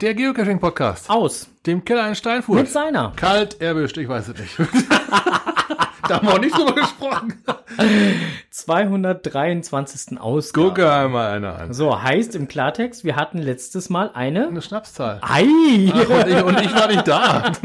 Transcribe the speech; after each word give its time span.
Der 0.00 0.14
Geocaching-Podcast. 0.14 1.10
Aus. 1.10 1.46
Dem 1.66 1.84
Keller 1.84 2.08
in 2.08 2.14
Steinfurt. 2.14 2.56
Mit 2.56 2.68
seiner. 2.70 3.12
Kalt 3.16 3.60
erwischt, 3.60 3.98
ich 3.98 4.08
weiß 4.08 4.28
es 4.28 4.38
nicht. 4.38 4.58
da 6.08 6.16
haben 6.16 6.26
wir 6.26 6.32
auch 6.32 6.40
nicht 6.40 6.56
drüber 6.56 6.72
gesprochen. 6.72 7.34
223. 8.48 10.18
Ausgabe. 10.18 10.68
Gucke 10.68 10.90
einmal 10.90 11.32
einer 11.32 11.54
an. 11.54 11.74
So, 11.74 12.02
heißt 12.02 12.34
im 12.34 12.48
Klartext, 12.48 13.04
wir 13.04 13.16
hatten 13.16 13.36
letztes 13.36 13.90
Mal 13.90 14.10
eine... 14.14 14.48
Eine 14.48 14.62
Schnapszahl. 14.62 15.20
Ei! 15.20 15.44
Und 15.92 16.28
ich, 16.28 16.44
und 16.44 16.60
ich 16.62 16.74
war 16.74 16.86
nicht 16.86 17.06
da. 17.06 17.52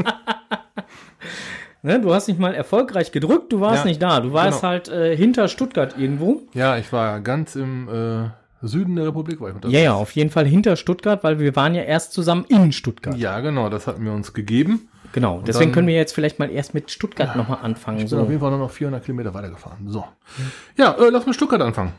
Ne, 1.84 2.00
du 2.00 2.16
hast 2.16 2.28
nicht 2.28 2.40
mal 2.40 2.56
erfolgreich 2.56 3.12
gedrückt, 3.12 3.54
du 3.54 3.60
warst 3.60 3.84
Ja, 3.84 3.88
nicht 3.88 4.02
da. 4.02 4.20
Du 4.20 4.34
warst 4.34 4.62
genau. 4.62 4.72
halt 4.72 4.88
äh, 4.88 5.16
hinter 5.16 5.48
Stuttgart 5.48 5.94
irgendwo. 6.00 6.42
Ja, 6.56 6.78
ich 6.78 6.92
war 6.92 7.20
ganz 7.20 7.56
im 7.56 7.88
äh, 7.88 8.30
Süden 8.68 8.96
der 8.96 9.08
Republik. 9.08 9.40
War 9.42 9.50
ich 9.50 9.56
unterwegs. 9.56 9.78
Ja, 9.78 9.84
ja, 9.84 9.94
auf 9.94 10.12
jeden 10.12 10.30
Fall 10.30 10.46
hinter 10.46 10.76
Stuttgart, 10.76 11.24
weil 11.24 11.40
wir 11.40 11.56
waren 11.56 11.76
ja 11.76 11.84
erst 11.84 12.14
zusammen 12.14 12.46
in 12.50 12.72
Stuttgart. 12.72 13.18
Ja, 13.18 13.40
genau, 13.40 13.70
das 13.70 13.88
hatten 13.88 14.04
wir 14.06 14.12
uns 14.14 14.34
gegeben. 14.34 14.88
Genau, 15.14 15.42
deswegen 15.46 15.70
dann- 15.70 15.74
können 15.76 15.88
wir 15.88 15.96
jetzt 15.96 16.14
vielleicht 16.14 16.40
mal 16.40 16.50
erst 16.52 16.74
mit 16.74 16.92
Stuttgart 16.92 17.36
nochmal 17.38 17.60
anfangen. 17.62 18.00
Ich 18.00 18.10
bin 18.10 18.20
auf 18.20 18.26
So. 18.26 18.30
jeden 18.32 18.42
Fall 18.42 18.50
nur 18.52 18.60
noch 18.60 18.72
400 18.72 19.04
Kilometer 19.06 19.34
weitergefahren. 19.34 19.88
So. 19.88 20.04
Ja, 20.78 20.92
äh, 20.94 21.10
lass 21.10 21.26
mit 21.26 21.36
Stuttgart 21.36 21.62
anfangen. 21.62 21.94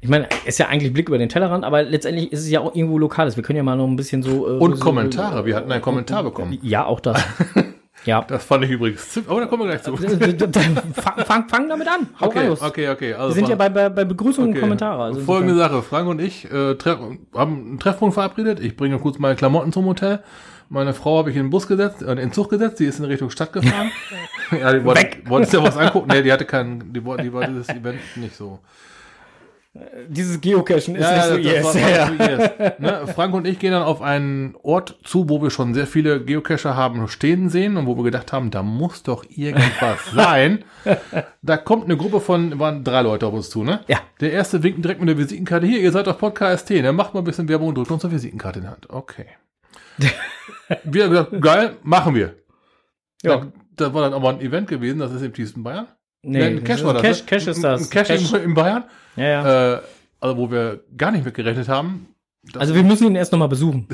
Ich 0.00 0.08
meine, 0.08 0.28
ist 0.46 0.58
ja 0.58 0.66
eigentlich 0.68 0.92
Blick 0.92 1.08
über 1.08 1.18
den 1.18 1.28
Tellerrand, 1.28 1.64
aber 1.64 1.82
letztendlich 1.82 2.32
ist 2.32 2.40
es 2.40 2.50
ja 2.50 2.60
auch 2.60 2.74
irgendwo 2.74 2.98
Lokales. 2.98 3.36
Wir 3.36 3.42
können 3.44 3.56
ja 3.58 3.62
mal 3.62 3.76
noch 3.76 3.86
ein 3.86 3.96
bisschen 3.96 4.22
so... 4.22 4.46
Äh, 4.48 4.58
Und 4.58 4.76
so, 4.76 4.84
Kommentare. 4.84 5.44
Wir 5.44 5.56
hatten 5.56 5.70
einen 5.70 5.82
Kommentar 5.82 6.22
bekommen. 6.24 6.56
Ja, 6.62 6.84
auch 6.84 7.00
das. 7.00 7.22
ja. 8.04 8.22
Das 8.22 8.44
fand 8.44 8.64
ich 8.64 8.70
übrigens. 8.70 9.20
Aber 9.28 9.40
da 9.40 9.46
kommen 9.46 9.62
wir 9.64 9.68
gleich 9.68 9.82
zu. 9.82 9.96
fang, 9.96 11.24
fang, 11.24 11.48
fang 11.48 11.68
damit 11.68 11.88
an. 11.88 12.08
Hau 12.20 12.26
Okay, 12.26 12.48
raus. 12.48 12.62
okay, 12.62 12.88
okay. 12.88 13.14
Also 13.14 13.28
Wir 13.28 13.34
sind 13.34 13.48
ja 13.48 13.56
bei, 13.56 13.68
bei, 13.68 13.88
bei 13.88 14.04
Begrüßung 14.04 14.44
und 14.44 14.50
Okay. 14.50 14.60
Kommentare. 14.60 15.02
Also 15.02 15.20
Folgende 15.20 15.54
Sache. 15.56 15.82
Frank 15.82 16.08
und 16.08 16.20
ich 16.20 16.44
äh, 16.50 16.76
haben 16.84 17.18
einen 17.34 17.78
Treffpunkt 17.78 18.14
verabredet. 18.14 18.60
Ich 18.60 18.76
bringe 18.76 18.98
kurz 18.98 19.18
meine 19.18 19.36
Klamotten 19.36 19.72
zum 19.72 19.84
Hotel. 19.86 20.20
Meine 20.70 20.92
Frau 20.92 21.18
habe 21.18 21.30
ich 21.30 21.36
in 21.36 21.44
den 21.44 21.50
Bus 21.50 21.66
gesetzt, 21.66 22.02
äh, 22.02 22.10
in 22.12 22.16
den 22.18 22.32
Zug 22.32 22.50
gesetzt. 22.50 22.78
Die 22.78 22.84
ist 22.84 22.98
in 22.98 23.04
Richtung 23.06 23.30
Stadt 23.30 23.52
gefahren. 23.52 23.90
ja, 24.58 24.72
die 24.72 24.84
wollte, 24.84 25.06
wollte 25.26 25.50
sich 25.50 25.58
ja 25.58 25.64
was 25.66 25.76
angucken. 25.76 26.08
Nee, 26.12 26.22
die 26.22 26.32
hatte 26.32 26.44
keinen, 26.44 26.92
die, 26.92 27.04
wollte- 27.04 27.22
die 27.24 27.32
war 27.32 27.46
dieses 27.46 27.68
Event 27.70 27.98
nicht 28.16 28.36
so. 28.36 28.58
Dieses 30.08 30.40
Geocachen 30.40 30.96
ist 30.96 31.02
Ja, 31.02 31.12
nicht 31.14 31.24
so 31.26 31.36
das 31.36 31.44
yes. 31.44 31.64
war- 31.64 31.74
war 31.74 31.90
ja. 31.90 32.36
yes. 32.66 32.78
Ne? 32.80 33.06
Frank 33.14 33.34
und 33.34 33.46
ich 33.46 33.58
gehen 33.58 33.70
dann 33.72 33.82
auf 33.82 34.02
einen 34.02 34.56
Ort 34.62 34.98
zu, 35.04 35.28
wo 35.28 35.40
wir 35.42 35.50
schon 35.50 35.72
sehr 35.74 35.86
viele 35.86 36.24
Geocacher 36.24 36.74
haben 36.74 37.06
stehen 37.06 37.48
sehen 37.48 37.76
und 37.76 37.86
wo 37.86 37.96
wir 37.96 38.02
gedacht 38.02 38.32
haben, 38.32 38.50
da 38.50 38.62
muss 38.62 39.02
doch 39.04 39.24
irgendwas 39.28 39.98
sein. 40.14 40.64
Da 41.42 41.56
kommt 41.58 41.84
eine 41.84 41.96
Gruppe 41.96 42.20
von, 42.20 42.58
waren 42.58 42.82
drei 42.82 43.02
Leute 43.02 43.26
auf 43.26 43.34
uns 43.34 43.50
zu, 43.50 43.62
ne? 43.62 43.80
Ja. 43.88 43.98
Der 44.20 44.32
erste 44.32 44.62
winkt 44.62 44.84
direkt 44.84 45.00
mit 45.00 45.08
der 45.10 45.18
Visitenkarte. 45.18 45.66
Hier, 45.66 45.80
ihr 45.80 45.92
seid 45.92 46.08
auf 46.08 46.18
Podcast, 46.18 46.68
ne? 46.70 46.92
Macht 46.92 47.14
mal 47.14 47.20
ein 47.20 47.24
bisschen 47.24 47.48
Werbung 47.48 47.68
und 47.68 47.76
drückt 47.76 47.90
uns 47.90 48.04
eine 48.04 48.14
Visitenkarte 48.14 48.58
in 48.60 48.64
die 48.64 48.70
Hand. 48.70 48.90
Okay. 48.90 49.26
wir 50.84 51.04
haben 51.04 51.10
gesagt, 51.10 51.40
geil, 51.40 51.76
machen 51.82 52.14
wir. 52.14 52.34
Ja. 53.22 53.36
Da, 53.36 53.52
da 53.76 53.94
war 53.94 54.02
dann 54.02 54.14
aber 54.14 54.30
ein 54.30 54.40
Event 54.40 54.66
gewesen, 54.68 54.98
das 54.98 55.12
ist 55.12 55.22
im 55.22 55.32
tiefsten 55.32 55.62
Bayern. 55.62 55.86
Nee, 56.22 56.40
Ja, 56.40 56.46
ein 56.46 56.64
Cash 56.64 56.84
war 56.84 56.94
das. 56.94 57.02
Cash, 57.02 57.20
ne? 57.20 57.26
Cash 57.26 57.46
ist 57.46 57.64
das. 57.64 57.90
Cash, 57.90 58.08
Cash. 58.08 58.32
In, 58.34 58.54
Bayern. 58.54 58.84
Ja, 59.16 59.24
ja. 59.24 59.74
Äh, 59.74 59.82
also 60.20 60.36
wo 60.36 60.50
wir 60.50 60.84
gar 60.96 61.10
nicht 61.12 61.24
mit 61.24 61.34
gerechnet 61.34 61.68
haben. 61.68 62.08
Also 62.56 62.74
wir 62.74 62.82
müssen 62.82 63.06
ihn 63.06 63.14
erst 63.16 63.32
nochmal 63.32 63.48
besuchen. 63.48 63.86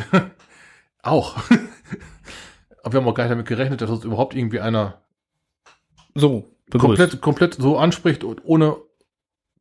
auch. 1.02 1.36
Aber 2.82 2.92
wir 2.92 3.00
haben 3.00 3.08
auch 3.08 3.14
gar 3.14 3.24
nicht 3.24 3.32
damit 3.32 3.46
gerechnet, 3.46 3.80
dass 3.80 3.90
uns 3.90 4.04
überhaupt 4.04 4.34
irgendwie 4.34 4.60
einer 4.60 5.00
So, 6.14 6.44
begrüßt. 6.70 6.80
komplett, 6.98 7.20
komplett 7.20 7.54
so 7.54 7.78
anspricht 7.78 8.24
und 8.24 8.42
ohne, 8.44 8.76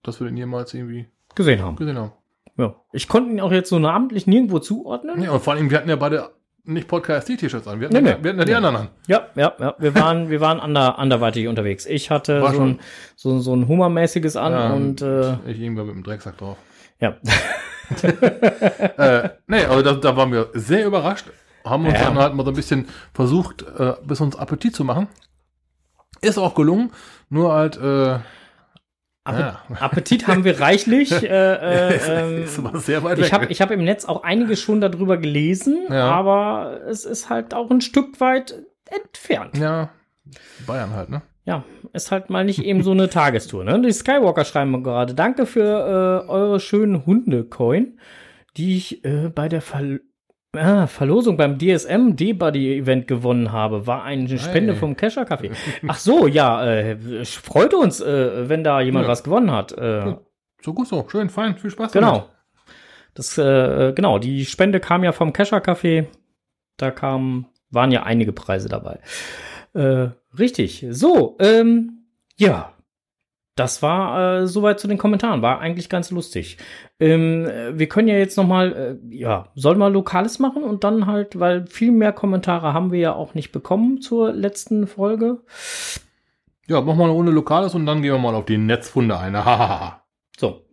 dass 0.03 0.19
wir 0.19 0.27
den 0.27 0.37
jemals 0.37 0.73
irgendwie 0.73 1.07
gesehen 1.35 1.61
haben. 1.61 1.75
gesehen 1.77 1.97
haben. 1.97 2.11
Ja. 2.57 2.75
Ich 2.91 3.07
konnte 3.07 3.31
ihn 3.31 3.39
auch 3.41 3.51
jetzt 3.51 3.69
so 3.69 3.79
namentlich 3.79 4.27
nirgendwo 4.27 4.59
zuordnen. 4.59 5.21
Ja, 5.21 5.31
und 5.31 5.41
vor 5.43 5.53
allem, 5.53 5.69
wir 5.69 5.77
hatten 5.77 5.89
ja 5.89 5.95
beide 5.95 6.31
nicht 6.65 6.87
Podcast-T-Shirts 6.87 7.67
an. 7.67 7.79
Wir 7.79 7.87
hatten, 7.89 8.03
Nee, 8.03 8.09
ja, 8.09 8.17
nee. 8.17 8.23
wir 8.23 8.29
hatten 8.29 8.39
ja 8.39 8.45
die 8.45 8.51
Nee. 8.51 8.55
anderen 8.57 8.75
an. 8.75 8.87
Ja, 9.07 9.27
ja, 9.35 9.53
ja. 9.59 9.75
Wir 9.79 9.95
waren, 9.95 10.29
wir 10.29 10.39
waren 10.41 10.59
ander, 10.59 10.97
anderweitig 10.97 11.47
unterwegs. 11.47 11.85
Ich 11.85 12.09
hatte 12.09 12.41
War 12.41 12.53
so 12.53 12.61
ein, 12.61 12.79
so, 13.15 13.39
so 13.39 13.55
ein 13.55 13.67
Hummermäßiges 13.67 14.35
an 14.37 14.51
Ja, 14.53 14.73
und 14.73 15.01
äh, 15.01 15.33
Ich 15.49 15.59
irgendwann 15.59 15.87
mit 15.87 15.95
dem 15.95 16.03
Drecksack 16.03 16.37
drauf. 16.37 16.57
ja. 16.99 17.15
äh, 18.97 19.29
nee, 19.47 19.65
also 19.65 19.81
da, 19.81 19.93
da 19.93 20.15
waren 20.15 20.31
wir 20.31 20.49
sehr 20.53 20.85
überrascht. 20.85 21.25
Haben 21.65 21.85
uns 21.85 21.95
Ja. 21.95 22.05
dann 22.05 22.17
halt 22.17 22.33
mal 22.33 22.43
so 22.43 22.51
ein 22.51 22.55
bisschen 22.55 22.87
versucht, 23.13 23.61
äh, 23.77 23.93
bis 24.05 24.19
uns 24.21 24.35
Appetit 24.35 24.75
zu 24.75 24.83
machen. 24.83 25.07
Ist 26.21 26.37
auch 26.37 26.55
gelungen, 26.55 26.91
nur 27.29 27.53
halt, 27.53 27.77
äh, 27.77 28.19
Appe 29.25 29.39
Ja. 29.39 29.61
Appetit 29.79 30.27
haben 30.27 30.43
wir 30.43 30.59
reichlich. 30.59 31.11
Äh, 31.23 31.27
äh, 31.27 31.99
ähm, 32.07 32.43
ich 32.45 33.31
habe 33.31 33.45
hab 33.53 33.71
im 33.71 33.83
Netz 33.83 34.05
auch 34.05 34.23
einiges 34.23 34.59
schon 34.61 34.81
darüber 34.81 35.17
gelesen, 35.17 35.85
Ja. 35.89 36.11
aber 36.11 36.81
es 36.87 37.05
ist 37.05 37.29
halt 37.29 37.53
auch 37.53 37.69
ein 37.71 37.81
Stück 37.81 38.19
weit 38.19 38.55
entfernt. 38.89 39.57
ja, 39.57 39.89
Bayern 40.67 40.91
halt, 40.93 41.09
ne? 41.09 41.21
Ja, 41.45 41.63
ist 41.91 42.11
halt 42.11 42.29
mal 42.29 42.45
nicht 42.45 42.63
eben 42.63 42.83
so 42.83 42.91
eine 42.91 43.09
Tagestour. 43.09 43.63
Ne? 43.63 43.81
Die 43.81 43.91
Skywalker 43.91 44.45
schreiben 44.45 44.83
gerade, 44.83 45.13
danke 45.13 45.45
für 45.45 46.23
äh, 46.25 46.29
eure 46.29 46.59
schönen 46.59 47.05
Hunde-Coin, 47.05 47.99
die 48.57 48.77
ich 48.77 49.03
äh, 49.05 49.29
bei 49.29 49.49
der 49.49 49.61
Ver 49.61 49.99
ah, 50.55 50.87
Verlosung 50.87 51.37
beim 51.37 51.57
DSM 51.57 52.15
D-Buddy-Event 52.15 53.07
gewonnen 53.07 53.51
habe. 53.51 53.87
War 53.87 54.03
eine 54.03 54.27
Spende 54.37 54.73
Hey. 54.73 54.79
vom 54.79 54.95
Kescher 54.95 55.23
Café. 55.23 55.51
Ach 55.87 55.97
so, 55.97 56.27
ja, 56.27 56.65
äh, 56.65 57.25
freut 57.25 57.73
uns, 57.73 58.01
äh, 58.01 58.47
wenn 58.49 58.63
da 58.63 58.81
jemand 58.81 59.05
Ja. 59.05 59.11
was 59.11 59.23
gewonnen 59.23 59.51
hat. 59.51 59.71
Äh. 59.77 60.15
So 60.61 60.73
gut 60.73 60.87
so, 60.87 61.05
schön, 61.09 61.29
fein, 61.29 61.57
viel 61.57 61.69
Spaß 61.71 61.91
Genau. 61.91 62.29
Das, 63.15 63.37
äh, 63.37 63.93
genau, 63.95 64.17
die 64.17 64.45
Spende 64.45 64.79
kam 64.79 65.03
ja 65.03 65.11
vom 65.11 65.33
Kescher 65.33 65.59
Café. 65.59 66.05
Da 66.77 66.89
kamen, 66.89 67.45
waren 67.69 67.91
ja 67.91 68.03
einige 68.03 68.31
Preise 68.33 68.69
dabei. 68.69 68.99
Äh, 69.73 70.07
richtig. 70.39 70.85
So, 70.89 71.37
ähm, 71.39 72.05
ja. 72.37 72.72
Das 73.55 73.83
war 73.83 74.41
äh, 74.41 74.47
soweit 74.47 74.79
zu 74.79 74.87
den 74.87 74.97
Kommentaren. 74.97 75.41
War 75.41 75.59
eigentlich 75.59 75.89
ganz 75.89 76.09
lustig. 76.09 76.57
Ähm, 76.99 77.45
äh, 77.45 77.77
wir 77.77 77.87
können 77.87 78.07
ja 78.07 78.17
jetzt 78.17 78.35
noch 78.35 78.47
mal, 78.47 78.99
äh, 79.11 79.15
ja, 79.15 79.49
sollen 79.53 79.77
wir 79.77 79.89
Lokales 79.89 80.39
machen 80.39 80.63
und 80.63 80.83
dann 80.83 81.05
halt, 81.05 81.39
weil 81.39 81.67
viel 81.67 81.91
mehr 81.91 82.13
Kommentare 82.13 82.73
haben 82.73 82.91
wir 82.91 82.99
ja 82.99 83.13
auch 83.13 83.35
nicht 83.35 83.51
bekommen 83.51 84.01
zur 84.01 84.33
letzten 84.33 84.87
Folge. 84.87 85.41
Ja, 86.67 86.81
machen 86.81 86.97
wir 86.97 87.03
eine 87.03 87.13
Runde 87.13 87.31
Lokales 87.31 87.75
und 87.75 87.85
dann 87.85 88.01
gehen 88.01 88.13
wir 88.13 88.19
mal 88.19 88.35
auf 88.35 88.45
die 88.45 88.57
Netzfunde 88.57 89.19
ein. 89.19 89.35
Hahaha. 89.45 90.03
So, 90.35 90.63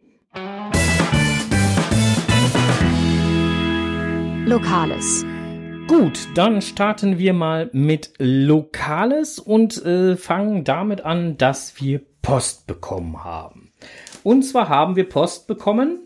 Lokales. 4.50 5.24
Gut, 5.86 6.26
dann 6.34 6.60
starten 6.60 7.18
wir 7.18 7.32
mal 7.32 7.70
mit 7.72 8.14
Lokales 8.18 9.38
und 9.38 9.84
äh, 9.84 10.16
fangen 10.16 10.64
damit 10.64 11.02
an, 11.02 11.36
dass 11.36 11.80
wir 11.80 12.00
Post 12.22 12.66
bekommen 12.66 13.24
haben. 13.24 13.72
Und 14.22 14.42
zwar 14.42 14.68
haben 14.68 14.96
wir 14.96 15.08
Post 15.08 15.46
bekommen 15.46 16.00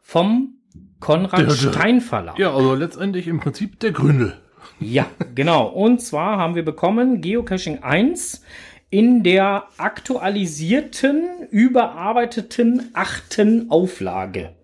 vom 0.00 0.54
Konrad 1.00 1.40
Der- 1.40 1.50
Stein 1.50 2.00
Verlag. 2.00 2.38
Ja, 2.38 2.54
also 2.54 2.74
letztendlich 2.74 3.26
im 3.28 3.40
Prinzip 3.40 3.78
der 3.80 3.92
Gründel. 3.92 4.40
Ja, 4.80 5.06
genau. 5.34 5.66
Und 5.66 6.00
zwar 6.00 6.36
haben 6.38 6.54
wir 6.54 6.64
bekommen 6.64 7.20
Geocaching 7.20 7.82
1 7.82 8.42
in 8.90 9.22
der 9.22 9.68
aktualisierten, 9.76 11.46
überarbeiteten 11.50 12.90
achten 12.94 13.70
Auflage. 13.70 14.54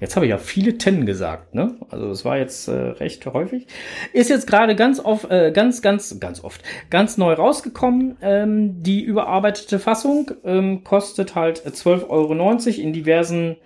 Jetzt 0.00 0.16
habe 0.16 0.26
ich 0.26 0.30
ja 0.30 0.38
viele 0.38 0.78
Ten 0.78 1.06
gesagt, 1.06 1.54
ne? 1.54 1.76
Also 1.90 2.10
es 2.10 2.24
war 2.24 2.38
jetzt 2.38 2.68
äh, 2.68 2.72
recht 2.72 3.26
häufig. 3.26 3.66
Ist 4.12 4.30
jetzt 4.30 4.46
gerade 4.46 4.76
ganz 4.76 5.00
oft, 5.00 5.30
äh, 5.30 5.50
ganz, 5.52 5.82
ganz, 5.82 6.18
ganz 6.20 6.42
oft, 6.42 6.62
ganz 6.90 7.18
neu 7.18 7.32
rausgekommen. 7.32 8.16
Ähm, 8.22 8.82
die 8.82 9.02
überarbeitete 9.02 9.78
Fassung 9.78 10.30
ähm, 10.44 10.84
kostet 10.84 11.34
halt 11.34 11.60
12,90 11.66 12.08
Euro 12.08 12.80
in 12.80 12.92
diversen 12.92 13.56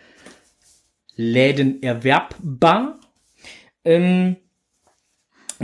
Läden 1.17 1.83
erwerbbar. 1.83 2.99
Ähm, 3.85 4.37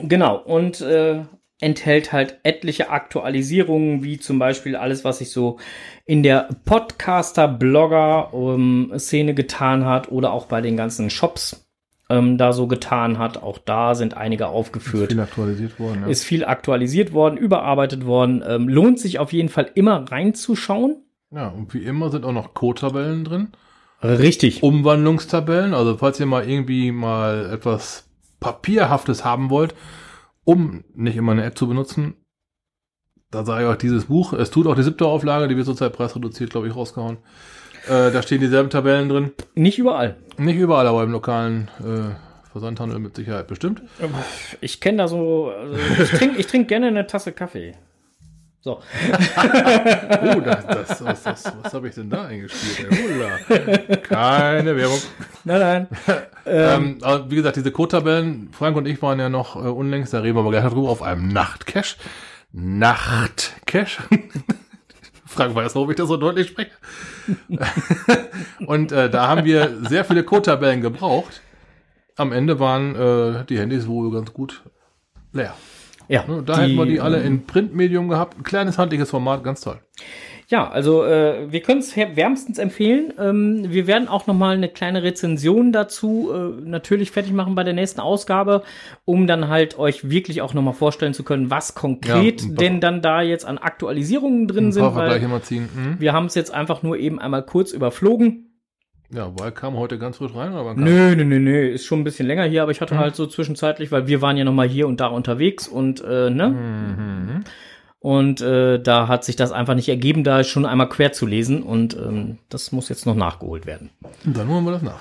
Genau, 0.03 0.37
und 0.37 0.81
äh, 0.81 1.25
enthält 1.61 2.13
halt 2.13 2.39
etliche 2.45 2.91
Aktualisierungen, 2.91 4.05
wie 4.05 4.19
zum 4.19 4.39
Beispiel 4.39 4.77
alles, 4.77 5.05
was 5.05 5.19
sich 5.19 5.31
so 5.31 5.59
in 6.05 6.23
der 6.23 6.49
Podcaster-Blogger-Szene 6.65 9.35
getan 9.35 9.85
hat 9.85 10.11
oder 10.11 10.33
auch 10.33 10.47
bei 10.47 10.61
den 10.61 10.77
ganzen 10.77 11.11
Shops 11.11 11.67
ähm, 12.09 12.39
da 12.39 12.53
so 12.53 12.67
getan 12.67 13.19
hat. 13.19 13.43
Auch 13.43 13.59
da 13.59 13.95
sind 13.95 14.17
einige 14.17 14.49
aufgeführt. 14.49 15.11
Viel 15.11 15.21
aktualisiert 15.21 15.79
worden. 15.81 16.03
Ja. 16.03 16.09
Ist 16.09 16.25
viel 16.25 16.45
aktualisiert 16.45 17.13
worden, 17.13 17.37
überarbeitet 17.37 18.07
worden. 18.07 18.43
Ähm, 18.47 18.69
lohnt 18.69 19.01
sich 19.01 19.19
auf 19.19 19.33
jeden 19.33 19.49
Fall 19.49 19.71
immer 19.75 20.11
reinzuschauen. 20.11 21.03
ja, 21.31 21.49
und 21.49 21.75
wie 21.75 21.83
immer 21.83 22.11
sind 22.11 22.25
auch 22.25 22.33
noch 22.33 22.55
Code-Tabellen 22.55 23.25
drin. 23.25 23.49
Richtig. 24.03 24.63
Umwandlungstabellen. 24.63 25.75
Also 25.75 25.97
falls 25.97 26.21
ihr 26.21 26.27
mal 26.27 26.49
irgendwie 26.49 26.93
mal 26.93 27.51
etwas 27.53 28.09
Papierhaftes 28.39 29.25
haben 29.25 29.51
wollt, 29.51 29.75
um 30.49 30.83
nicht 30.95 31.19
immer 31.19 31.33
eine 31.33 31.45
App 31.45 31.59
zu 31.59 31.69
benutzen, 31.69 32.15
da 33.31 33.45
sage 33.45 33.65
ich 33.65 33.69
euch 33.71 33.77
dieses 33.77 34.07
Buch. 34.07 34.33
Es 34.33 34.51
tut 34.51 34.67
auch 34.67 34.75
die 34.75 34.83
siebte 34.83 35.05
Auflage, 35.05 35.47
die 35.47 35.55
wird 35.57 35.67
zurzeit 35.67 35.93
preisreduziert, 35.93 36.49
glaube 36.49 36.67
ich, 36.67 36.75
rausgehauen. 36.75 37.19
Äh, 37.87 38.11
da 38.11 38.23
stehen 38.23 38.41
dieselben 38.41 38.71
Tabellen 38.71 39.11
drin. 39.11 39.33
Nicht 39.55 39.79
überall. 39.79 40.17
Nicht 40.39 40.57
überall, 40.57 40.87
aber 40.87 41.03
im 41.03 41.13
lokalen 41.13 41.69
äh, 41.81 42.15
Versandhandel 42.51 42.99
mit 42.99 43.15
Sicherheit 43.15 43.47
bestimmt. 43.47 43.83
Ich 44.63 44.81
kenne 44.81 44.97
da 44.97 45.09
so, 45.09 45.51
also 45.51 45.77
ich 46.03 46.11
trinke 46.13 46.47
trink 46.47 46.69
gerne 46.69 46.87
eine 46.87 47.07
Tasse 47.07 47.33
Kaffee. 47.33 47.75
So. 48.61 48.81
Oh, 50.21 50.41
das, 50.41 50.67
das, 50.67 51.05
was, 51.05 51.23
das, 51.23 51.53
was 51.63 51.75
habe 51.75 51.89
ich 51.89 51.95
denn 51.95 52.11
da 52.11 52.27
eingespielt? 52.27 52.91
Hula. 52.91 53.97
Keine 53.97 54.77
Werbung. 54.77 55.01
Nein, 55.45 55.61
nein. 55.61 55.89
Ähm, 56.51 56.97
aber 57.03 57.31
wie 57.31 57.37
gesagt, 57.37 57.57
diese 57.57 57.71
Code-Tabellen, 57.71 58.49
Frank 58.53 58.75
und 58.75 58.89
ich 58.89 59.03
waren 59.03 59.19
ja 59.19 59.29
noch 59.29 59.55
äh, 59.55 59.69
unlängst, 59.69 60.15
da 60.15 60.21
reden 60.21 60.35
wir 60.35 60.41
aber 60.41 60.51
gleich 60.51 60.65
drüber, 60.65 60.89
auf 60.89 61.03
einem 61.03 61.29
Nachtcache. 61.29 61.97
Nachtcache. 62.53 64.03
Frank 65.27 65.55
weiß, 65.55 65.75
warum 65.75 65.91
ich 65.91 65.97
das 65.97 66.09
so 66.09 66.17
deutlich 66.17 66.49
spreche. 66.49 66.71
und 68.67 68.93
äh, 68.93 69.11
da 69.11 69.29
haben 69.29 69.45
wir 69.45 69.77
sehr 69.91 70.07
viele 70.07 70.25
Code-Tabellen 70.25 70.81
gebraucht. 70.81 71.43
Am 72.17 72.33
Ende 72.33 72.59
waren 72.59 72.97
äh, 72.97 73.45
die 73.45 73.59
Handys 73.59 73.87
wohl 73.87 74.11
ganz 74.11 74.33
gut 74.33 74.63
leer. 75.33 75.55
Ja, 76.09 76.25
Ne, 76.27 76.43
Da 76.45 76.59
hätten 76.59 76.75
wir 76.77 76.87
die 76.87 77.01
alle 77.01 77.21
in 77.21 77.45
Printmedium 77.45 78.09
gehabt. 78.09 78.39
Ein 78.39 78.43
kleines 78.43 78.79
handliches 78.79 79.11
Format, 79.11 79.45
ganz 79.45 79.61
toll. 79.61 79.79
Ja, 80.51 80.67
also 80.71 81.05
äh, 81.05 81.53
wir 81.53 81.61
können 81.61 81.81
es 81.81 81.95
wärmstens 81.95 82.57
empfehlen. 82.57 83.13
Ähm, 83.19 83.67
wir 83.69 83.87
werden 83.87 84.09
auch 84.09 84.27
noch 84.27 84.35
mal 84.35 84.57
eine 84.57 84.71
kleine 84.71 85.03
Rezension 85.03 85.73
dazu 85.73 86.31
äh, 86.33 86.63
natürlich 86.63 87.11
fertig 87.11 87.33
machen 87.35 87.55
bei 87.55 87.65
der 87.65 87.75
nächsten 87.75 88.01
Ausgabe, 88.01 88.63
um 89.05 89.27
dann 89.27 89.49
halt 89.49 89.79
euch 89.79 90.09
wirklich 90.09 90.41
auch 90.41 90.55
noch 90.55 90.63
mal 90.63 90.73
vorstellen 90.73 91.13
zu 91.13 91.23
können, 91.23 91.51
was 91.51 91.75
konkret 91.75 92.41
Ja, 92.41 92.49
denn 92.49 92.81
dann 92.81 93.03
da 93.03 93.21
jetzt 93.21 93.45
an 93.45 93.59
Aktualisierungen 93.59 94.49
drin 94.49 94.73
sind. 94.73 94.85
Weil. 94.95 95.21
Mhm. 95.21 95.97
wir 95.99 96.15
haben 96.15 96.27
es 96.27 96.35
jetzt 96.35 96.55
einfach 96.55 96.83
nur 96.83 96.97
eben 96.97 97.19
einmal 97.19 97.45
kurz 97.45 97.73
überflogen. 97.73 98.48
Ja, 99.11 99.33
weil 99.39 99.53
kam 99.53 99.77
heute 99.77 99.99
ganz 99.99 100.19
frisch 100.19 100.35
rein, 100.35 100.53
aber 100.53 100.75
Nö, 100.75 101.15
nö, 101.17 101.25
nö, 101.25 101.39
nö, 101.39 101.67
ist 101.69 101.87
schon 101.87 102.01
ein 102.01 102.05
bisschen 102.05 102.27
länger 102.27 102.45
hier, 102.45 102.63
aber 102.63 102.73
ich 102.73 102.81
hatte 102.83 102.95
Mhm. 102.95 102.99
halt 102.99 103.17
so 103.17 103.27
zwischenzeitlich, 103.27 103.91
weil 103.91 104.07
wir 104.07 104.21
waren 104.21 104.37
ja 104.37 104.45
noch 104.45 104.53
mal 104.53 104.69
hier 104.69 104.87
und 104.87 105.01
da 105.01 105.07
unterwegs 105.07 105.67
und 105.67 106.03
äh, 106.05 106.29
ne? 106.31 106.49
Mhm. 106.51 107.45
Und 108.01 108.41
äh, 108.43 108.81
da 108.81 109.09
hat 109.09 109.25
sich 109.25 109.35
das 109.35 109.51
einfach 109.51 109.75
nicht 109.75 109.89
ergeben, 109.89 110.23
da 110.23 110.45
schon 110.45 110.65
einmal 110.67 110.89
quer 110.89 111.13
zu 111.13 111.27
lesen 111.27 111.63
und 111.65 111.97
ähm, 111.97 112.39
das 112.49 112.71
muss 112.71 112.89
jetzt 112.89 113.07
noch 113.07 113.17
nachgeholt 113.17 113.67
werden. 113.67 113.91
Dann 114.25 114.47
holen 114.49 114.65
wir 114.65 114.73
das 114.73 114.83
nach. 114.83 115.01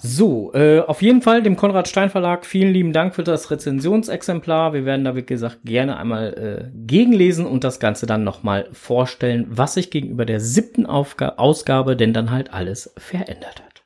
So, 0.00 0.52
äh, 0.54 0.80
auf 0.80 1.02
jeden 1.02 1.22
Fall 1.22 1.42
dem 1.42 1.56
Konrad 1.56 1.88
Stein 1.88 2.08
Verlag 2.08 2.46
vielen 2.46 2.72
lieben 2.72 2.92
Dank 2.92 3.16
für 3.16 3.24
das 3.24 3.50
Rezensionsexemplar. 3.50 4.72
Wir 4.72 4.84
werden 4.84 5.04
da, 5.04 5.16
wie 5.16 5.24
gesagt, 5.24 5.60
gerne 5.64 5.96
einmal 5.96 6.34
äh, 6.34 6.70
gegenlesen 6.86 7.46
und 7.46 7.64
das 7.64 7.80
Ganze 7.80 8.06
dann 8.06 8.22
nochmal 8.22 8.68
vorstellen, 8.72 9.46
was 9.48 9.74
sich 9.74 9.90
gegenüber 9.90 10.24
der 10.24 10.38
siebten 10.38 10.86
Aufga 10.86 11.34
Ausgabe 11.36 11.96
denn 11.96 12.12
dann 12.12 12.30
halt 12.30 12.52
alles 12.52 12.92
verändert 12.96 13.60
hat. 13.60 13.82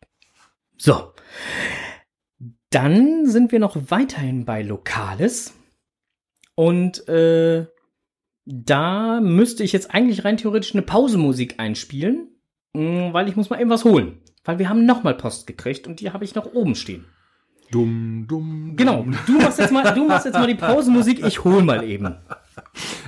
So, 0.76 1.12
dann 2.68 3.26
sind 3.26 3.50
wir 3.50 3.58
noch 3.58 3.76
weiterhin 3.88 4.44
bei 4.44 4.62
Lokales 4.62 5.54
und 6.54 7.08
äh, 7.08 7.66
da 8.44 9.20
müsste 9.20 9.62
ich 9.62 9.72
jetzt 9.72 9.94
eigentlich 9.94 10.24
rein 10.26 10.36
theoretisch 10.36 10.74
eine 10.74 10.82
Pausemusik 10.82 11.58
einspielen, 11.58 12.28
mh, 12.74 13.14
weil 13.14 13.28
ich 13.28 13.36
muss 13.36 13.48
mal 13.48 13.60
eben 13.60 13.70
was 13.70 13.84
holen. 13.84 14.21
Weil 14.44 14.58
wir 14.58 14.68
haben 14.68 14.84
nochmal 14.86 15.14
Post 15.14 15.46
gekriegt 15.46 15.86
und 15.86 16.00
die 16.00 16.10
habe 16.12 16.24
ich 16.24 16.34
noch 16.34 16.46
oben 16.46 16.74
stehen. 16.74 17.04
Dumm, 17.70 18.26
dumm. 18.28 18.74
Genau, 18.76 19.06
du 19.26 19.38
machst 19.40 19.58
jetzt 19.58 19.72
mal, 19.72 19.94
du 19.94 20.06
machst 20.06 20.26
jetzt 20.26 20.34
mal 20.34 20.46
die 20.46 20.54
Pausenmusik, 20.54 21.24
ich 21.24 21.42
hol 21.44 21.62
mal 21.62 21.82
eben. 21.84 22.16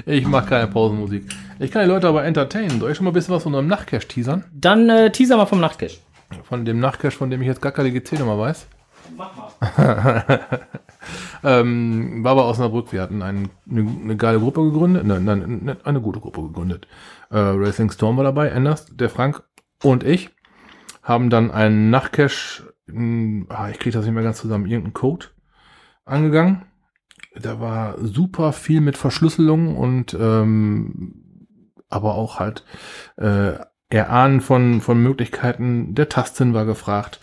Ich 0.07 0.27
mache 0.27 0.47
keine 0.47 0.69
Pausenmusik. 0.69 1.29
Ich 1.59 1.71
kann 1.71 1.83
die 1.83 1.89
Leute 1.89 2.09
aber 2.09 2.25
entertainen. 2.25 2.81
Soll 2.81 2.91
ich 2.93 2.97
schon 2.97 3.05
mal 3.05 3.11
ein 3.11 3.15
bisschen 3.15 3.35
was 3.35 3.43
von 3.43 3.55
einem 3.55 3.69
Nachtcache 3.69 4.09
teasern? 4.09 4.45
Dann 4.53 4.89
äh, 4.89 5.13
teaser 5.13 5.37
mal 5.37 5.45
vom 5.47 5.61
Nachtcash. 5.61 5.99
Von 6.45 6.65
dem 6.65 6.81
Nachtcache, 6.81 7.11
von 7.17 7.31
dem 7.31 7.43
ich 7.43 7.47
jetzt 7.49 7.61
gar 7.61 7.73
keine 7.73 7.91
GC-Nummer 7.93 8.39
weiß. 8.39 8.67
Mach 9.17 9.31
mal. 9.37 10.41
Ähm, 11.43 12.25
war 12.25 12.33
aber 12.33 12.45
aus 12.45 12.53
Osnabrück. 12.57 12.91
Wir 12.93 13.03
hatten 13.03 13.21
ein, 13.21 13.51
eine, 13.71 13.81
eine 14.03 14.17
geile 14.17 14.39
Gruppe 14.41 14.63
gegründet. 14.65 15.05
Nein, 15.05 15.25
nein, 15.25 15.61
ne- 15.65 15.77
eine 15.85 16.01
gute 16.01 16.19
Gruppe 16.21 16.41
gegründet. 16.43 16.89
Äh, 17.31 17.37
Racing 17.39 17.91
Storm 17.91 18.17
war 18.17 18.25
dabei, 18.25 18.53
Anders, 18.53 18.87
der 18.91 19.11
Frank 19.11 19.43
und 19.83 20.03
ich. 20.05 20.31
Haben 21.05 21.31
dann 21.31 21.53
einen 21.53 21.91
Nachtcache, 21.91 22.75
mh, 22.87 23.47
ah, 23.51 23.69
ich 23.69 23.79
kriege 23.79 23.93
das 23.97 24.05
nicht 24.05 24.15
mehr 24.15 24.25
ganz 24.25 24.39
zusammen, 24.39 24.67
irgendeinen 24.67 24.95
Code 24.95 25.27
angegangen. 26.05 26.63
Da 27.37 27.61
war 27.61 27.97
super 28.05 28.53
viel 28.53 28.81
mit 28.81 28.97
Verschlüsselung 28.97 29.77
und 29.77 30.15
ähm, 30.15 31.47
aber 31.89 32.15
auch 32.15 32.41
halt 32.41 32.65
äh, 33.17 33.53
Erahnen 33.91 34.41
von, 34.41 34.81
von 34.81 35.01
Möglichkeiten. 35.01 35.95
Der 35.95 36.09
Tastsinn 36.09 36.55
war 36.55 36.65
gefragt. 36.65 37.21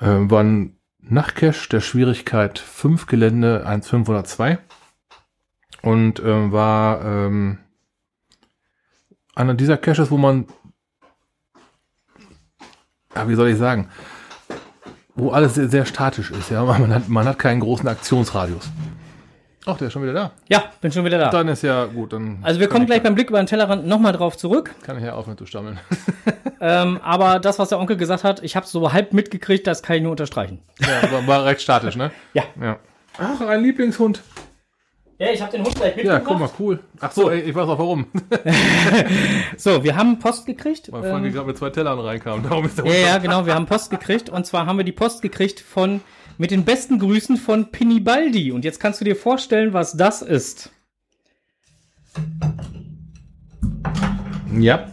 Äh, 0.00 0.06
war 0.06 0.42
ein 0.42 0.76
Nachtcache 0.98 1.68
der 1.70 1.80
Schwierigkeit 1.80 2.58
5 2.58 3.06
Gelände 3.06 3.66
1502 3.66 4.58
und 5.82 6.20
ähm, 6.20 6.52
war 6.52 7.04
ähm, 7.04 7.58
einer 9.34 9.54
dieser 9.54 9.76
Caches, 9.76 10.10
wo 10.10 10.16
man 10.16 10.46
ja, 13.18 13.28
wie 13.28 13.34
soll 13.34 13.48
ich 13.48 13.58
sagen, 13.58 13.88
wo 15.14 15.30
alles 15.30 15.54
sehr, 15.54 15.68
sehr 15.68 15.84
statisch 15.84 16.30
ist. 16.30 16.50
Ja, 16.50 16.62
man 16.78 16.94
hat, 16.94 17.08
man 17.08 17.26
hat 17.26 17.38
keinen 17.38 17.60
großen 17.60 17.88
Aktionsradius. 17.88 18.70
Ach, 19.66 19.76
der 19.76 19.88
ist 19.88 19.92
schon 19.92 20.02
wieder 20.02 20.14
da. 20.14 20.30
Ja, 20.48 20.64
bin 20.80 20.90
schon 20.92 21.04
wieder 21.04 21.18
da. 21.18 21.28
Dann 21.28 21.48
ist 21.48 21.62
ja 21.62 21.84
gut. 21.84 22.14
Dann 22.14 22.38
Also 22.42 22.58
wir 22.58 22.68
kommen 22.68 22.84
ich, 22.84 22.86
gleich 22.86 23.02
beim 23.02 23.14
Blick 23.14 23.28
über 23.28 23.38
den 23.38 23.46
Tellerrand 23.46 23.86
nochmal 23.86 24.12
drauf 24.12 24.36
zurück. 24.38 24.74
Kann 24.82 24.96
ich 24.96 25.04
ja 25.04 25.12
aufhören 25.14 25.36
zu 25.36 25.46
stammeln. 25.46 25.78
Ähm, 26.60 26.98
aber 27.04 27.38
das, 27.38 27.60
was 27.60 27.68
der 27.68 27.78
Onkel 27.78 27.96
gesagt 27.96 28.24
hat, 28.24 28.42
ich 28.42 28.56
habe 28.56 28.66
so 28.66 28.92
halb 28.92 29.12
mitgekriegt, 29.12 29.64
das 29.68 29.80
kann 29.80 29.94
ich 29.94 30.02
nur 30.02 30.10
unterstreichen. 30.10 30.58
ja, 30.80 31.08
war, 31.12 31.24
war 31.28 31.44
recht 31.44 31.60
statisch, 31.60 31.94
ne? 31.94 32.10
Ja. 32.32 32.42
Ja. 32.60 32.78
Ach, 33.16 33.40
ein 33.42 33.62
Lieblingshund. 33.62 34.22
Ja, 35.20 35.30
ich 35.32 35.42
habe 35.42 35.50
den 35.50 35.64
Hund 35.64 35.74
gleich 35.74 35.96
Ja, 35.96 36.14
mitgebracht. 36.18 36.22
guck 36.26 36.38
mal, 36.38 36.50
cool. 36.60 36.78
Ach 37.00 37.10
so, 37.10 37.28
ey, 37.28 37.40
ich 37.40 37.54
weiß 37.54 37.68
auch 37.68 37.78
warum. 37.78 38.06
So, 39.56 39.82
wir 39.82 39.96
haben 39.96 40.20
Post 40.20 40.46
gekriegt. 40.46 40.92
Weil 40.92 41.02
Frank 41.02 41.26
Ähm, 41.26 41.32
gerade 41.32 41.46
mit 41.48 41.58
zwei 41.58 41.70
Tellern 41.70 41.98
reinkam. 41.98 42.44
Darum 42.44 42.64
ist 42.66 42.78
der 42.78 42.86
ja, 42.86 42.92
ja, 42.94 43.18
genau, 43.18 43.44
wir 43.44 43.54
haben 43.54 43.66
Post 43.66 43.90
gekriegt. 43.90 44.30
Und 44.30 44.46
zwar 44.46 44.66
haben 44.66 44.76
wir 44.76 44.84
die 44.84 44.92
Post 44.92 45.20
gekriegt 45.22 45.58
von, 45.58 46.00
mit 46.38 46.52
den 46.52 46.64
besten 46.64 47.00
Grüßen 47.00 47.36
von 47.36 47.72
Pinibaldi. 47.72 48.52
Und 48.52 48.64
jetzt 48.64 48.78
kannst 48.78 49.00
du 49.00 49.04
dir 49.04 49.16
vorstellen, 49.16 49.72
was 49.72 49.96
das 49.96 50.22
ist. 50.22 50.70
Ja. 54.56 54.88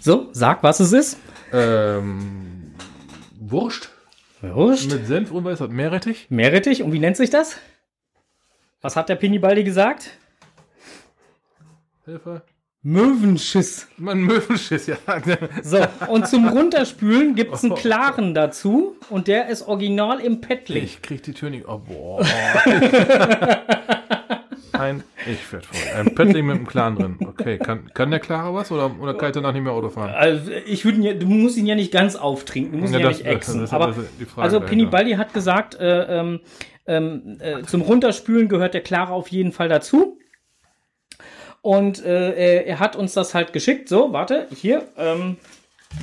So, 0.00 0.28
sag, 0.32 0.62
was 0.64 0.80
es 0.80 0.92
ist. 0.92 1.18
Ähm, 1.52 2.72
Wurst 3.38 3.90
Wurscht. 4.42 4.90
mit 4.90 5.06
Senf 5.06 5.30
und 5.30 5.44
das? 5.44 5.60
Meerrettich? 5.60 6.26
Meerrettich. 6.30 6.82
Und 6.82 6.92
wie 6.92 6.98
nennt 6.98 7.16
sich 7.16 7.30
das? 7.30 7.56
Was 8.84 8.96
hat 8.96 9.08
der 9.08 9.14
Pinibaldi 9.14 9.64
gesagt? 9.64 10.10
Hilfe. 12.04 12.42
Möwenschiss. 12.82 13.88
Mein 13.96 14.20
Möwenschiss, 14.20 14.88
ja. 14.88 14.98
So, 15.62 15.78
und 16.08 16.28
zum 16.28 16.46
Runterspülen 16.46 17.34
gibt's 17.34 17.64
einen 17.64 17.76
klaren 17.76 18.34
dazu. 18.34 18.98
Und 19.08 19.26
der 19.26 19.48
ist 19.48 19.66
original 19.66 20.20
im 20.20 20.42
Pettling. 20.42 20.84
Ich 20.84 21.00
krieg 21.00 21.22
die 21.22 21.32
Tür 21.32 21.48
nicht. 21.48 21.66
Oh, 21.66 21.78
boah. 21.78 22.26
Ein, 24.78 25.02
ich 25.30 25.52
werd 25.52 25.66
voll. 25.66 25.78
Ein 26.00 26.14
Pettling 26.14 26.46
mit 26.46 26.56
einem 26.56 26.66
Clan 26.66 26.96
drin. 26.96 27.16
Okay, 27.20 27.58
kann, 27.58 27.90
kann 27.94 28.10
der 28.10 28.20
Klare 28.20 28.52
was 28.54 28.70
oder, 28.72 28.90
oder 29.00 29.14
kann 29.14 29.28
ich 29.30 29.34
danach 29.34 29.52
nicht 29.52 29.62
mehr 29.62 29.72
Auto 29.72 29.88
fahren? 29.88 30.10
Also, 30.10 30.50
ich 30.66 30.84
würde 30.84 30.98
ihn 30.98 31.02
ja, 31.04 31.14
du 31.14 31.26
musst 31.26 31.56
ihn 31.56 31.66
ja 31.66 31.74
nicht 31.74 31.92
ganz 31.92 32.16
auftrinken, 32.16 32.72
du 32.72 32.78
musst 32.78 32.92
Ja, 32.92 32.98
ihn 32.98 33.02
ja 33.04 33.08
das- 33.10 33.18
nicht 33.18 33.26
exen. 33.30 33.60
das 33.60 33.72
aber 33.72 33.88
das 33.88 33.96
Frage 34.28 34.42
also. 34.42 34.60
Pinibaldi 34.60 35.12
hat 35.12 35.32
gesagt, 35.32 35.74
äh, 35.76 36.20
ähm, 36.20 36.40
ähm, 36.86 37.38
äh, 37.40 37.62
zum 37.62 37.80
Runterspülen 37.82 38.48
gehört 38.48 38.74
der 38.74 38.82
Klare 38.82 39.12
auf 39.12 39.28
jeden 39.28 39.52
Fall 39.52 39.68
dazu. 39.68 40.18
Und 41.62 42.04
äh, 42.04 42.32
er, 42.34 42.66
er 42.66 42.78
hat 42.80 42.94
uns 42.96 43.14
das 43.14 43.34
halt 43.34 43.52
geschickt. 43.52 43.88
So, 43.88 44.12
warte, 44.12 44.48
hier. 44.54 44.82
Ähm, 44.98 45.38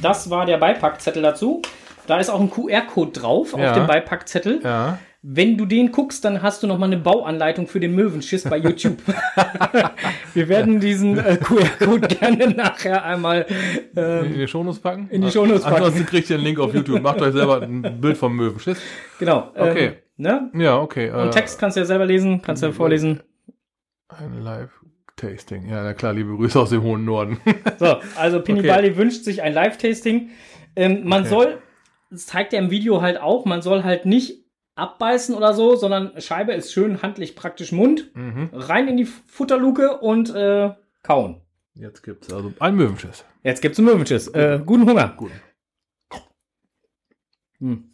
das 0.01 0.29
war 0.29 0.45
der 0.45 0.57
Beipackzettel 0.57 1.21
dazu. 1.21 1.61
Da 2.07 2.19
ist 2.19 2.29
auch 2.29 2.39
ein 2.39 2.49
QR-Code 2.49 3.11
drauf 3.11 3.53
Ja. 3.55 3.69
auf 3.69 3.77
dem 3.77 3.85
Beipackzettel. 3.85 4.61
Ja. 4.63 4.97
Wenn 5.23 5.55
du 5.55 5.67
den 5.67 5.91
guckst, 5.91 6.25
dann 6.25 6.41
hast 6.41 6.63
du 6.63 6.67
noch 6.67 6.79
mal 6.79 6.87
eine 6.87 6.97
Bauanleitung 6.97 7.67
für 7.67 7.79
den 7.79 7.93
Möwenschiss 7.93 8.43
bei 8.43 8.57
YouTube. 8.57 8.97
Wir 10.33 10.49
werden 10.49 10.79
diesen 10.79 11.19
äh, 11.19 11.37
QR-Code 11.37 12.07
gerne 12.07 12.49
nachher 12.49 13.05
einmal 13.05 13.45
ähm, 13.95 14.25
In 14.25 14.33
die 14.33 14.47
Shownotes 14.47 14.79
packen? 14.79 15.09
In 15.11 15.21
die 15.21 15.29
Shownotes 15.29 15.61
packen. 15.63 15.75
Ansonsten 15.75 16.05
kriegt 16.07 16.27
ihr 16.31 16.37
einen 16.37 16.45
Link 16.45 16.59
auf 16.59 16.73
YouTube. 16.73 17.01
Macht 17.03 17.21
euch 17.21 17.33
selber 17.33 17.61
ein 17.61 18.01
Bild 18.01 18.17
vom 18.17 18.35
Möwenschiss. 18.35 18.81
Genau. 19.19 19.51
Okay. 19.55 19.85
Ähm, 19.87 19.93
ne? 20.17 20.51
Ja, 20.55 20.79
okay. 20.79 21.09
äh, 21.09 21.11
Und 21.11 21.31
Text 21.31 21.59
kannst 21.59 21.77
du 21.77 21.81
ja 21.81 21.85
selber 21.85 22.07
lesen, 22.07 22.41
kannst 22.41 22.63
du 22.63 22.67
ja 22.67 22.73
vorlesen. 22.73 23.19
Ein 24.07 24.41
Live-Tasting. 24.41 25.69
Ja, 25.69 25.83
na 25.83 25.93
klar, 25.93 26.13
liebe 26.13 26.35
Grüße 26.35 26.59
aus 26.59 26.71
dem 26.71 26.81
hohen 26.81 27.05
Norden. 27.05 27.37
So, 27.77 27.97
also 28.17 28.41
Pinibaldi 28.41 28.97
wünscht 28.97 29.23
sich 29.23 29.43
ein 29.43 29.53
Live-Tasting. 29.53 30.31
Ähm, 30.75 31.01
man 31.03 31.21
Okay. 31.21 31.29
soll, 31.29 31.57
das 32.09 32.25
zeigt 32.25 32.53
er 32.53 32.59
im 32.59 32.71
Video 32.71 33.03
halt 33.03 33.21
auch, 33.21 33.45
man 33.45 33.61
soll 33.61 33.83
halt 33.83 34.05
nicht 34.07 34.40
abbeißen 34.75 35.35
oder 35.35 35.53
so, 35.53 35.75
sondern 35.75 36.19
Scheibe 36.21 36.53
ist 36.53 36.73
schön 36.73 37.01
handlich 37.01 37.35
praktisch 37.35 37.71
Mund, 37.71 38.15
mhm. 38.15 38.49
rein 38.53 38.87
in 38.87 38.97
die 38.97 39.05
Futterluke 39.05 39.97
und 39.99 40.33
äh, 40.33 40.73
kauen. 41.03 41.41
Jetzt 41.73 42.03
gibt's 42.03 42.31
also 42.31 42.53
ein 42.59 42.75
Möwenschiss. 42.75 43.23
Jetzt 43.43 43.61
gibt's 43.61 43.79
einen 43.79 43.87
Möwenschiss. 43.87 44.27
Äh, 44.29 44.61
guten 44.65 44.87
Hunger. 44.87 45.13
Gut. 45.17 45.31
Hm. 47.59 47.93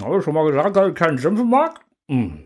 Habe 0.00 0.18
ich 0.18 0.24
schon 0.24 0.34
mal 0.34 0.46
gesagt, 0.50 0.76
dass 0.76 0.88
ich 0.88 0.94
keinen 0.94 1.18
Senf 1.18 1.42
mag? 1.44 1.80
Hm. 2.08 2.44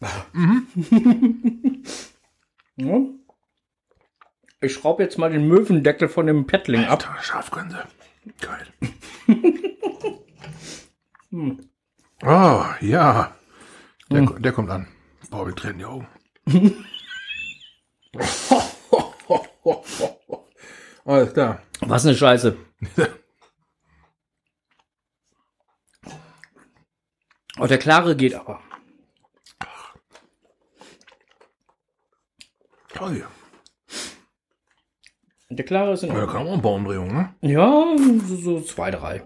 ja. 2.76 3.00
Ich 4.64 4.72
schraube 4.74 5.02
jetzt 5.02 5.18
mal 5.18 5.30
den 5.30 5.46
Möwendeckel 5.46 6.08
von 6.08 6.26
dem 6.26 6.46
Pettling 6.46 6.84
ab. 6.84 7.06
Alter, 7.06 7.22
Schafgänse. 7.22 7.84
Geil. 8.40 8.66
Oh, 12.22 12.64
ja. 12.80 13.34
Der, 14.10 14.20
Hm. 14.20 14.40
der 14.40 14.52
kommt 14.52 14.70
an. 14.70 14.86
Boah, 15.30 15.46
wir 15.46 15.54
tränen 15.54 15.78
die 15.78 15.84
Augen. 15.84 16.06
Alles 21.04 21.32
klar. 21.32 21.62
Was 21.80 22.06
eine 22.06 22.14
Scheiße. 22.16 22.56
Oh, 27.56 27.66
der 27.68 27.78
klare 27.78 28.16
geht 28.16 28.34
aber. 28.34 28.60
Oh, 33.00 33.08
ja. 33.10 33.28
Der 35.56 35.64
klare 35.64 35.92
ist 35.92 36.02
in 36.02 36.08
Da 36.08 36.14
Ordnung. 36.16 36.30
kam 36.32 36.46
auch 36.48 36.52
eine 36.54 36.62
Baumdrehung, 36.62 37.12
ne? 37.14 37.34
Ja, 37.42 37.84
so, 38.26 38.36
so 38.36 38.60
zwei, 38.60 38.90
drei. 38.90 39.22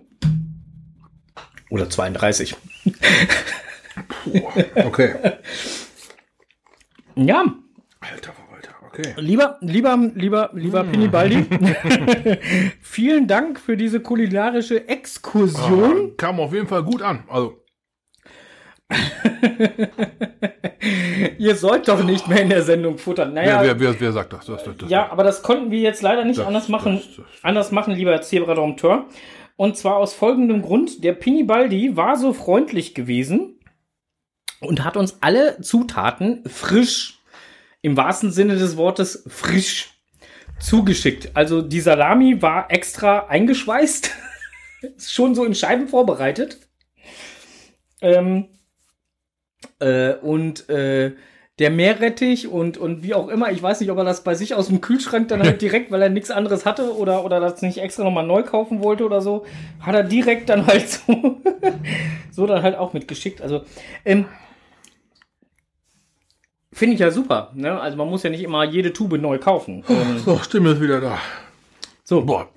Oder 1.70 1.88
32. 1.90 2.54
Okay. 4.84 5.14
Ja, 7.20 7.44
Alter 7.98 8.32
Verwalter, 8.32 8.70
okay. 8.86 9.12
lieber, 9.16 9.56
lieber, 9.60 9.98
lieber, 10.14 10.50
lieber 10.54 10.84
Pinibaldi, 10.84 11.44
vielen 12.80 13.26
Dank 13.26 13.58
für 13.58 13.76
diese 13.76 13.98
kulinarische 13.98 14.88
Exkursion. 14.88 16.10
Ah, 16.12 16.14
kam 16.16 16.38
auf 16.38 16.52
jeden 16.52 16.68
Fall 16.68 16.84
gut 16.84 17.02
an. 17.02 17.24
Also, 17.28 17.60
Ihr 21.48 21.56
sollt 21.56 21.88
doch 21.88 22.04
nicht 22.04 22.28
mehr 22.28 22.42
in 22.42 22.50
der 22.50 22.62
Sendung 22.62 22.98
futtern. 22.98 23.32
Naja, 23.32 23.62
wer, 23.62 23.80
wer, 23.80 23.92
wer, 23.94 24.00
wer 24.00 24.12
sagt 24.12 24.34
das? 24.34 24.44
das, 24.44 24.64
das, 24.64 24.76
das 24.76 24.90
ja, 24.90 25.10
aber 25.10 25.24
das 25.24 25.42
konnten 25.42 25.70
wir 25.70 25.80
jetzt 25.80 26.02
leider 26.02 26.26
nicht 26.26 26.40
anders 26.40 26.68
machen, 26.68 27.00
anders 27.42 27.72
machen, 27.72 27.94
lieber 27.94 28.20
Zebra-Dompteur. 28.20 29.06
Und 29.56 29.78
zwar 29.78 29.96
aus 29.96 30.12
folgendem 30.12 30.60
Grund. 30.60 31.02
Der 31.02 31.14
Pinibaldi 31.14 31.96
war 31.96 32.16
so 32.16 32.34
freundlich 32.34 32.94
gewesen 32.94 33.58
und 34.60 34.84
hat 34.84 34.98
uns 34.98 35.18
alle 35.22 35.58
Zutaten 35.62 36.44
frisch, 36.46 37.18
im 37.80 37.96
wahrsten 37.96 38.30
Sinne 38.30 38.56
des 38.56 38.76
Wortes 38.76 39.24
frisch, 39.26 39.94
zugeschickt. 40.60 41.30
Also 41.34 41.62
die 41.62 41.80
Salami 41.80 42.42
war 42.42 42.70
extra 42.70 43.26
eingeschweißt, 43.28 44.10
ist 44.96 45.14
schon 45.14 45.34
so 45.34 45.44
in 45.46 45.54
Scheiben 45.54 45.88
vorbereitet. 45.88 46.58
Ähm, 48.02 48.48
äh, 49.80 50.14
und 50.14 50.68
äh, 50.68 51.16
der 51.58 51.70
Meerrettich 51.70 52.46
und, 52.46 52.78
und 52.78 53.02
wie 53.02 53.14
auch 53.14 53.28
immer, 53.28 53.50
ich 53.50 53.60
weiß 53.62 53.80
nicht, 53.80 53.90
ob 53.90 53.98
er 53.98 54.04
das 54.04 54.22
bei 54.22 54.34
sich 54.34 54.54
aus 54.54 54.68
dem 54.68 54.80
Kühlschrank 54.80 55.26
dann 55.28 55.42
halt 55.42 55.60
direkt, 55.62 55.90
weil 55.90 56.00
er 56.02 56.08
nichts 56.08 56.30
anderes 56.30 56.64
hatte 56.64 56.96
oder, 56.96 57.24
oder 57.24 57.40
das 57.40 57.62
nicht 57.62 57.78
extra 57.78 58.04
nochmal 58.04 58.26
neu 58.26 58.42
kaufen 58.44 58.82
wollte 58.82 59.04
oder 59.04 59.20
so, 59.20 59.44
hat 59.80 59.94
er 59.94 60.04
direkt 60.04 60.48
dann 60.50 60.66
halt 60.66 60.88
so, 61.06 61.40
so 62.30 62.46
dann 62.46 62.62
halt 62.62 62.76
auch 62.76 62.92
mitgeschickt. 62.92 63.42
Also, 63.42 63.62
ähm, 64.04 64.26
finde 66.72 66.94
ich 66.94 67.00
ja 67.00 67.10
super, 67.10 67.50
ne? 67.54 67.80
Also 67.80 67.96
man 67.96 68.08
muss 68.08 68.22
ja 68.22 68.30
nicht 68.30 68.42
immer 68.44 68.64
jede 68.64 68.92
Tube 68.92 69.20
neu 69.20 69.38
kaufen. 69.38 69.84
Ähm, 69.88 70.18
So, 70.24 70.38
Stimme 70.38 70.70
ist 70.72 70.80
wieder 70.80 71.00
da. 71.00 71.18
so, 72.04 72.22
Boah, 72.24 72.48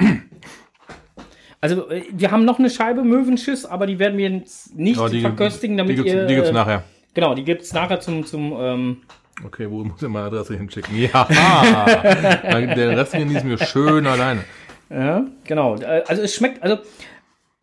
also 1.59 1.89
äh, 1.89 2.03
wir 2.11 2.29
haben 2.31 2.45
noch 2.45 2.59
eine 2.59 2.69
Scheibe 2.69 3.03
Möwenschiss, 3.03 3.65
aber 3.65 3.87
die 3.87 3.97
werden 3.99 4.17
wir 4.17 4.29
jetzt 4.29 4.75
nicht 4.77 4.99
Ja, 4.99 5.09
die- 5.09 5.21
verköstigen, 5.21 5.77
damit 5.77 5.91
die 5.93 5.95
gibt's, 6.03 6.13
ihr. 6.13 6.25
die 6.27 6.35
gibt's 6.35 6.49
äh, 6.49 6.53
nachher. 6.53 6.83
Genau, 7.13 7.35
die 7.35 7.43
gibt's 7.43 7.73
nachher 7.73 7.99
zum, 7.99 8.25
zum 8.25 8.53
ähm, 8.59 8.97
Okay, 9.45 9.69
wo 9.69 9.83
muss 9.83 10.01
ich 10.01 10.07
meine 10.07 10.27
Adresse 10.27 10.55
hinschicken? 10.55 10.95
Ja, 10.97 11.23
den 12.43 12.89
Rest 12.91 13.13
genießen 13.13 13.49
wir 13.49 13.57
schön 13.57 14.05
alleine. 14.07 14.43
Ja, 14.89 15.25
genau. 15.45 15.77
Äh, 15.77 16.03
Also 16.07 16.21
es 16.21 16.35
schmeckt, 16.35 16.61
also 16.61 16.77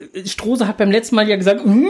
äh, 0.01 0.27
Strose 0.27 0.67
hat 0.67 0.77
beim 0.79 0.91
letzten 0.91 1.15
Mal 1.17 1.29
ja 1.29 1.37
gesagt, 1.37 1.65
"Mm", 1.65 1.87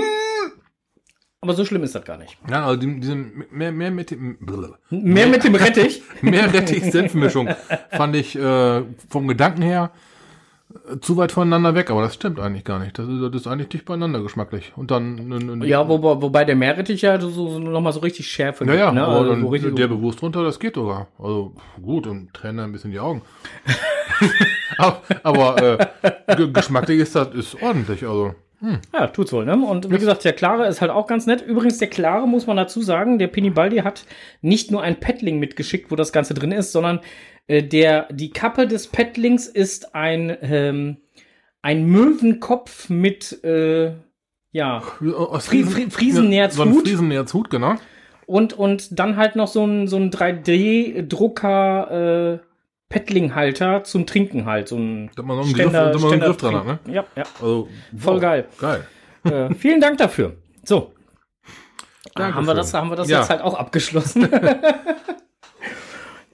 aber 1.41 1.55
so 1.55 1.65
schlimm 1.65 1.85
ist 1.85 1.95
das 1.95 2.05
gar 2.05 2.19
nicht. 2.19 2.37
Ja, 2.51 2.67
also 2.67 2.81
die, 2.81 2.99
diese 3.01 3.15
mehr, 3.15 3.71
mehr 3.73 3.91
mit 3.93 4.11
dem 4.11 4.37
blablabla. 4.41 4.79
Mehr 4.91 5.27
mit 5.29 5.45
dem 5.45 5.55
Rettich. 5.57 6.03
mehr 6.21 6.53
Rettich-Senf-Mischung 6.53 7.49
fand 7.91 8.17
ich 8.17 8.37
äh, 8.37 8.83
vom 9.09 9.29
Gedanken 9.29 9.63
her 9.63 9.93
zu 11.01 11.17
weit 11.17 11.33
voneinander 11.33 11.75
weg, 11.75 11.91
aber 11.91 12.03
das 12.03 12.15
stimmt 12.15 12.41
eigentlich 12.41 12.65
gar 12.65 12.79
nicht. 12.79 12.99
Das 12.99 13.07
ist, 13.09 13.21
das 13.23 13.35
ist 13.43 13.47
eigentlich 13.47 13.69
dicht 13.69 13.85
beieinander 13.85 14.21
geschmacklich. 14.23 14.73
Und 14.77 14.91
dann 14.91 15.15
ne, 15.29 15.39
ne, 15.39 15.67
Ja, 15.67 15.89
wo, 15.89 16.03
wobei 16.03 16.45
der 16.45 16.57
Meerrettich 16.57 17.03
ja 17.03 17.21
so, 17.21 17.29
so 17.31 17.59
nochmal 17.59 17.93
so 17.93 18.01
richtig 18.01 18.27
Schärfe 18.27 18.65
Ja, 18.67 18.75
ja, 18.75 18.93
ne? 18.93 19.03
aber 19.05 19.17
Also 19.19 19.31
dann 19.33 19.41
so 19.43 19.49
richtig 19.49 19.75
der 19.77 19.89
bewusst 19.89 20.23
runter, 20.23 20.43
das 20.43 20.59
geht 20.59 20.75
sogar. 20.75 21.09
Also 21.19 21.55
gut, 21.83 22.07
und 22.07 22.33
Trainer 22.35 22.65
ein 22.65 22.73
bisschen 22.73 22.91
die 22.91 23.01
Augen. 23.01 23.23
aber 24.79 25.03
aber 25.23 25.63
äh, 25.63 26.35
ge- 26.37 26.51
geschmacklich 26.53 27.01
ist 27.01 27.15
das 27.15 27.29
ist 27.35 27.63
ordentlich. 27.63 28.07
Also 28.07 28.35
Ja, 28.93 29.07
tut's 29.07 29.33
wohl, 29.33 29.45
ne? 29.45 29.57
Und 29.57 29.91
wie 29.91 29.99
gesagt, 29.99 30.25
der 30.25 30.33
Klare 30.33 30.67
ist 30.67 30.81
halt 30.81 30.91
auch 30.91 31.07
ganz 31.07 31.27
nett. 31.27 31.41
Übrigens, 31.43 31.79
der 31.79 31.89
Klare 31.89 32.27
muss 32.27 32.47
man 32.49 32.57
dazu 32.57 32.83
sagen, 32.83 33.19
der 33.19 33.29
Pinibaldi 33.29 33.79
hat 33.79 34.05
nicht 34.43 34.73
nur 34.73 34.83
ein 34.83 34.99
Paddling 34.99 35.39
mitgeschickt, 35.39 35.91
wo 35.91 35.97
das 35.97 36.13
Ganze 36.13 36.35
drin 36.35 36.51
ist, 36.51 36.73
sondern 36.73 36.99
äh, 37.47 37.63
der, 37.63 38.09
die 38.13 38.31
Kappe 38.31 38.67
des 38.67 38.89
Paddlings 38.89 39.47
ist 39.47 39.95
ein, 39.95 40.37
ähm, 40.43 40.97
ein 41.63 41.87
Möwenkopf 41.87 42.91
mit, 42.91 43.43
äh, 43.45 43.93
ja, 44.51 44.79
Fri- 44.81 45.65
Fri- 45.65 45.91
Friesennerzhut. 45.91 46.57
So 46.57 46.63
ein 46.71 46.75
Friesennerzhut, 46.83 47.51
genau. 47.51 47.75
und, 48.27 48.55
und 48.55 48.99
dann 48.99 49.17
halt 49.17 49.37
noch 49.37 49.47
so 49.49 49.65
ein, 49.65 49.87
so 49.87 49.97
ein 49.99 50.11
3D-Drucker, 50.11 52.43
äh, 52.43 52.48
Paddling-Halter 52.89 53.85
zum 53.85 54.07
Trinken 54.07 54.47
halt, 54.47 54.69
so 54.69 54.77
ein 54.77 55.11
Da 55.15 55.23
man 55.23 55.37
noch 55.37 55.45
einen 55.45 55.53
Griff, 55.55 55.73
da 55.73 55.93
man 55.93 56.01
noch 56.01 56.13
einen 56.13 56.21
Griff 56.21 56.37
dran 56.39 56.55
hat, 56.57 56.87
ne? 56.87 56.95
Ja, 56.95 57.05
ja. 57.17 57.25
Also 57.41 57.69
Voll 57.97 58.15
wow, 58.15 58.21
geil. 58.21 58.49
Geil. 58.59 58.87
äh, 59.25 59.55
vielen 59.55 59.81
Dank 59.81 59.99
dafür. 59.99 60.35
So. 60.65 60.93
Da 62.15 62.35
haben 62.35 62.47
wir 62.47 62.55
das, 62.55 62.73
haben 62.75 62.91
wir 62.91 62.97
das 62.97 63.09
Ja. 63.09 63.21
jetzt 63.21 63.31
halt 63.31 63.43
auch 63.43 63.55
abgeschlossen. 63.55 64.29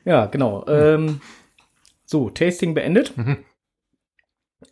ja, 0.04 0.26
genau. 0.26 0.64
Ähm, 0.68 1.20
so, 2.04 2.30
Tasting 2.30 2.74
beendet. 2.74 3.16
Mhm. 3.16 3.38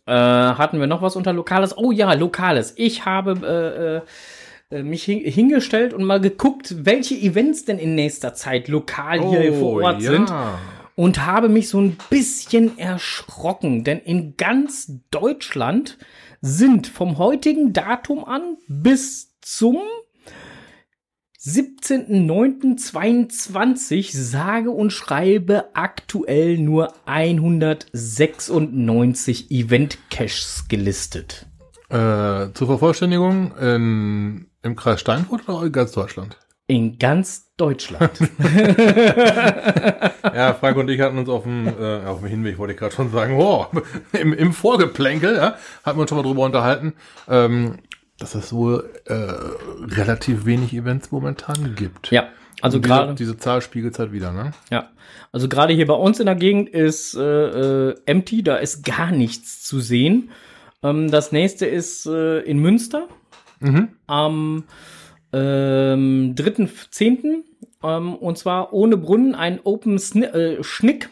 Äh, 0.05 0.11
hatten 0.13 0.79
wir 0.79 0.87
noch 0.87 1.01
was 1.01 1.15
unter 1.15 1.33
Lokales? 1.33 1.77
Oh 1.77 1.91
ja, 1.91 2.13
Lokales. 2.13 2.73
Ich 2.77 3.05
habe 3.05 4.03
äh, 4.71 4.75
äh, 4.75 4.83
mich 4.83 5.03
hin 5.03 5.19
hingestellt 5.19 5.93
und 5.93 6.03
mal 6.03 6.19
geguckt, 6.19 6.85
welche 6.85 7.15
Events 7.15 7.65
denn 7.65 7.79
in 7.79 7.95
nächster 7.95 8.33
Zeit 8.33 8.67
lokal 8.67 9.19
hier 9.21 9.53
vor 9.53 9.81
Ort 9.83 9.97
Oh, 9.99 10.03
ja. 10.03 10.11
sind 10.11 10.33
und 10.95 11.25
habe 11.25 11.49
mich 11.49 11.69
so 11.69 11.79
ein 11.79 11.97
bisschen 12.09 12.77
erschrocken, 12.77 13.83
denn 13.83 13.99
in 13.99 14.37
ganz 14.37 14.91
Deutschland 15.11 15.97
sind 16.41 16.87
vom 16.87 17.17
heutigen 17.17 17.73
Datum 17.73 18.23
an 18.25 18.57
bis 18.67 19.33
zum 19.41 19.79
17.09.22 21.45 24.17
sage 24.17 24.71
und 24.71 24.91
schreibe 24.91 25.71
aktuell 25.73 26.57
nur 26.57 26.93
196 27.05 29.51
Event-Caches 29.51 30.69
gelistet. 30.69 31.47
Äh, 31.89 32.53
zur 32.53 32.67
Vervollständigung 32.67 33.57
in, 33.57 34.47
im 34.61 34.77
Kreis 34.77 35.01
Steinfurt 35.01 35.49
oder 35.49 35.65
in 35.65 35.73
ganz 35.73 35.91
Deutschland? 35.91 36.37
In 36.67 36.97
ganz 36.97 37.52
Deutschland. 37.63 38.11
Ja, 40.35 40.53
Frank 40.53 40.77
und 40.77 40.89
ich 40.89 40.99
hatten 41.01 41.17
uns 41.17 41.29
auf 41.29 41.43
dem, 41.43 41.67
äh, 41.67 42.05
auf 42.05 42.19
dem 42.19 42.27
Hinweg, 42.29 42.57
wollte 42.57 42.73
ich 42.73 42.79
gerade 42.79 42.95
schon 42.95 43.11
sagen, 43.11 43.35
oh, 43.37 43.67
im, 44.13 44.33
im 44.33 44.53
Vorgeplänkel, 44.53 45.35
ja, 45.35 45.55
hatten 45.83 45.97
wir 45.97 46.01
uns 46.01 46.09
schon 46.09 46.17
mal 46.17 46.23
drüber 46.23 46.43
unterhalten, 46.43 46.93
ähm, 47.27 47.75
dass 48.17 48.33
es 48.33 48.51
wohl 48.53 48.89
äh, 49.05 49.13
relativ 49.95 50.45
wenig 50.45 50.73
Events 50.73 51.11
momentan 51.11 51.75
gibt. 51.75 52.09
ja, 52.11 52.29
also 52.61 52.77
Und 52.77 52.85
diese, 52.85 52.93
gerade. 52.95 53.13
diese 53.15 53.37
Zahl 53.37 53.61
spiegelt 53.61 53.99
halt 53.99 54.11
wieder, 54.11 54.31
ne? 54.31 54.51
Ja, 54.71 54.89
also 55.31 55.47
gerade 55.49 55.73
hier 55.73 55.85
bei 55.87 55.93
uns 55.93 56.19
in 56.19 56.25
der 56.25 56.35
Gegend 56.35 56.69
ist 56.69 57.15
äh, 57.15 57.89
äh, 57.89 57.95
empty, 58.05 58.43
da 58.43 58.55
ist 58.55 58.83
gar 58.85 59.11
nichts 59.11 59.61
zu 59.63 59.79
sehen. 59.81 60.31
Ähm, 60.81 61.11
das 61.11 61.31
nächste 61.31 61.65
ist 61.65 62.05
äh, 62.07 62.39
in 62.39 62.59
Münster 62.59 63.07
Mhm. 63.59 63.89
am 64.07 64.33
ähm, 64.35 64.63
3.10. 65.37 67.43
Ähm, 67.83 68.15
und 68.15 68.37
zwar 68.37 68.73
ohne 68.73 68.97
Brunnen 68.97 69.35
ein 69.35 69.59
Open 69.63 69.99
Sni 69.99 70.25
äh, 70.25 70.63
Schnick 70.63 71.09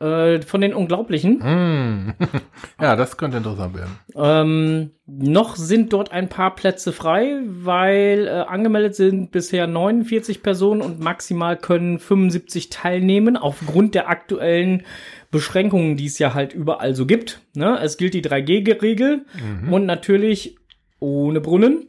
Äh, 0.00 0.42
von 0.42 0.60
den 0.60 0.74
Unglaublichen. 0.74 1.42
Hm. 1.42 2.14
ja, 2.80 2.94
das 2.94 3.16
könnte 3.16 3.38
interessant 3.38 3.74
werden. 3.74 3.98
Ähm, 4.14 4.90
noch 5.06 5.56
sind 5.56 5.92
dort 5.92 6.12
ein 6.12 6.28
paar 6.28 6.54
Plätze 6.54 6.92
frei, 6.92 7.40
weil 7.44 8.28
äh, 8.28 8.30
angemeldet 8.30 8.94
sind 8.94 9.32
bisher 9.32 9.66
49 9.66 10.44
Personen 10.44 10.82
und 10.82 11.00
maximal 11.00 11.56
können 11.56 11.98
75 11.98 12.70
teilnehmen, 12.70 13.36
aufgrund 13.36 13.96
der 13.96 14.08
aktuellen 14.08 14.84
Beschränkungen, 15.32 15.96
die 15.96 16.06
es 16.06 16.20
ja 16.20 16.32
halt 16.32 16.54
überall 16.54 16.94
so 16.94 17.04
gibt. 17.04 17.40
Ne? 17.54 17.76
Es 17.82 17.96
gilt 17.96 18.14
die 18.14 18.22
3G-Regel 18.22 19.24
und 19.68 19.84
natürlich 19.84 20.54
ohne 21.00 21.40
Brunnen. 21.40 21.88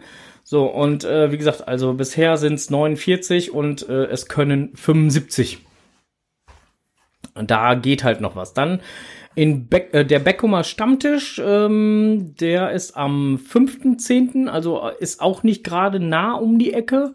So, 0.52 0.66
und 0.66 1.04
äh, 1.04 1.32
wie 1.32 1.38
gesagt, 1.38 1.68
also 1.68 1.94
bisher 1.94 2.36
sind 2.38 2.56
es 2.56 2.72
49 2.72 3.54
und 3.54 3.88
äh, 3.88 4.06
es 4.06 4.28
können 4.28 4.76
75. 4.76 5.60
Und 7.36 7.52
da 7.52 7.76
geht 7.76 8.04
halt 8.04 8.20
noch 8.20 8.36
was. 8.36 8.56
Dann 8.56 8.82
in 9.36 9.68
Beck, 9.68 9.94
äh, 9.94 10.04
der 10.04 10.18
Beckumer 10.18 10.64
Stammtisch, 10.64 11.40
ähm, 11.46 12.34
der 12.40 12.72
ist 12.72 12.98
am 12.98 13.36
5.10., 13.36 14.48
also 14.48 14.90
ist 14.98 15.22
auch 15.22 15.44
nicht 15.44 15.64
gerade 15.64 16.00
nah 16.00 16.34
um 16.34 16.58
die 16.58 16.74
Ecke. 16.74 17.14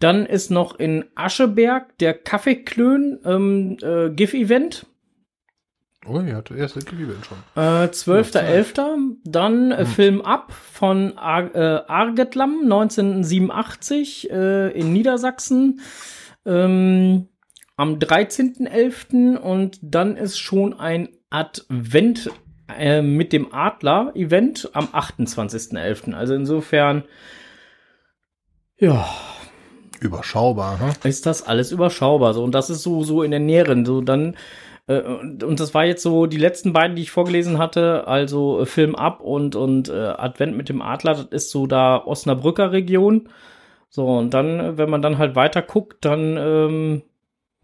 Dann 0.00 0.26
ist 0.26 0.50
noch 0.50 0.76
in 0.76 1.04
Ascheberg 1.14 1.96
der 1.98 2.14
Kaffeeklön 2.14 3.20
ähm, 3.24 3.76
äh, 3.80 4.10
GIF-Event. 4.10 4.86
Oh, 6.08 6.20
ja, 6.20 6.40
der 6.40 6.56
erste 6.56 6.80
Event 6.80 7.26
schon. 7.26 7.38
Äh, 7.56 7.88
12.11. 7.88 9.16
Dann 9.24 9.72
äh, 9.72 9.84
Film 9.84 10.22
ab 10.22 10.52
von 10.52 11.18
Ar 11.18 11.54
äh, 11.54 11.82
Argetlam 11.88 12.60
1987 12.62 14.30
äh, 14.30 14.70
in 14.78 14.92
Niedersachsen. 14.92 15.80
Ähm, 16.44 17.28
am 17.76 17.98
13.11. 17.98 19.36
und 19.36 19.78
dann 19.82 20.16
ist 20.16 20.38
schon 20.38 20.78
ein 20.78 21.08
Advent 21.28 22.30
äh, 22.74 23.02
mit 23.02 23.32
dem 23.32 23.52
Adler-Event 23.52 24.70
am 24.72 24.86
28.11. 24.86 26.14
Also 26.14 26.34
insofern, 26.34 27.04
ja, 28.78 29.06
Überschaubar, 30.00 30.78
ne? 30.78 30.92
ist 31.04 31.26
das 31.26 31.42
alles 31.42 31.72
überschaubar. 31.72 32.34
So, 32.34 32.44
und 32.44 32.54
das 32.54 32.70
ist 32.70 32.82
so, 32.82 33.02
so 33.02 33.22
in 33.22 33.30
der 33.30 33.40
Näheren. 33.40 33.86
So, 33.86 34.00
dann, 34.00 34.36
und 34.88 35.42
und 35.42 35.58
das 35.58 35.74
war 35.74 35.84
jetzt 35.84 36.02
so 36.02 36.26
die 36.26 36.36
letzten 36.36 36.72
beiden, 36.72 36.94
die 36.96 37.02
ich 37.02 37.10
vorgelesen 37.10 37.58
hatte, 37.58 38.06
also 38.06 38.60
äh, 38.60 38.66
Film 38.66 38.94
ab 38.94 39.20
und, 39.20 39.56
und 39.56 39.88
äh, 39.88 39.92
Advent 39.92 40.56
mit 40.56 40.68
dem 40.68 40.80
Adler, 40.80 41.14
das 41.14 41.24
ist 41.26 41.50
so 41.50 41.66
da 41.66 41.96
Osnabrücker 42.04 42.72
Region. 42.72 43.28
So, 43.88 44.06
und 44.06 44.32
dann, 44.34 44.60
äh, 44.60 44.78
wenn 44.78 44.90
man 44.90 45.02
dann 45.02 45.18
halt 45.18 45.34
weiter 45.34 45.62
guckt, 45.62 46.04
dann 46.04 46.36
ähm, 46.36 47.02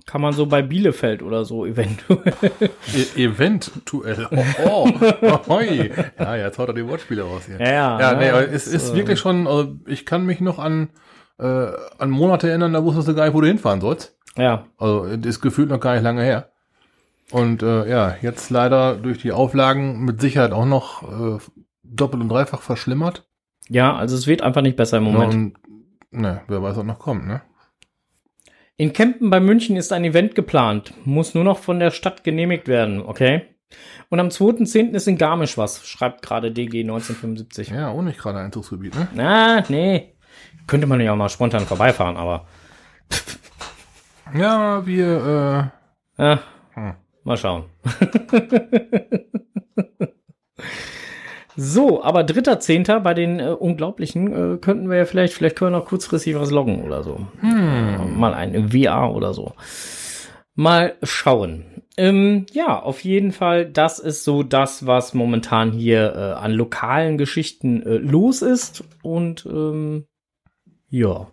kann 0.07 0.21
man 0.21 0.33
so 0.33 0.47
bei 0.47 0.63
Bielefeld 0.63 1.23
oder 1.23 1.45
so 1.45 1.65
eventuell. 1.67 2.35
E 3.17 3.25
eventuell. 3.25 4.27
Oh, 4.65 4.89
oh. 5.49 5.61
Ja, 6.19 6.37
jetzt 6.37 6.59
haut 6.59 6.69
er 6.69 6.75
die 6.75 6.87
Wortspiele 6.89 7.23
raus 7.23 7.43
hier. 7.47 7.61
Ja, 7.61 8.01
Ja, 8.01 8.15
nee, 8.15 8.27
ja, 8.27 8.41
es 8.41 8.67
ist 8.67 8.91
äh, 8.91 8.97
wirklich 8.97 9.21
schon, 9.21 9.47
also 9.47 9.77
ich 9.87 10.07
kann 10.07 10.27
mich 10.27 10.41
noch 10.41 10.59
an, 10.59 10.91
äh, 11.39 11.45
an 11.99 12.11
Monate 12.11 12.49
erinnern, 12.49 12.73
da 12.73 12.83
wusstest 12.83 13.09
du 13.09 13.15
gar 13.15 13.27
nicht, 13.27 13.35
wo 13.35 13.41
du 13.41 13.47
hinfahren 13.47 13.81
sollst. 13.81 14.17
Ja, 14.37 14.65
Also 14.79 15.17
das 15.17 15.27
ist 15.27 15.41
gefühlt 15.41 15.69
noch 15.69 15.81
gar 15.81 15.95
nicht 15.95 16.03
lange 16.03 16.23
her. 16.23 16.52
Und 17.33 17.63
äh, 17.63 17.89
ja, 17.89 18.17
jetzt 18.21 18.51
leider 18.51 18.95
durch 18.95 19.19
die 19.19 19.33
Auflagen 19.33 20.05
mit 20.05 20.21
Sicherheit 20.21 20.53
auch 20.53 20.67
noch 20.67 21.03
äh, 21.03 21.39
doppelt 21.83 22.23
und 22.23 22.29
dreifach 22.29 22.61
verschlimmert. 22.61 23.27
ja, 23.69 23.97
also 23.97 24.17
es 24.17 24.27
wird 24.27 24.43
einfach 24.43 24.61
nicht 24.61 24.77
besser 24.77 24.99
im 24.99 25.05
Moment. 25.05 25.35
und 25.35 25.55
ne, 26.11 26.43
wer 26.47 26.63
weiß, 26.63 26.77
was 26.77 26.85
noch 26.85 26.99
kommt, 26.99 27.27
ne? 27.27 27.41
In 28.77 28.93
Kempen 28.93 29.31
bei 29.31 29.41
München 29.41 29.77
ist 29.77 29.93
ein 29.93 30.05
Event 30.05 30.35
geplant. 30.35 30.93
Muss 31.05 31.35
nur 31.35 31.45
noch 31.45 31.59
von 31.59 31.79
der 31.79 31.91
Stadt 31.91 32.25
genehmigt 32.25 32.69
werden, 32.69 33.01
okay? 33.01 33.43
Und 34.11 34.21
am 34.21 34.29
2.10. 34.29 34.93
ist 34.93 35.09
in 35.09 35.17
Garmisch 35.17 35.57
was, 35.57 35.87
schreibt 35.87 36.23
gerade 36.23 36.51
DG 36.53 36.81
1975. 36.81 37.71
Ja, 37.71 37.89
auch 37.89 38.03
nicht 38.03 38.19
gerade 38.19 38.41
Einzugsgebiet, 38.41 38.95
ne? 38.95 39.09
Ah, 39.23 39.65
nee. 39.69 40.15
Könnte 40.67 40.87
man 40.87 41.01
ja 41.01 41.13
auch 41.13 41.17
mal 41.17 41.29
spontan 41.29 41.65
vorbeifahren, 41.67 42.17
aber. 42.17 42.47
Ja, 44.35 44.85
wir, 44.87 45.73
Ja, 46.19 46.41
Hm. 46.75 46.95
Mal 47.25 47.37
schauen. 47.37 47.65
so, 51.57 52.03
aber 52.03 52.25
dritter 52.25 52.61
Zehnter 52.61 53.01
bei 53.01 53.15
den 53.15 53.41
äh, 53.41 53.49
Unglaublichen 53.49 54.55
äh, 54.55 54.59
könnten 54.59 54.91
wir 54.91 54.99
ja 54.99 55.05
vielleicht, 55.05 55.35
vielleicht 55.35 55.57
können 55.57 55.73
wir 55.73 55.79
noch 55.79 55.87
kurzfristig 55.87 56.35
was 56.35 56.51
loggen 56.51 56.83
oder 56.83 57.03
so. 57.03 57.27
Äh, 57.43 58.05
mal 58.05 58.35
ein 58.35 58.71
VR 58.71 59.15
oder 59.15 59.35
so. 59.35 59.55
Mal 60.55 60.97
schauen. 61.03 61.65
Ähm, 61.97 62.47
ja, 62.53 62.79
auf 62.81 63.05
jeden 63.05 63.33
Fall, 63.33 63.67
das 63.67 63.99
ist 63.99 64.25
so 64.25 64.43
das, 64.43 64.87
was 64.87 65.15
momentan 65.15 65.73
hier 65.73 66.15
äh, 66.15 66.33
an 66.41 66.53
lokalen 66.53 67.19
Geschichten 67.19 67.83
äh, 67.83 67.97
los 67.97 68.43
ist. 68.43 68.85
Und 69.03 69.47
ähm, 69.47 70.07
ja, 70.89 71.29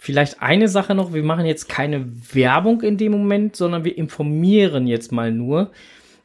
vielleicht 0.00 0.40
eine 0.40 0.68
Sache 0.68 0.94
noch. 0.94 1.12
Wir 1.12 1.22
machen 1.22 1.44
jetzt 1.44 1.68
keine 1.68 2.06
Werbung 2.32 2.80
in 2.80 2.96
dem 2.96 3.12
Moment, 3.12 3.54
sondern 3.54 3.84
wir 3.84 3.98
informieren 3.98 4.86
jetzt 4.86 5.12
mal 5.12 5.30
nur. 5.30 5.72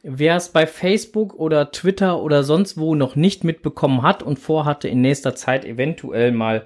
Wer 0.01 0.37
es 0.37 0.49
bei 0.49 0.65
Facebook 0.65 1.33
oder 1.33 1.71
Twitter 1.71 2.21
oder 2.21 2.43
sonst 2.43 2.77
wo 2.77 2.95
noch 2.95 3.17
nicht 3.17 3.43
mitbekommen 3.43 4.01
hat 4.01 4.23
und 4.23 4.39
vorhatte, 4.39 4.87
in 4.87 5.01
nächster 5.01 5.35
Zeit 5.35 5.65
eventuell 5.65 6.31
mal 6.31 6.63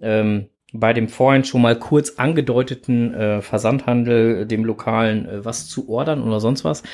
ähm, 0.00 0.46
bei 0.72 0.92
dem 0.92 1.08
vorhin 1.08 1.44
schon 1.44 1.62
mal 1.62 1.76
kurz 1.76 2.10
angedeuteten 2.18 3.12
äh, 3.14 3.42
Versandhandel, 3.42 4.46
dem 4.46 4.64
lokalen, 4.64 5.26
äh, 5.26 5.44
was 5.44 5.68
zu 5.68 5.88
ordern 5.88 6.22
oder 6.22 6.38
sonst 6.38 6.64
was. 6.64 6.84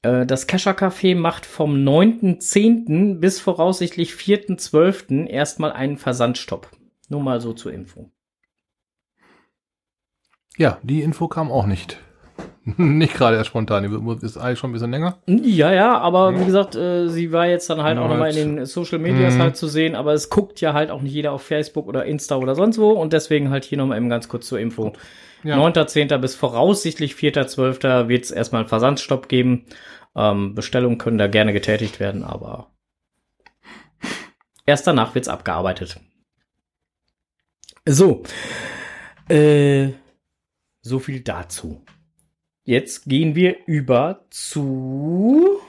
Äh, 0.00 0.24
das 0.24 0.46
Kescher 0.46 0.72
Café 0.72 1.14
macht 1.14 1.44
vom 1.44 1.74
9.10. 1.74 3.18
bis 3.18 3.38
voraussichtlich 3.38 4.12
4.12. 4.12 5.26
erstmal 5.26 5.72
einen 5.72 5.98
Versandstopp. 5.98 6.70
Nur 7.10 7.22
mal 7.22 7.40
so 7.40 7.52
zur 7.52 7.72
Info. 7.72 8.10
Ja, 10.58 10.78
die 10.82 11.02
Info 11.02 11.26
kam 11.28 11.50
auch 11.50 11.64
nicht. 11.66 11.98
nicht 12.76 13.14
gerade 13.14 13.36
erst 13.38 13.48
spontan, 13.48 13.84
die 14.20 14.26
ist 14.26 14.36
eigentlich 14.36 14.58
schon 14.58 14.70
ein 14.70 14.72
bisschen 14.74 14.90
länger. 14.90 15.18
Ja, 15.26 15.72
ja, 15.72 15.96
aber 15.98 16.38
wie 16.38 16.44
gesagt, 16.44 16.74
äh, 16.76 17.08
sie 17.08 17.32
war 17.32 17.46
jetzt 17.46 17.70
dann 17.70 17.82
halt 17.82 17.96
Ja, 17.96 18.04
auch 18.04 18.08
nochmal 18.08 18.36
in 18.36 18.56
den 18.56 18.66
Social 18.66 18.98
Medias 18.98 19.36
Mhm. 19.36 19.40
halt 19.42 19.56
zu 19.56 19.66
sehen, 19.68 19.94
aber 19.94 20.12
es 20.12 20.28
guckt 20.28 20.60
ja 20.60 20.74
halt 20.74 20.90
auch 20.90 21.00
nicht 21.00 21.14
jeder 21.14 21.32
auf 21.32 21.42
Facebook 21.42 21.86
oder 21.86 22.04
Insta 22.04 22.36
oder 22.36 22.54
sonst 22.54 22.78
wo 22.78 22.90
und 22.90 23.14
deswegen 23.14 23.48
halt 23.48 23.64
hier 23.64 23.78
nochmal 23.78 23.96
eben 23.96 24.10
ganz 24.10 24.28
kurz 24.28 24.46
zur 24.48 24.60
Info. 24.60 24.92
Ja. 25.44 25.56
9.10. 25.56 26.18
bis 26.18 26.34
voraussichtlich 26.34 27.14
4.12. 27.14 28.08
wird 28.08 28.24
es 28.24 28.30
erstmal 28.30 28.62
einen 28.62 28.68
Versandstopp 28.68 29.28
geben. 29.28 29.64
Ähm, 30.14 30.54
Bestellungen 30.54 30.98
können 30.98 31.16
da 31.16 31.26
gerne 31.28 31.52
getätigt 31.54 32.00
werden, 32.00 32.22
aber 32.24 32.66
erst 34.66 34.86
danach 34.86 35.14
wird's 35.14 35.28
abgearbeitet. 35.28 36.00
So, 37.86 38.22
äh, 39.30 39.90
so 40.88 40.98
viel 40.98 41.20
dazu. 41.20 41.84
Jetzt 42.64 43.04
gehen 43.04 43.34
wir 43.34 43.66
über 43.66 44.26
zu. 44.30 45.60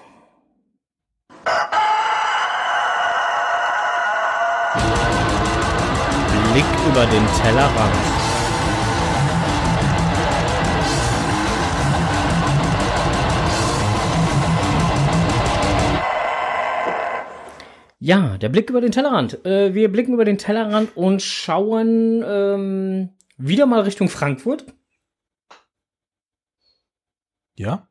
Blick 6.51 6.65
über 6.89 7.05
den 7.05 7.25
Tellerrand. 7.41 7.93
Ja, 18.01 18.37
der 18.37 18.49
Blick 18.49 18.69
über 18.69 18.81
den 18.81 18.91
Tellerrand. 18.91 19.45
Äh, 19.45 19.73
wir 19.73 19.91
blicken 19.91 20.13
über 20.13 20.25
den 20.25 20.37
Tellerrand 20.37 20.95
und 20.97 21.21
schauen 21.21 22.23
ähm, 22.25 23.09
wieder 23.37 23.65
mal 23.65 23.81
Richtung 23.81 24.09
Frankfurt. 24.09 24.65
Ja? 27.59 27.87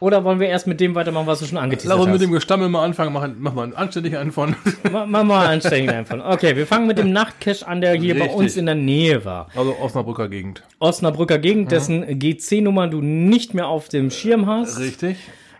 Oder 0.00 0.24
wollen 0.24 0.40
wir 0.40 0.48
erst 0.48 0.66
mit 0.66 0.80
dem 0.80 0.96
weitermachen, 0.96 1.26
was 1.28 1.38
du 1.38 1.46
schon 1.46 1.58
angeteasert 1.58 1.90
Lass 1.90 1.98
uns 1.98 2.06
hast? 2.08 2.12
mit 2.20 2.22
dem 2.22 2.32
Gestammel 2.32 2.68
mal 2.68 2.84
anfangen, 2.84 3.12
machen, 3.12 3.40
machen 3.40 3.56
wir 3.56 3.62
einen 3.62 3.74
anständigen 3.74 4.18
einen 4.18 4.32
von. 4.32 4.56
Ma- 4.90 5.06
Mach 5.06 5.22
mal 5.22 5.46
anstrengend 5.46 5.92
einfach. 5.92 6.32
Okay, 6.32 6.56
wir 6.56 6.66
fangen 6.66 6.88
mit 6.88 6.98
dem 6.98 7.12
Nachtcash 7.12 7.62
an, 7.62 7.80
der 7.80 7.94
hier 7.94 8.14
bei 8.14 8.22
Richtig. 8.22 8.38
uns 8.38 8.56
in 8.56 8.66
der 8.66 8.74
Nähe 8.74 9.24
war. 9.24 9.48
Also 9.54 9.76
Osnabrücker 9.78 10.28
Gegend. 10.28 10.64
Osnabrücker 10.80 11.38
Gegend, 11.38 11.70
dessen 11.70 12.18
GC-Nummer 12.18 12.88
du 12.88 13.00
nicht 13.00 13.54
mehr 13.54 13.68
auf 13.68 13.88
dem 13.88 14.10
Schirm 14.10 14.46
hast. 14.46 14.80
Richtig. 14.80 15.18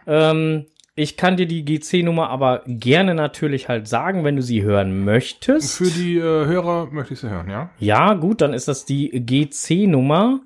Ähm, 0.09 0.67
ich 0.97 1.17
kann 1.17 1.37
dir 1.37 1.47
die 1.47 1.65
GC-Nummer 1.65 2.29
aber 2.29 2.63
gerne 2.67 3.15
natürlich 3.15 3.69
halt 3.69 3.87
sagen, 3.87 4.25
wenn 4.25 4.35
du 4.37 4.43
sie 4.43 4.63
hören 4.63 5.05
möchtest. 5.05 5.77
Für 5.77 5.85
die 5.91 6.17
äh, 6.19 6.21
Hörer 6.21 6.89
möchte 6.91 7.15
ich 7.15 7.21
sie 7.21 7.31
hören, 7.31 7.49
ja? 7.49 7.71
Ja, 7.79 8.15
gut, 8.15 8.41
dann 8.41 8.55
ist 8.55 8.67
das 8.67 8.85
die 8.85 9.09
GC-Nummer 9.25 10.41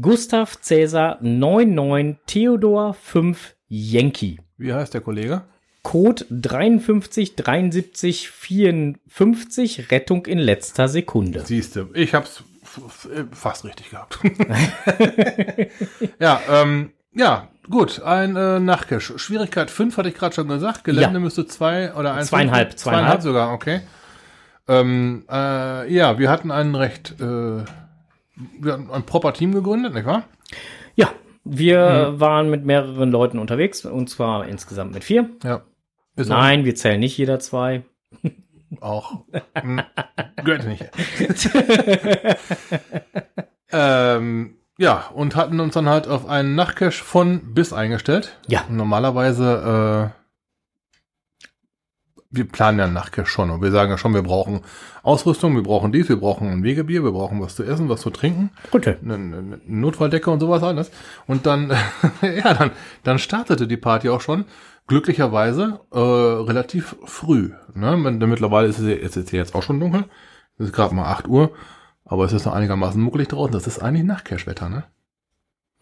Gustav 0.00 0.60
Cäsar 0.60 1.18
99 1.20 2.16
Theodor 2.26 2.94
5 2.94 3.54
Yankee. 3.68 4.38
Wie 4.56 4.72
heißt 4.72 4.94
der 4.94 5.00
Kollege? 5.00 5.42
Code 5.82 6.24
53 6.30 7.36
73 7.36 8.28
54 8.30 9.90
Rettung 9.90 10.26
in 10.26 10.38
letzter 10.38 10.88
Sekunde. 10.88 11.40
Siehste, 11.40 11.88
ich 11.94 12.14
hab's 12.14 12.42
f- 12.62 13.08
fast 13.32 13.64
richtig 13.64 13.90
gehabt. 13.90 14.18
ja, 16.20 16.40
ähm, 16.50 16.92
ja, 17.14 17.48
gut, 17.70 18.02
ein 18.02 18.36
äh, 18.36 18.60
Nachcache. 18.60 19.18
Schwierigkeit 19.18 19.70
5 19.70 19.96
hatte 19.96 20.08
ich 20.08 20.14
gerade 20.14 20.34
schon 20.34 20.48
gesagt. 20.48 20.84
Gelände 20.84 21.14
Ja. 21.14 21.20
müsste 21.20 21.46
zwei 21.46 21.94
oder 21.94 22.14
eins. 22.14 22.28
Zweieinhalb, 22.28 22.78
Zweieinhalb 22.78 22.78
zweieinhalb. 22.78 23.22
sogar, 23.22 23.52
okay. 23.52 23.80
Ähm, 24.68 25.24
äh, 25.30 25.90
ja, 25.92 26.18
wir 26.18 26.30
hatten 26.30 26.50
ein 26.50 26.74
recht, 26.74 27.14
äh, 27.20 27.64
ein 28.62 29.02
proper 29.04 29.32
Team 29.32 29.52
gegründet, 29.52 29.94
nicht 29.94 30.06
wahr? 30.06 30.24
Ja, 30.94 31.10
wir 31.44 32.12
Mhm. 32.14 32.20
waren 32.20 32.50
mit 32.50 32.64
mehreren 32.64 33.10
Leuten 33.10 33.38
unterwegs 33.38 33.84
und 33.84 34.08
zwar 34.10 34.46
insgesamt 34.46 34.92
mit 34.94 35.04
vier. 35.04 35.30
Ja. 35.44 35.62
Ist 36.16 36.28
Nein, 36.28 36.64
wir 36.64 36.74
zählen 36.74 37.00
nicht 37.00 37.16
jeder 37.16 37.38
zwei. 37.40 37.82
auch. 38.80 39.24
Hm, 39.60 39.80
gehört 40.44 40.66
nicht. 40.66 40.84
ähm, 43.72 44.56
ja, 44.78 45.08
und 45.14 45.34
hatten 45.36 45.60
uns 45.60 45.74
dann 45.74 45.88
halt 45.88 46.06
auf 46.06 46.26
einen 46.28 46.54
Nachtcache 46.54 46.92
von 47.04 47.54
bis 47.54 47.72
eingestellt. 47.72 48.38
Ja. 48.46 48.64
Normalerweise, 48.68 50.12
äh, 50.14 50.17
wir 52.30 52.46
planen 52.46 52.78
ja 52.78 52.86
Nachtcache 52.86 53.26
schon 53.26 53.50
und 53.50 53.62
wir 53.62 53.70
sagen 53.70 53.90
ja 53.90 53.98
schon, 53.98 54.14
wir 54.14 54.22
brauchen 54.22 54.60
Ausrüstung, 55.02 55.54
wir 55.54 55.62
brauchen 55.62 55.92
dies, 55.92 56.08
wir 56.08 56.16
brauchen 56.16 56.48
ein 56.48 56.62
Wegebier, 56.62 57.02
wir 57.02 57.12
brauchen 57.12 57.40
was 57.40 57.54
zu 57.56 57.64
essen, 57.64 57.88
was 57.88 58.02
zu 58.02 58.10
trinken, 58.10 58.50
Gute. 58.70 58.98
eine, 59.02 59.14
eine 59.14 59.60
Notfalldecke 59.66 60.30
und 60.30 60.40
sowas 60.40 60.62
alles. 60.62 60.90
Und 61.26 61.46
dann, 61.46 61.70
ja, 62.22 62.54
dann, 62.54 62.70
dann 63.02 63.18
startete 63.18 63.66
die 63.66 63.76
Party 63.76 64.08
auch 64.08 64.20
schon. 64.20 64.44
Glücklicherweise 64.86 65.80
äh, 65.92 65.98
relativ 65.98 66.96
früh. 67.04 67.50
Ne? 67.74 67.94
Mittlerweile 67.96 68.68
ist 68.68 68.78
es, 68.78 69.16
ist 69.16 69.32
jetzt 69.32 69.54
auch 69.54 69.62
schon 69.62 69.80
dunkel. 69.80 70.04
Es 70.56 70.66
ist 70.66 70.72
gerade 70.72 70.94
mal 70.94 71.10
8 71.12 71.28
Uhr. 71.28 71.52
Aber 72.06 72.24
es 72.24 72.32
ist 72.32 72.46
noch 72.46 72.54
einigermaßen 72.54 73.00
muckelig 73.00 73.28
draußen. 73.28 73.52
Das 73.52 73.66
ist 73.66 73.80
eigentlich 73.80 74.04
Nachtcash-Wetter, 74.04 74.70
ne? 74.70 74.84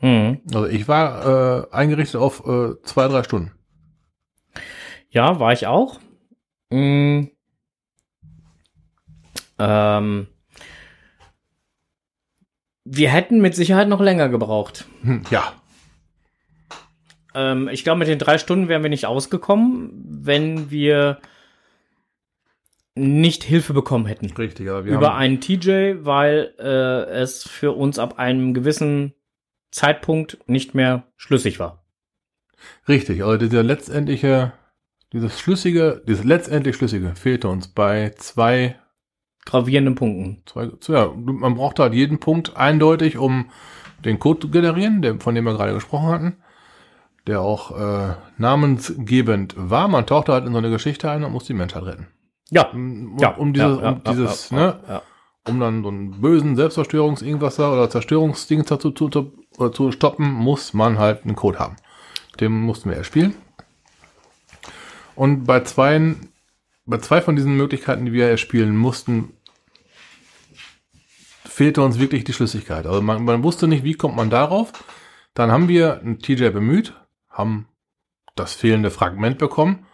Mhm. 0.00 0.40
Also 0.52 0.66
ich 0.66 0.88
war 0.88 1.68
äh, 1.70 1.72
eingerichtet 1.72 2.20
auf 2.20 2.44
äh, 2.46 2.74
zwei, 2.82 3.06
drei 3.06 3.22
Stunden. 3.22 3.52
Ja, 5.08 5.38
war 5.38 5.52
ich 5.52 5.68
auch. 5.68 6.00
Mhm. 6.70 7.30
Ähm, 9.58 10.26
wir 12.84 13.10
hätten 13.10 13.40
mit 13.40 13.54
Sicherheit 13.54 13.88
noch 13.88 14.00
länger 14.00 14.28
gebraucht. 14.28 14.84
Hm, 15.02 15.22
ja, 15.30 15.52
Ähm, 17.34 17.68
ich 17.68 17.84
glaube, 17.84 17.98
mit 17.98 18.08
den 18.08 18.18
drei 18.18 18.38
Stunden 18.38 18.68
wären 18.68 18.82
wir 18.82 18.90
nicht 18.90 19.06
ausgekommen, 19.06 19.90
wenn 20.06 20.70
wir 20.70 21.20
nicht 22.94 23.44
Hilfe 23.44 23.74
bekommen 23.74 24.06
hätten. 24.06 24.32
richtig. 24.32 24.70
Aber 24.70 24.84
wir 24.86 24.94
Über 24.94 25.14
einen 25.14 25.40
TJ, 25.40 25.96
weil 26.04 26.54
äh, 26.58 27.10
es 27.12 27.46
für 27.46 27.72
uns 27.72 27.98
ab 27.98 28.18
einem 28.18 28.54
gewissen 28.54 29.12
Zeitpunkt 29.70 30.38
nicht 30.46 30.74
mehr 30.74 31.04
schlüssig 31.16 31.58
war. 31.58 31.84
richtig, 32.88 33.22
also 33.22 33.36
dieser 33.36 33.62
letztendliche, 33.62 34.52
dieses 35.12 35.38
Schlüssige, 35.38 36.02
dieses 36.06 36.24
letztendlich 36.24 36.76
Schlüssige 36.76 37.14
fehlte 37.14 37.48
uns 37.48 37.68
bei 37.68 38.12
zwei 38.16 38.76
Gravierenden 39.46 39.94
Punkten. 39.94 40.42
Zwei, 40.44 40.70
ja, 40.88 41.12
man 41.14 41.54
braucht 41.54 41.78
halt 41.78 41.94
jeden 41.94 42.18
Punkt 42.18 42.56
eindeutig, 42.56 43.16
um 43.16 43.46
den 44.04 44.18
Code 44.18 44.40
zu 44.40 44.50
generieren, 44.50 45.02
der, 45.02 45.20
von 45.20 45.36
dem 45.36 45.44
wir 45.44 45.54
gerade 45.54 45.72
gesprochen 45.72 46.08
hatten, 46.08 46.36
der 47.28 47.40
auch 47.40 47.70
äh, 47.78 48.14
namensgebend 48.38 49.54
war. 49.56 49.86
Man 49.86 50.04
tauchte 50.04 50.32
halt 50.32 50.46
in 50.46 50.52
so 50.52 50.58
eine 50.58 50.70
Geschichte 50.70 51.08
ein 51.08 51.22
und 51.22 51.32
muss 51.32 51.44
die 51.44 51.54
Menschheit 51.54 51.84
retten. 51.84 52.08
Ja. 52.50 52.70
Um, 52.70 53.16
ja, 53.20 53.30
um 53.36 53.52
dieses, 53.52 53.78
ja, 53.78 53.82
ja, 53.82 53.90
um 53.90 54.02
dieses, 54.04 54.50
ja, 54.50 54.56
ne, 54.56 54.80
ja, 54.88 54.94
ja. 54.94 55.02
um 55.48 55.60
dann 55.60 55.82
so 55.84 55.88
einen 55.90 56.20
bösen 56.20 56.56
Selbstzerstörungs-Irgendwasser 56.56 57.72
oder 57.72 57.88
Zerstörungsdings 57.88 58.66
dazu 58.66 58.90
zu, 58.90 59.08
zu, 59.08 59.32
oder 59.58 59.70
zu 59.70 59.92
stoppen, 59.92 60.28
muss 60.28 60.74
man 60.74 60.98
halt 60.98 61.24
einen 61.24 61.36
Code 61.36 61.60
haben. 61.60 61.76
Den 62.40 62.50
mussten 62.50 62.90
wir 62.90 62.96
erspielen. 62.96 63.34
Und 65.16 65.44
bei 65.44 65.60
zwei, 65.60 66.14
bei 66.84 66.98
zwei 66.98 67.20
von 67.20 67.34
diesen 67.34 67.56
Möglichkeiten, 67.56 68.06
die 68.06 68.12
wir 68.12 68.28
erspielen 68.28 68.76
mussten, 68.76 69.32
fehlte 71.44 71.82
uns 71.82 71.98
wirklich 71.98 72.24
die 72.24 72.32
Schlüssigkeit. 72.32 72.86
Also 72.86 73.00
man, 73.02 73.24
man 73.24 73.42
wusste 73.42 73.66
nicht, 73.66 73.82
wie 73.82 73.94
kommt 73.94 74.14
man 74.14 74.30
darauf. 74.30 74.72
Dann 75.34 75.50
haben 75.50 75.68
wir 75.68 76.00
einen 76.00 76.18
TJ 76.18 76.50
bemüht, 76.50 76.94
haben 77.30 77.66
das 78.36 78.54
fehlende 78.54 78.90
Fragment 78.90 79.38
bekommen 79.38 79.86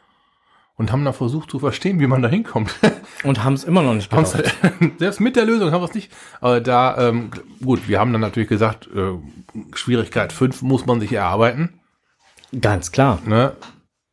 und 0.75 0.91
haben 0.91 1.05
dann 1.05 1.15
versucht 1.15 1.51
zu 1.51 1.61
verstehen, 1.61 2.01
wie 2.01 2.07
man 2.07 2.23
da 2.23 2.29
hinkommt. 2.29 2.75
Und 3.25 3.45
haben 3.45 3.53
es 3.53 3.63
immer 3.63 3.83
noch 3.83 3.95
nicht 3.95 4.11
geschafft. 4.11 4.53
Selbst 4.99 5.21
mit 5.21 5.37
der 5.37 5.45
Lösung 5.45 5.71
haben 5.71 5.81
wir 5.81 5.89
es 5.89 5.95
nicht. 5.95 6.11
Aber 6.41 6.61
da, 6.61 7.09
ähm, 7.09 7.31
gut, 7.65 7.87
wir 7.87 8.01
haben 8.01 8.11
dann 8.11 8.21
natürlich 8.21 8.49
gesagt, 8.49 8.89
äh, 8.93 9.13
Schwierigkeit 9.75 10.33
5 10.33 10.63
muss 10.63 10.87
man 10.87 10.99
sich 10.99 11.13
erarbeiten. 11.13 11.81
Ganz 12.61 12.91
klar. 12.91 13.21
Ne? 13.25 13.53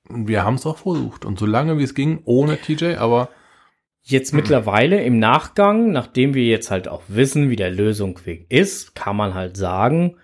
Wir 0.09 0.43
haben 0.43 0.55
es 0.55 0.65
auch 0.65 0.77
versucht. 0.77 1.25
Und 1.25 1.39
so 1.39 1.45
lange 1.45 1.77
wie 1.77 1.83
es 1.83 1.93
ging, 1.93 2.21
ohne 2.25 2.57
TJ, 2.57 2.95
aber 2.95 3.29
Jetzt 4.09 4.33
mittlerweile 4.33 5.03
im 5.03 5.19
Nachgang, 5.19 5.91
nachdem 5.91 6.33
wir 6.33 6.43
jetzt 6.43 6.71
halt 6.71 6.87
auch 6.87 7.03
wissen, 7.09 7.49
wie 7.51 7.55
der 7.55 7.69
Lösungsweg 7.69 8.51
ist, 8.51 8.95
kann 8.95 9.15
man 9.15 9.35
halt 9.35 9.55
sagen, 9.55 10.15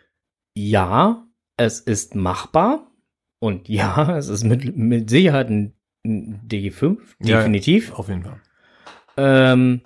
ja, 0.55 1.27
es 1.57 1.81
ist 1.81 2.15
machbar 2.15 2.91
und 3.39 3.69
ja, 3.69 4.17
es 4.17 4.29
ist 4.29 4.43
mit, 4.43 4.75
mit 4.75 5.09
Sicherheit 5.09 5.49
ein, 5.49 5.75
ein 6.03 6.41
DG5, 6.47 6.97
Ja, 7.19 7.37
definitiv. 7.37 7.93
auf 7.93 8.09
jeden 8.09 8.23
Fall. 8.23 8.41
Ähm, 9.17 9.81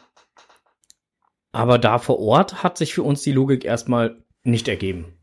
aber 1.51 1.77
da 1.77 1.97
vor 1.97 2.19
Ort 2.19 2.63
hat 2.63 2.77
sich 2.77 2.93
für 2.93 3.03
uns 3.03 3.21
die 3.23 3.31
Logik 3.31 3.65
erstmal 3.65 4.23
nicht 4.43 4.67
ergeben. 4.67 5.18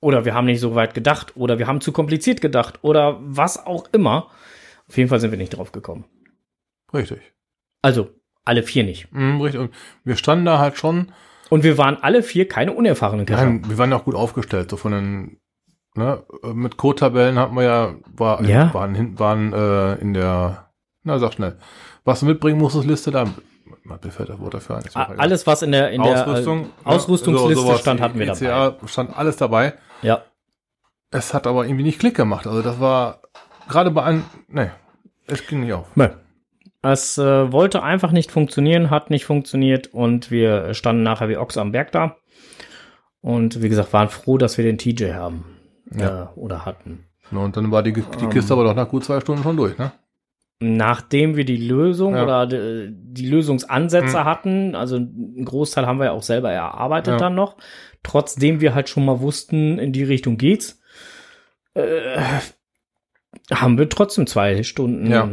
Oder 0.00 0.24
wir 0.24 0.34
haben 0.34 0.46
nicht 0.46 0.60
so 0.60 0.74
weit 0.74 0.94
gedacht, 0.94 1.36
oder 1.36 1.58
wir 1.58 1.66
haben 1.66 1.80
zu 1.80 1.92
kompliziert 1.92 2.40
gedacht, 2.40 2.78
oder 2.82 3.18
was 3.20 3.64
auch 3.66 3.84
immer. 3.92 4.28
Auf 4.88 4.96
jeden 4.96 5.08
Fall 5.10 5.20
sind 5.20 5.30
wir 5.30 5.38
nicht 5.38 5.56
drauf 5.56 5.72
gekommen. 5.72 6.04
Richtig. 6.92 7.20
Also, 7.82 8.10
alle 8.44 8.62
vier 8.62 8.84
nicht. 8.84 9.12
Mhm, 9.12 9.40
richtig. 9.40 9.60
Und 9.60 9.74
wir 10.04 10.16
standen 10.16 10.44
da 10.46 10.58
halt 10.58 10.76
schon, 10.78 11.12
Und 11.50 11.62
wir 11.64 11.76
waren 11.78 11.96
alle 12.00 12.22
vier 12.22 12.48
keine 12.48 12.72
unerfahrenen 12.72 13.26
Cacher. 13.26 13.44
nein, 13.44 13.62
wir 13.68 13.76
waren 13.78 13.90
ja 13.90 13.96
auch 13.98 14.04
gut 14.04 14.14
aufgestellt, 14.14 14.70
so 14.70 14.76
von 14.76 14.92
den, 14.92 15.40
ne, 15.94 16.22
mit 16.54 16.76
Code-Tabellen 16.76 17.38
hatten 17.38 17.54
wir 17.56 17.62
ja, 17.64 17.94
war, 18.16 18.42
Ja. 18.44 18.72
waren, 18.74 18.94
hin, 18.94 19.18
waren 19.18 19.52
äh, 19.52 19.94
in 19.96 20.14
der, 20.14 20.70
na 21.04 21.18
sag 21.18 21.34
schnell, 21.34 21.58
was 22.04 22.20
du 22.20 22.26
mitbringen 22.26 22.58
musstest, 22.58 22.86
Liste 22.86 23.10
da, 23.10 23.24
mir 23.84 23.98
fällt 24.10 24.28
das 24.30 24.38
Wort 24.40 24.54
dafür 24.54 24.76
ein. 24.78 25.18
Alles, 25.18 25.46
was 25.46 25.62
in 25.62 25.72
der, 25.72 25.90
in 25.90 26.02
der 26.02 26.22
Ausrüstung, 26.26 26.60
äh, 26.60 26.62
ne, 26.64 26.70
Ausrüstungsliste 26.84 27.54
so- 27.56 27.66
sowas, 27.66 27.80
stand, 27.80 28.00
hatten 28.00 28.18
wir 28.18 28.26
dabei. 28.26 28.40
ECA 28.46 28.76
stand 28.86 29.16
alles 29.16 29.36
dabei. 29.36 29.74
Ja. 30.02 30.22
Es 31.10 31.34
hat 31.34 31.46
aber 31.46 31.64
irgendwie 31.64 31.84
nicht 31.84 31.98
Klick 31.98 32.14
gemacht. 32.16 32.46
Also 32.46 32.62
das 32.62 32.78
war 32.80 33.20
gerade 33.68 33.90
bei 33.90 34.02
einem, 34.04 34.24
nee, 34.48 34.70
es 35.26 35.46
ging 35.46 35.60
nicht 35.60 35.72
auf. 35.72 35.86
Nö. 35.96 36.08
Es 36.82 37.18
äh, 37.18 37.52
wollte 37.52 37.82
einfach 37.82 38.10
nicht 38.12 38.30
funktionieren, 38.30 38.88
hat 38.90 39.10
nicht 39.10 39.24
funktioniert 39.26 39.88
und 39.88 40.30
wir 40.30 40.72
standen 40.72 41.02
nachher 41.02 41.28
wie 41.28 41.36
Ochs 41.36 41.58
am 41.58 41.72
Berg 41.72 41.92
da. 41.92 42.16
Und 43.20 43.60
wie 43.62 43.68
gesagt, 43.68 43.92
waren 43.92 44.08
froh, 44.08 44.38
dass 44.38 44.56
wir 44.56 44.64
den 44.64 44.78
TJ 44.78 45.12
haben. 45.12 45.44
Ja. 45.94 46.22
Äh, 46.34 46.38
oder 46.38 46.64
hatten. 46.64 47.04
Und 47.30 47.56
dann 47.56 47.70
war 47.70 47.82
die, 47.82 47.92
die 47.92 48.00
Ähm. 48.24 48.30
Kiste 48.30 48.54
aber 48.54 48.64
doch 48.64 48.74
nach 48.74 48.88
gut 48.88 49.04
zwei 49.04 49.20
Stunden 49.20 49.42
schon 49.42 49.56
durch, 49.56 49.76
ne? 49.78 49.92
Nachdem 50.62 51.36
wir 51.36 51.44
die 51.44 51.56
Lösung 51.56 52.14
Ja. 52.16 52.22
oder 52.24 52.46
die, 52.46 52.90
die 52.92 53.28
Lösungsansätze 53.28 54.18
Mhm. 54.20 54.24
hatten, 54.24 54.74
also 54.74 54.96
einen 54.96 55.44
Großteil 55.44 55.86
haben 55.86 55.98
wir 55.98 56.06
ja 56.06 56.12
auch 56.12 56.22
selber 56.22 56.50
erarbeitet 56.50 57.12
Ja. 57.14 57.18
dann 57.18 57.34
noch, 57.34 57.56
trotzdem 58.02 58.60
wir 58.60 58.74
halt 58.74 58.88
schon 58.88 59.04
mal 59.04 59.20
wussten, 59.20 59.78
in 59.78 59.92
die 59.92 60.04
Richtung 60.04 60.36
geht's, 60.36 60.80
äh, 61.74 62.20
haben 63.52 63.78
wir 63.78 63.88
trotzdem 63.88 64.26
zwei 64.26 64.62
Stunden 64.62 65.10
Ja. 65.10 65.28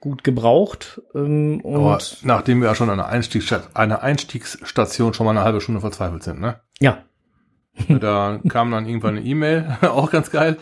gut 0.00 0.24
gebraucht. 0.24 1.00
Ähm, 1.14 1.60
Aber 1.64 1.94
und 1.94 2.18
nachdem 2.22 2.60
wir 2.60 2.68
ja 2.68 2.74
schon 2.74 2.88
an 2.90 2.98
einer, 3.00 3.08
Einstiegssta 3.08 3.62
einer 3.74 4.02
Einstiegsstation 4.02 5.14
schon 5.14 5.26
mal 5.26 5.32
eine 5.32 5.42
halbe 5.44 5.60
Stunde 5.60 5.80
verzweifelt 5.80 6.22
sind, 6.22 6.40
ne? 6.40 6.60
ja, 6.80 7.04
Da 7.88 8.40
kam 8.48 8.70
dann 8.70 8.86
irgendwann 8.86 9.16
eine 9.16 9.26
E-Mail, 9.26 9.76
auch 9.82 10.10
ganz 10.10 10.30
geil. 10.30 10.56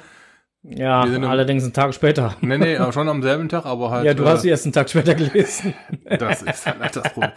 ja, 0.63 1.05
Wir 1.05 1.13
sind 1.13 1.23
im- 1.23 1.31
allerdings 1.31 1.63
einen 1.65 1.73
Tag 1.73 1.95
später. 1.95 2.37
Nee, 2.41 2.59
nee, 2.59 2.77
aber 2.77 2.93
schon 2.93 3.09
am 3.09 3.23
selben 3.23 3.49
Tag, 3.49 3.67
aber 3.67 3.91
halt. 3.91 4.05
ja, 4.05 4.15
du 4.15 4.25
äh, 4.25 4.27
hast 4.27 4.43
sie 4.43 4.49
erst 4.51 4.65
einen 4.67 4.73
Tag 4.73 4.91
später 4.91 5.15
gelesen. 5.15 5.75
Das 6.19 6.43
ist 6.43 6.67
halt 6.67 6.95
das 6.97 7.13
Problem. 7.13 7.33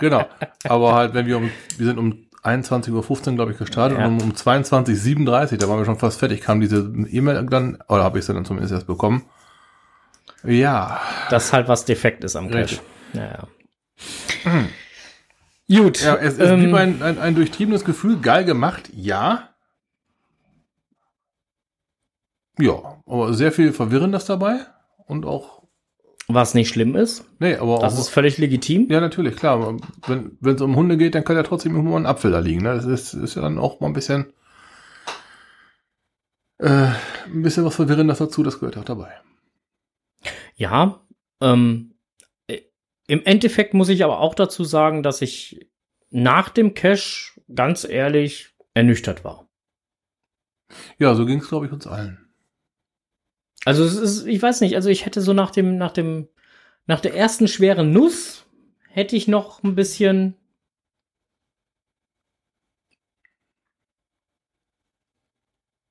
genau. 0.00 0.24
Aber 0.64 0.94
halt, 0.94 1.12
wenn 1.14 1.26
wir 1.26 1.36
um, 1.38 1.50
wir 1.76 1.86
sind 1.86 1.98
um 1.98 2.26
21.15 2.42 3.28
Uhr, 3.28 3.34
glaube 3.34 3.52
ich, 3.52 3.58
gestartet 3.58 3.98
Ja. 3.98 4.06
und 4.06 4.20
um, 4.22 4.30
um 4.30 4.34
22.37 4.34 5.52
Uhr, 5.52 5.58
da 5.58 5.68
waren 5.68 5.78
wir 5.78 5.84
schon 5.84 5.98
fast 5.98 6.18
fertig, 6.18 6.40
kam 6.40 6.60
diese 6.60 6.78
E-Mail 7.10 7.46
dann, 7.46 7.78
oder 7.88 8.02
habe 8.02 8.18
ich 8.18 8.24
sie 8.24 8.34
dann 8.34 8.44
zumindest 8.44 8.72
erst 8.74 8.86
bekommen. 8.86 9.24
Ja. 10.44 11.00
Das 11.30 11.46
ist 11.46 11.52
halt 11.52 11.68
was 11.68 11.84
defekt 11.84 12.24
ist 12.24 12.34
am 12.36 12.50
Cache. 12.50 12.80
Naja. 13.12 13.46
Gut. 15.68 16.02
Ja, 16.02 16.16
es, 16.16 16.38
es 16.38 16.50
ähm, 16.50 16.60
blieb 16.60 16.74
ein, 16.74 17.02
ein, 17.02 17.18
ein 17.18 17.34
durchtriebenes 17.34 17.84
Gefühl, 17.84 18.18
geil 18.20 18.44
gemacht, 18.44 18.90
ja. 18.92 19.48
Ja, 22.58 23.00
aber 23.06 23.32
sehr 23.34 23.52
viel 23.52 23.72
Verwirrendes 23.72 24.24
dabei 24.24 24.66
und 25.06 25.24
auch, 25.24 25.61
was 26.34 26.54
nicht 26.54 26.68
schlimm 26.68 26.94
ist. 26.96 27.24
nee, 27.38 27.54
aber 27.56 27.78
Das 27.78 27.94
auch, 27.94 28.00
ist 28.00 28.08
völlig 28.08 28.38
legitim. 28.38 28.88
Ja, 28.90 29.00
natürlich, 29.00 29.36
klar. 29.36 29.54
aber 29.54 29.76
Wenn 30.06 30.54
es 30.54 30.60
um 30.60 30.76
Hunde 30.76 30.96
geht, 30.96 31.14
dann 31.14 31.24
kann 31.24 31.36
ja 31.36 31.42
trotzdem 31.42 31.72
irgendwo 31.72 31.92
mal 31.92 32.00
ein 32.00 32.06
Apfel 32.06 32.30
da 32.30 32.38
liegen. 32.38 32.62
Ne? 32.62 32.74
Das 32.74 32.84
ist, 32.84 33.14
ist 33.14 33.34
ja 33.34 33.42
dann 33.42 33.58
auch 33.58 33.80
mal 33.80 33.88
ein 33.88 33.92
bisschen. 33.92 34.32
Äh, 36.58 36.90
ein 37.26 37.42
bisschen 37.42 37.64
was 37.64 37.74
Verwirrendes 37.74 38.18
dazu, 38.18 38.42
das 38.42 38.60
gehört 38.60 38.76
auch 38.78 38.84
dabei. 38.84 39.12
Ja, 40.54 41.00
ähm, 41.40 41.94
äh, 42.46 42.60
im 43.08 43.24
Endeffekt 43.24 43.74
muss 43.74 43.88
ich 43.88 44.04
aber 44.04 44.20
auch 44.20 44.34
dazu 44.34 44.62
sagen, 44.64 45.02
dass 45.02 45.22
ich 45.22 45.68
nach 46.10 46.50
dem 46.50 46.74
Cash 46.74 47.40
ganz 47.52 47.84
ehrlich 47.84 48.54
ernüchtert 48.74 49.24
war. 49.24 49.48
Ja, 50.98 51.14
so 51.14 51.26
ging 51.26 51.40
es, 51.40 51.48
glaube 51.48 51.66
ich, 51.66 51.72
uns 51.72 51.86
allen. 51.86 52.21
Also 53.64 53.84
es 53.84 53.94
ist, 53.94 54.26
ich 54.26 54.42
weiß 54.42 54.60
nicht, 54.60 54.74
also 54.74 54.88
ich 54.88 55.06
hätte 55.06 55.20
so 55.20 55.32
nach 55.32 55.50
dem, 55.50 55.76
nach 55.76 55.92
dem, 55.92 56.28
nach 56.86 57.00
der 57.00 57.14
ersten 57.14 57.46
schweren 57.48 57.92
Nuss 57.92 58.44
hätte 58.88 59.14
ich 59.16 59.28
noch 59.28 59.62
ein 59.62 59.74
bisschen. 59.74 60.36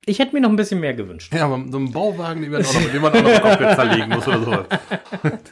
Ich 0.04 0.18
hätte 0.18 0.34
mir 0.34 0.40
noch 0.40 0.50
ein 0.50 0.56
bisschen 0.56 0.80
mehr 0.80 0.94
gewünscht. 0.94 1.32
Ja, 1.32 1.44
aber 1.46 1.64
so 1.70 1.78
ein 1.78 1.92
Bauwagen, 1.92 2.42
den 2.42 2.50
man 2.50 2.64
auch 2.64 2.74
noch, 2.74 2.90
den 2.90 3.02
man 3.02 3.12
auch 3.12 3.22
noch 3.22 3.40
komplett 3.42 3.76
zerlegen 3.76 4.08
muss 4.08 4.26
oder 4.26 4.40
sowas. 4.44 4.66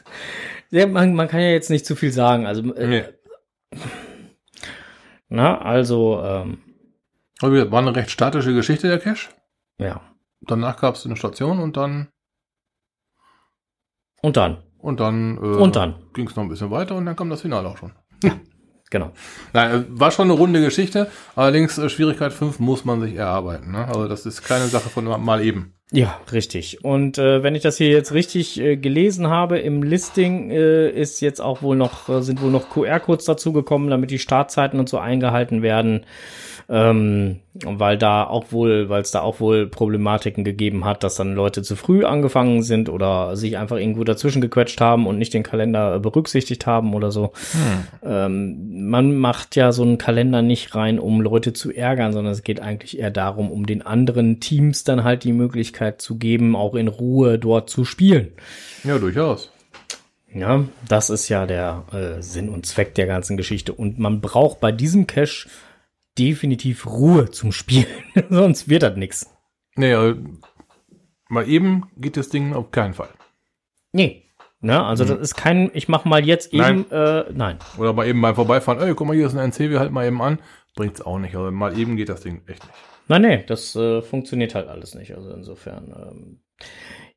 Ja, 0.73 0.87
man, 0.87 1.13
man 1.15 1.27
kann 1.27 1.41
ja 1.41 1.49
jetzt 1.49 1.69
nicht 1.69 1.85
zu 1.85 1.97
viel 1.97 2.13
sagen. 2.13 2.45
Also, 2.45 2.73
äh, 2.75 2.87
Nee. 2.87 3.03
na, 5.27 5.59
also, 5.59 6.21
ähm, 6.23 6.59
war 7.41 7.81
eine 7.81 7.93
recht 7.93 8.09
statische 8.09 8.53
Geschichte, 8.53 8.87
der 8.87 8.99
Cache. 8.99 9.31
ja. 9.79 10.01
Danach 10.43 10.79
gab 10.79 10.95
es 10.95 11.05
eine 11.05 11.17
Station 11.17 11.59
und 11.59 11.75
dann 11.77 12.07
Und 14.21 14.37
dann. 14.37 14.57
und 14.79 14.99
dann 14.99 15.37
äh, 15.37 15.39
Und 15.39 15.75
dann. 15.75 15.95
ging 16.13 16.27
es 16.27 16.35
noch 16.35 16.43
ein 16.43 16.49
bisschen 16.49 16.71
weiter 16.71 16.95
und 16.95 17.05
dann 17.05 17.15
kam 17.15 17.29
das 17.29 17.41
Finale 17.41 17.67
auch 17.67 17.77
schon. 17.77 17.91
Genau. 18.91 19.11
Nein, 19.53 19.71
äh, 19.71 19.83
war 19.87 20.11
schon 20.11 20.29
eine 20.29 20.37
runde 20.37 20.61
Geschichte, 20.61 21.09
allerdings 21.35 21.77
äh, 21.77 21.89
Schwierigkeit 21.89 22.33
5 22.33 22.59
muss 22.59 22.83
man 22.83 22.99
sich 22.99 23.15
erarbeiten. 23.15 23.71
Ne? 23.71 23.87
Also 23.87 24.07
das 24.07 24.25
ist 24.25 24.43
keine 24.43 24.65
Sache 24.67 24.89
von 24.89 25.05
mal 25.05 25.43
eben. 25.43 25.73
Ja, 25.93 26.19
richtig. 26.31 26.83
Und 26.83 27.17
äh, 27.17 27.41
wenn 27.41 27.55
ich 27.55 27.63
das 27.63 27.77
hier 27.77 27.89
jetzt 27.89 28.13
richtig 28.13 28.59
äh, 28.59 28.77
gelesen 28.77 29.27
habe, 29.27 29.59
im 29.59 29.81
Listing 29.81 30.49
äh, 30.51 30.89
ist 30.89 31.21
jetzt 31.21 31.41
auch 31.41 31.61
wohl 31.61 31.75
noch, 31.75 32.07
äh, 32.09 32.21
sind 32.21 32.41
wohl 32.41 32.51
noch 32.51 32.69
QR-Codes 32.69 33.25
dazugekommen, 33.25 33.89
damit 33.89 34.11
die 34.11 34.19
Startzeiten 34.19 34.79
und 34.79 34.87
so 34.87 34.99
eingehalten 34.99 35.61
werden. 35.61 36.05
Ähm, 36.71 37.41
weil 37.53 37.97
da 37.97 38.23
auch 38.23 38.53
wohl, 38.53 38.87
weil 38.87 39.01
es 39.01 39.11
da 39.11 39.19
auch 39.19 39.41
wohl 39.41 39.67
Problematiken 39.67 40.45
gegeben 40.45 40.85
hat, 40.85 41.03
dass 41.03 41.15
dann 41.15 41.35
Leute 41.35 41.63
zu 41.63 41.75
früh 41.75 42.05
angefangen 42.05 42.63
sind 42.63 42.87
oder 42.87 43.35
sich 43.35 43.57
einfach 43.57 43.75
irgendwo 43.75 44.05
dazwischen 44.05 44.41
gequetscht 44.41 44.79
haben 44.79 45.05
und 45.05 45.17
nicht 45.17 45.33
den 45.33 45.43
Kalender 45.43 45.95
äh, 45.95 45.99
berücksichtigt 45.99 46.65
haben 46.65 46.93
oder 46.93 47.11
so. 47.11 47.33
Ähm, 48.03 48.89
man 48.89 49.15
macht 49.15 49.57
ja 49.57 49.73
so 49.73 49.83
einen 49.83 49.97
Kalender 49.97 50.41
nicht 50.41 50.73
rein, 50.73 50.97
um 50.97 51.19
Leute 51.19 51.51
zu 51.51 51.73
ärgern, 51.73 52.13
sondern 52.13 52.31
es 52.31 52.43
geht 52.43 52.61
eigentlich 52.61 52.97
eher 52.97 53.11
darum, 53.11 53.51
um 53.51 53.65
den 53.65 53.81
anderen 53.81 54.39
Teams 54.39 54.85
dann 54.85 55.03
halt 55.03 55.25
die 55.25 55.33
Möglichkeit 55.33 56.01
zu 56.01 56.17
geben, 56.17 56.55
auch 56.55 56.75
in 56.75 56.87
Ruhe 56.87 57.37
dort 57.37 57.69
zu 57.69 57.83
spielen. 57.83 58.31
Ja, 58.85 58.97
durchaus. 58.97 59.51
Ja, 60.33 60.63
das 60.87 61.09
ist 61.09 61.27
ja 61.27 61.45
der 61.45 61.83
äh, 61.91 62.21
Sinn 62.21 62.47
und 62.47 62.65
Zweck 62.65 62.95
der 62.95 63.07
ganzen 63.07 63.35
Geschichte. 63.35 63.73
Und 63.73 63.99
man 63.99 64.21
braucht 64.21 64.61
bei 64.61 64.71
diesem 64.71 65.05
Cache 65.05 65.49
definitiv 66.17 66.85
Ruhe 66.85 67.29
zum 67.31 67.51
Spielen, 67.51 67.85
sonst 68.29 68.69
wird 68.69 68.83
das 68.83 68.95
nix. 68.97 69.29
Nee, 69.75 69.91
äh, 69.93 70.15
mal 71.29 71.47
eben 71.47 71.89
geht 71.97 72.17
das 72.17 72.29
Ding 72.29 72.53
auf 72.53 72.71
keinen 72.71 72.93
Fall. 72.93 73.09
Nee. 73.93 74.27
Ne, 74.63 74.79
also 74.83 75.05
das 75.05 75.17
ist 75.17 75.35
kein, 75.35 75.71
ich 75.73 75.87
mach 75.89 76.05
mal 76.05 76.23
jetzt 76.23 76.53
eben, 76.53 76.79
Mhm. 76.81 76.85
Nein. 76.91 77.25
äh, 77.25 77.25
nein. 77.33 77.59
Oder 77.79 77.93
mal 77.93 78.05
eben 78.07 78.21
beim 78.21 78.35
Vorbeifahren, 78.35 78.79
ey, 78.87 78.93
guck 78.93 79.07
mal, 79.07 79.15
hier 79.15 79.25
ist 79.25 79.35
ein 79.35 79.49
NC, 79.51 79.71
wir 79.71 79.79
halten 79.79 79.93
mal 79.93 80.05
eben 80.05 80.21
an. 80.21 80.37
Bringt's 80.75 81.01
auch 81.01 81.17
nicht. 81.17 81.35
Also 81.35 81.49
mal 81.49 81.75
eben 81.79 81.97
geht 81.97 82.09
das 82.09 82.21
Ding 82.21 82.43
echt 82.45 82.63
nicht. 82.63 82.75
Nein, 83.07 83.23
nee, 83.23 83.43
das 83.47 83.75
äh, 83.75 84.03
funktioniert 84.03 84.53
halt 84.53 84.67
alles 84.67 84.93
nicht. 84.93 85.15
Also 85.15 85.31
insofern. 85.33 85.91
Ähm. 85.97 86.41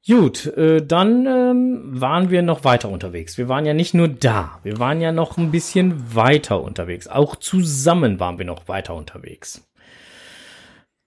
Gut, 0.07 0.47
äh, 0.59 0.85
dann 0.85 1.27
ähm, 1.27 2.01
waren 2.01 2.29
wir 2.29 2.43
noch 2.43 2.65
weiter 2.65 2.91
unterwegs. 2.91 3.39
Wir 3.39 3.49
waren 3.49 3.65
ja 3.65 3.73
nicht 3.73 3.95
nur 3.95 4.09
da, 4.09 4.61
wir 4.63 4.79
waren 4.79 5.01
ja 5.01 5.13
noch 5.13 5.39
ein 5.39 5.51
bisschen 5.51 6.15
weiter 6.15 6.63
unterwegs. 6.63 7.09
Auch 7.09 7.37
zusammen 7.37 8.21
waren 8.21 8.37
wir 8.37 8.45
noch 8.45 8.69
weiter 8.69 8.95
unterwegs. 8.95 9.67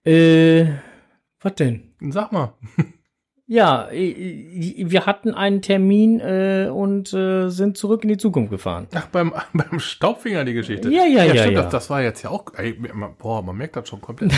Äh, 0.04 0.66
was 1.42 1.56
denn? 1.56 1.94
Sag 2.10 2.32
mal. 2.32 2.54
Ja, 3.50 3.88
äh, 3.90 4.10
äh, 4.10 4.92
wir 4.92 5.06
hatten 5.06 5.34
einen 5.34 5.62
Termin 5.62 6.20
äh, 6.20 6.70
und 6.70 7.14
äh, 7.14 7.48
sind 7.48 7.78
zurück 7.78 8.04
in 8.04 8.10
die 8.10 8.18
Zukunft 8.18 8.52
gefahren. 8.52 8.88
Ach, 8.94 9.08
beim, 9.08 9.34
beim 9.54 9.80
Staubfinger 9.80 10.44
die 10.44 10.54
Geschichte. 10.54 10.90
Ja, 10.90 11.06
ja, 11.06 11.24
ja, 11.24 11.36
stimmt, 11.38 11.54
ja. 11.56 11.62
Das, 11.62 11.72
das 11.72 11.90
war 11.90 12.02
jetzt 12.02 12.24
ja 12.24 12.30
auch, 12.30 12.46
ey, 12.58 12.78
boah, 13.18 13.42
man 13.42 13.56
merkt 13.56 13.78
das 13.78 13.88
schon 13.88 14.02
komplett. 14.02 14.34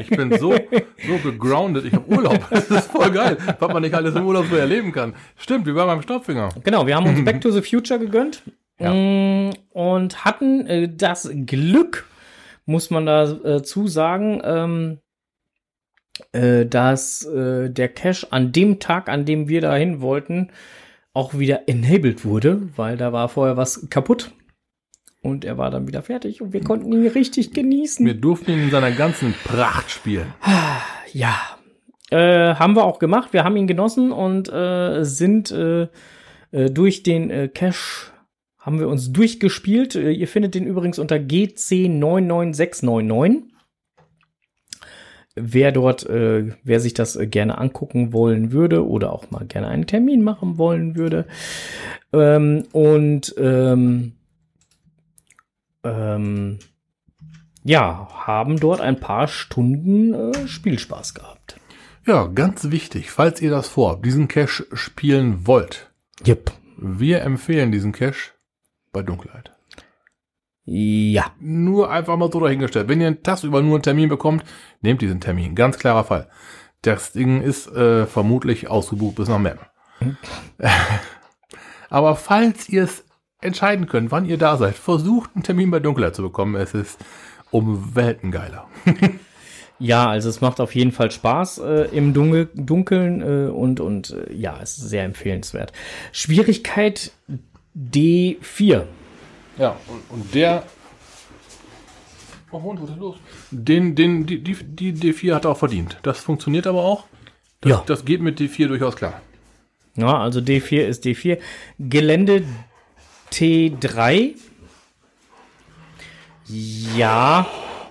Ich 0.00 0.10
bin 0.10 0.36
so, 0.38 0.52
so 0.54 1.18
gegroundet. 1.22 1.84
Ich 1.84 1.92
habe 1.92 2.08
Urlaub. 2.08 2.38
Das 2.50 2.68
ist 2.70 2.90
voll 2.90 3.10
geil, 3.12 3.36
was 3.60 3.72
man 3.72 3.82
nicht 3.82 3.94
alles 3.94 4.14
im 4.16 4.26
Urlaub 4.26 4.46
so 4.50 4.56
erleben 4.56 4.90
kann. 4.90 5.14
Stimmt, 5.36 5.64
wir 5.66 5.74
waren 5.76 5.86
beim 5.86 6.02
Staubfinger. 6.02 6.48
Genau, 6.64 6.86
wir 6.86 6.96
haben 6.96 7.06
uns 7.06 7.24
Back 7.24 7.40
to 7.40 7.50
the 7.50 7.62
Future 7.62 8.00
gegönnt 8.00 8.42
Ja. 8.80 8.92
mm, 8.92 9.52
und 9.70 10.24
hatten 10.24 10.66
äh, 10.66 10.88
das 10.92 11.30
Glück, 11.46 12.06
muss 12.66 12.90
man 12.90 13.06
dazu 13.06 13.86
sagen, 13.86 14.40
ähm, 14.44 14.98
äh, 16.32 16.66
dass 16.66 17.24
äh, 17.24 17.70
der 17.70 17.88
Cache 17.88 18.26
an 18.30 18.52
dem 18.52 18.78
Tag, 18.78 19.08
an 19.08 19.24
dem 19.24 19.48
wir 19.48 19.60
dahin 19.60 20.00
wollten, 20.00 20.50
auch 21.12 21.38
wieder 21.38 21.68
enabled 21.68 22.24
wurde, 22.24 22.68
weil 22.76 22.96
da 22.96 23.12
war 23.12 23.28
vorher 23.28 23.56
was 23.56 23.88
kaputt. 23.90 24.32
Und 25.20 25.44
er 25.44 25.58
war 25.58 25.70
dann 25.70 25.88
wieder 25.88 26.02
fertig 26.02 26.40
und 26.40 26.52
wir 26.52 26.62
konnten 26.62 26.92
ihn 26.92 27.08
richtig 27.08 27.52
genießen. 27.52 28.06
Wir 28.06 28.14
durften 28.14 28.52
ihn 28.52 28.64
in 28.64 28.70
seiner 28.70 28.92
ganzen 28.92 29.34
Pracht 29.44 29.90
spielen. 29.90 30.32
Ja, 31.14 31.38
äh, 32.10 32.54
haben 32.54 32.76
wir 32.76 32.84
auch 32.84 32.98
gemacht. 32.98 33.32
Wir 33.32 33.42
haben 33.42 33.56
ihn 33.56 33.66
genossen 33.66 34.12
und 34.12 34.52
äh, 34.52 35.04
sind 35.04 35.50
äh, 35.50 35.88
äh, 36.50 36.70
durch 36.70 37.02
den 37.02 37.30
äh, 37.30 37.48
Cache 37.48 38.12
haben 38.58 38.78
wir 38.78 38.88
uns 38.88 39.10
durchgespielt. 39.10 39.94
Ihr 39.94 40.28
findet 40.28 40.54
den 40.54 40.66
übrigens 40.66 40.98
unter 40.98 41.16
GC99699. 41.16 43.44
Wer 45.40 45.72
dort, 45.72 46.04
äh, 46.06 46.52
wer 46.64 46.80
sich 46.80 46.94
das 46.94 47.16
äh, 47.16 47.26
gerne 47.26 47.58
angucken 47.58 48.12
wollen 48.12 48.52
würde 48.52 48.86
oder 48.86 49.12
auch 49.12 49.30
mal 49.30 49.46
gerne 49.46 49.68
einen 49.68 49.86
Termin 49.86 50.22
machen 50.22 50.58
wollen 50.58 50.96
würde. 50.96 51.26
Ähm, 52.12 52.64
und 52.72 53.34
ähm, 53.38 54.12
ähm, 55.84 56.58
ja, 57.64 58.08
haben 58.26 58.58
dort 58.58 58.80
ein 58.80 59.00
paar 59.00 59.28
Stunden 59.28 60.14
äh, 60.14 60.46
Spielspaß 60.46 61.14
gehabt. 61.14 61.60
Ja, 62.06 62.26
ganz 62.26 62.70
wichtig, 62.70 63.10
falls 63.10 63.42
ihr 63.42 63.50
das 63.50 63.68
vorhabt, 63.68 64.06
diesen 64.06 64.28
Cache 64.28 64.66
spielen 64.72 65.46
wollt. 65.46 65.90
Yep. 66.26 66.52
Wir 66.78 67.22
empfehlen 67.22 67.72
diesen 67.72 67.92
Cache 67.92 68.32
bei 68.92 69.02
Dunkelheit. 69.02 69.52
Ja. 70.70 71.32
Nur 71.40 71.90
einfach 71.90 72.18
mal 72.18 72.30
so 72.30 72.40
dahingestellt. 72.40 72.88
Wenn 72.88 73.00
ihr 73.00 73.06
einen 73.06 73.22
Tag 73.22 73.42
über 73.42 73.62
nur 73.62 73.76
einen 73.76 73.82
Termin 73.82 74.10
bekommt, 74.10 74.44
nehmt 74.82 75.00
diesen 75.00 75.18
Termin. 75.18 75.54
Ganz 75.54 75.78
klarer 75.78 76.04
Fall. 76.04 76.28
Das 76.82 77.12
Ding 77.12 77.40
ist 77.40 77.68
äh, 77.68 78.04
vermutlich 78.04 78.68
ausgebucht 78.68 79.16
bis 79.16 79.28
nach 79.28 79.38
Mem. 79.38 79.58
Aber 81.90 82.16
falls 82.16 82.68
ihr 82.68 82.84
es 82.84 83.04
entscheiden 83.40 83.86
könnt, 83.86 84.10
wann 84.10 84.26
ihr 84.26 84.36
da 84.36 84.58
seid, 84.58 84.74
versucht 84.74 85.30
einen 85.34 85.42
Termin 85.42 85.70
bei 85.70 85.80
Dunkelheit 85.80 86.14
zu 86.14 86.22
bekommen. 86.22 86.54
Es 86.54 86.74
ist 86.74 86.98
um 87.50 87.94
Welten 87.94 88.30
geiler. 88.30 88.66
Ja, 89.80 90.08
also 90.08 90.28
es 90.28 90.40
macht 90.40 90.60
auf 90.60 90.74
jeden 90.74 90.90
Fall 90.90 91.12
Spaß 91.12 91.58
äh, 91.58 91.88
im 91.96 92.12
Dunkel, 92.12 92.48
Dunkeln 92.52 93.22
äh, 93.22 93.48
und, 93.48 93.78
und 93.78 94.10
äh, 94.10 94.34
ja, 94.34 94.58
es 94.60 94.76
ist 94.76 94.88
sehr 94.88 95.04
empfehlenswert. 95.04 95.72
Schwierigkeit 96.10 97.12
D4. 97.76 98.86
Ja, 99.58 99.76
und, 99.88 100.02
und 100.10 100.34
der. 100.34 100.62
Oh, 102.50 102.62
Hund, 102.62 102.80
was 102.82 102.90
ist 102.90 102.96
los? 102.98 103.16
Den, 103.50 103.94
den, 103.94 104.24
die, 104.26 104.42
die, 104.42 104.54
die 104.54 105.12
D4 105.12 105.34
hat 105.34 105.44
er 105.44 105.50
auch 105.50 105.58
verdient. 105.58 105.98
Das 106.02 106.20
funktioniert 106.20 106.66
aber 106.66 106.82
auch. 106.82 107.04
Das, 107.60 107.70
Ja. 107.70 107.82
das 107.86 108.04
geht 108.04 108.20
mit 108.22 108.40
D4 108.40 108.68
durchaus 108.68 108.96
klar. 108.96 109.20
Ja, 109.96 110.18
also 110.18 110.40
D4 110.40 110.82
ist 110.86 111.04
D4. 111.04 111.38
Gelände 111.78 112.44
T3. 113.32 114.34
Ja, 116.96 117.46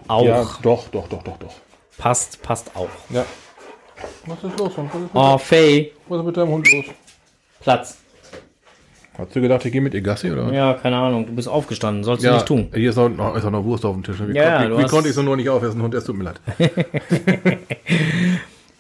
auch. 0.08 0.24
Ja, 0.26 0.44
doch, 0.64 0.88
doch, 0.90 1.08
doch, 1.08 1.22
doch, 1.24 1.38
doch. 1.38 1.54
Passt, 1.98 2.42
passt 2.42 2.76
auch. 2.76 2.90
Ja. 3.10 3.26
Was 4.26 4.44
ist 4.44 4.58
los? 4.60 4.78
Hund? 4.78 4.90
Was 4.94 5.02
ist, 5.02 5.10
Oh, 5.14 5.38
Faye, 5.38 5.92
was 6.08 6.20
ist 6.20 6.26
mit 6.26 6.38
deinem 6.38 6.50
Hund 6.50 6.72
los? 6.72 6.86
Platz. 7.60 7.98
Hast 9.18 9.36
du 9.36 9.42
gedacht, 9.42 9.66
ich 9.66 9.72
gehe 9.72 9.82
mit 9.82 9.94
ihr 9.96 10.02
Gassi, 10.02 10.32
oder? 10.32 10.52
Ja, 10.54 10.76
keine 10.76 10.98
Ahnung, 10.98 11.26
du 11.26 11.34
bist 11.34 11.48
aufgestanden, 11.48 12.04
sollst 12.04 12.24
du 12.24 12.32
nicht 12.32 12.46
tun. 12.46 12.70
Hier 12.74 12.92
ist 12.92 12.98
auch, 13.00 13.10
noch, 13.10 13.36
ist 13.36 13.46
auch 13.46 13.52
noch 13.52 13.64
Wurst 13.64 13.84
auf 13.84 13.96
dem 13.96 14.04
Tisch. 14.04 14.18
Wie, 14.20 14.34
Ja, 14.36 14.62
kon- 14.64 14.72
wie, 14.74 14.78
wie 14.78 14.84
hast- 14.84 14.92
konnte 14.92 15.10
ich 15.10 15.16
so 15.16 15.24
nur 15.24 15.36
nicht 15.36 15.50
aufessen? 15.50 15.82
Hund, 15.82 15.94
es 15.96 16.04
tut 16.04 16.16
mir 16.18 16.26
leid. 16.26 16.40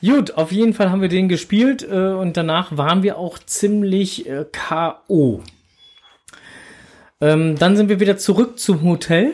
Gut, 0.01 0.31
auf 0.35 0.51
jeden 0.51 0.73
Fall 0.75 0.91
haben 0.91 1.01
wir 1.01 1.09
den 1.09 1.27
gespielt 1.27 1.81
äh, 1.81 1.95
und 2.11 2.37
danach 2.37 2.77
waren 2.77 3.01
wir 3.01 3.17
auch 3.17 3.39
ziemlich 3.39 4.29
äh, 4.29 4.45
K.O. 4.51 5.41
Ähm, 7.19 7.55
dann 7.57 7.75
sind 7.75 7.89
wir 7.89 7.99
wieder 7.99 8.17
zurück 8.17 8.59
zum 8.59 8.83
Hotel. 8.83 9.33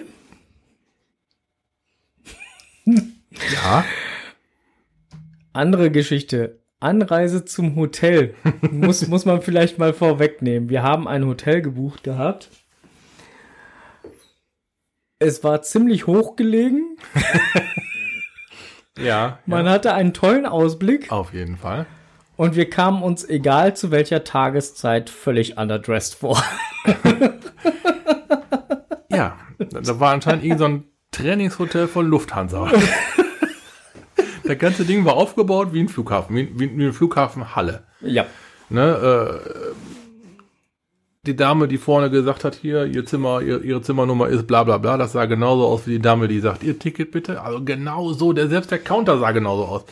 Ja. 2.86 3.84
Andere 5.54 5.92
Geschichte. 5.92 6.60
Anreise 6.84 7.46
zum 7.46 7.76
Hotel. 7.76 8.36
muss, 8.72 9.08
muss 9.08 9.26
man 9.26 9.42
vielleicht 9.42 9.80
mal 9.80 9.94
vorwegnehmen. 9.94 10.70
Wir 10.70 10.84
haben 10.84 11.08
ein 11.08 11.26
Hotel 11.26 11.62
gebucht 11.62 12.04
gehabt. 12.04 12.50
Es 15.20 15.44
war 15.44 15.62
ziemlich 15.62 16.08
hoch 16.08 16.36
gelegen. 16.36 16.98
Ja. 19.00 19.40
Man 19.48 19.68
hatte 19.68 19.96
einen 19.96 20.14
tollen 20.14 20.46
Ausblick 20.46 21.12
Auf 21.12 21.34
jeden 21.34 21.58
Fall. 21.58 21.88
und 22.36 22.56
wir 22.56 22.70
kamen 22.70 23.02
uns, 23.02 23.28
egal 23.28 23.76
zu 23.76 23.90
welcher 23.90 24.24
Tageszeit, 24.24 25.10
völlig 25.10 25.58
underdressed 25.58 26.14
vor. 26.14 26.42
Ja. 29.10 29.38
Da 29.58 30.00
war 30.00 30.12
anscheinend 30.14 30.44
irgend 30.44 30.60
so 30.60 30.66
ein 30.66 30.84
Trainingshotel 31.12 31.88
von 31.88 32.08
Lufthansa. 32.08 32.72
Das 34.44 34.58
ganze 34.58 34.86
Ding 34.86 35.06
war 35.06 35.16
aufgebaut 35.16 35.70
wie 35.72 35.80
ein 35.80 35.90
Flughafen, 35.90 36.36
wie, 36.36 36.50
wie, 36.54 36.78
wie 36.78 36.84
eine 36.84 36.94
Flughafenhalle. 36.94 37.84
Ja. 38.02 38.26
Ne, 38.70 39.42
äh, 39.42 39.74
die 41.26 41.36
Dame, 41.36 41.70
die 41.70 41.78
vorne 41.78 42.10
gesagt 42.10 42.44
hat, 42.44 42.56
hier, 42.56 42.86
ihr 42.86 43.06
Zimmer, 43.06 43.42
ihr, 43.42 43.62
ihre 43.64 43.82
Zimmernummer 43.82 44.28
ist 44.28 44.46
bla 44.46 44.64
bla 44.64 44.78
bla, 44.78 44.98
das 44.98 45.14
sah 45.14 45.26
genauso 45.26 45.66
aus 45.66 45.88
wie 45.88 45.92
die 45.92 46.02
Dame, 46.02 46.28
die 46.28 46.40
sagt, 46.40 46.64
ihr 46.64 46.78
Ticket 46.78 47.12
bitte. 47.12 47.42
Also 47.42 47.64
genau 47.64 48.12
so, 48.12 48.34
der, 48.34 48.50
selbst 48.50 48.72
der 48.72 48.80
Counter 48.80 49.18
sah 49.20 49.32
genauso 49.32 49.66
aus. 49.66 49.86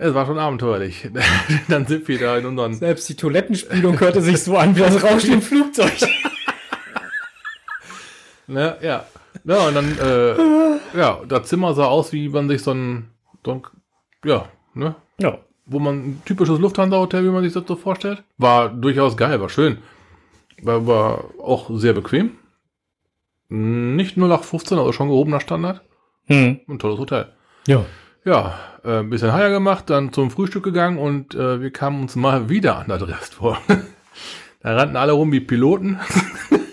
Es 0.00 0.14
war 0.14 0.26
schon 0.26 0.38
abenteuerlich. 0.38 1.10
Dann 1.68 1.86
sind 1.86 2.06
wir 2.06 2.20
da 2.20 2.38
in 2.38 2.46
unseren. 2.46 2.74
Selbst 2.74 3.08
die 3.08 3.16
Toilettenspülung 3.16 3.98
hörte 3.98 4.22
sich 4.22 4.40
so 4.40 4.56
an 4.56 4.76
wie 4.76 4.80
das 4.80 5.02
Rauschen 5.02 5.34
im 5.34 5.42
Flugzeug. 5.42 5.92
Ne, 8.50 8.78
ja. 8.80 9.04
Ja, 9.48 9.66
und 9.68 9.74
dann, 9.74 9.98
äh, 9.98 10.98
ja, 10.98 11.20
das 11.26 11.48
Zimmer 11.48 11.72
sah 11.72 11.86
aus, 11.86 12.12
wie 12.12 12.28
man 12.28 12.48
sich 12.50 12.62
so 12.62 12.72
ein, 12.72 13.08
so 13.42 13.52
ein 13.52 13.62
ja, 14.22 14.44
ne, 14.74 14.94
Ja. 15.18 15.38
wo 15.64 15.78
man 15.78 15.94
ein 15.96 16.22
typisches 16.26 16.58
Lufthansa-Hotel, 16.58 17.24
wie 17.24 17.30
man 17.30 17.42
sich 17.42 17.54
das 17.54 17.64
so 17.66 17.74
vorstellt. 17.74 18.22
War 18.36 18.68
durchaus 18.68 19.16
geil, 19.16 19.40
war 19.40 19.48
schön. 19.48 19.78
War, 20.62 20.86
war 20.86 21.24
auch 21.42 21.70
sehr 21.72 21.94
bequem. 21.94 22.32
Nicht 23.48 24.18
0815, 24.18 24.78
also 24.78 24.92
schon 24.92 25.08
gehobener 25.08 25.40
Standard. 25.40 25.80
Hm. 26.26 26.60
Ein 26.68 26.78
tolles 26.78 26.98
Hotel. 26.98 27.32
Ja. 27.66 27.86
Ja, 28.26 28.58
äh, 28.84 28.98
ein 28.98 29.08
bisschen 29.08 29.32
heier 29.32 29.48
gemacht, 29.48 29.88
dann 29.88 30.12
zum 30.12 30.30
Frühstück 30.30 30.64
gegangen 30.64 30.98
und 30.98 31.34
äh, 31.34 31.62
wir 31.62 31.70
kamen 31.70 32.02
uns 32.02 32.16
mal 32.16 32.50
wieder 32.50 32.76
an 32.76 32.88
der 32.88 32.98
Drest 32.98 33.34
vor. 33.34 33.58
da 34.60 34.74
rannten 34.76 34.96
alle 34.96 35.12
rum 35.12 35.32
wie 35.32 35.40
Piloten. 35.40 35.98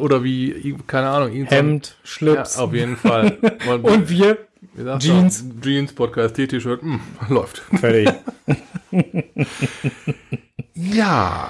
Oder 0.00 0.24
wie, 0.24 0.76
keine 0.86 1.08
Ahnung, 1.08 1.30
Hemd, 1.44 1.96
Schlips. 2.04 2.56
Ja, 2.56 2.64
auf 2.64 2.74
jeden 2.74 2.96
Fall. 2.96 3.36
Und, 3.70 3.84
und 3.84 4.08
wir 4.10 4.38
Jeans. 4.98 5.44
ja, 5.46 5.60
Jeans, 5.62 5.92
Podcast, 5.92 6.34
T-Shirt, 6.36 6.82
mm, 6.82 6.96
läuft. 7.28 7.58
fertig. 7.78 8.10
Ja. 10.74 11.48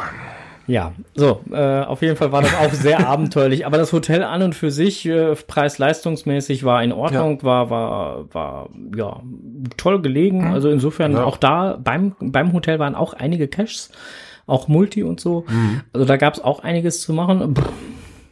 Ja, 0.66 0.92
so, 1.14 1.40
äh, 1.51 1.81
auf 1.83 2.03
jeden 2.03 2.16
Fall 2.16 2.31
war 2.31 2.42
das 2.42 2.55
auch 2.55 2.72
sehr 2.72 3.07
abenteuerlich. 3.09 3.64
Aber 3.64 3.79
das 3.79 3.90
Hotel 3.94 4.22
an 4.22 4.42
und 4.42 4.55
für 4.55 4.70
sich, 4.70 5.07
äh, 5.07 5.35
preis-leistungsmäßig, 5.35 6.62
war 6.62 6.83
in 6.83 6.92
Ordnung, 6.92 7.42
war, 7.42 7.70
war, 7.70 8.35
war, 8.35 8.68
ja, 8.94 9.22
toll 9.79 10.03
gelegen. 10.03 10.44
Also 10.46 10.68
insofern 10.68 11.12
Ja. 11.12 11.24
auch 11.24 11.38
da, 11.38 11.79
beim, 11.83 12.14
beim 12.20 12.53
Hotel 12.53 12.79
waren 12.79 12.94
auch 12.94 13.14
einige 13.14 13.48
Caches, 13.48 13.90
auch 14.48 14.66
Multi 14.68 15.02
und 15.02 15.20
so. 15.20 15.44
Also 15.92 16.04
da 16.06 16.16
gab 16.16 16.34
es 16.34 16.40
auch 16.40 16.61
einiges 16.61 17.00
zu 17.02 17.12
machen. 17.12 17.54
Pff, 17.54 17.68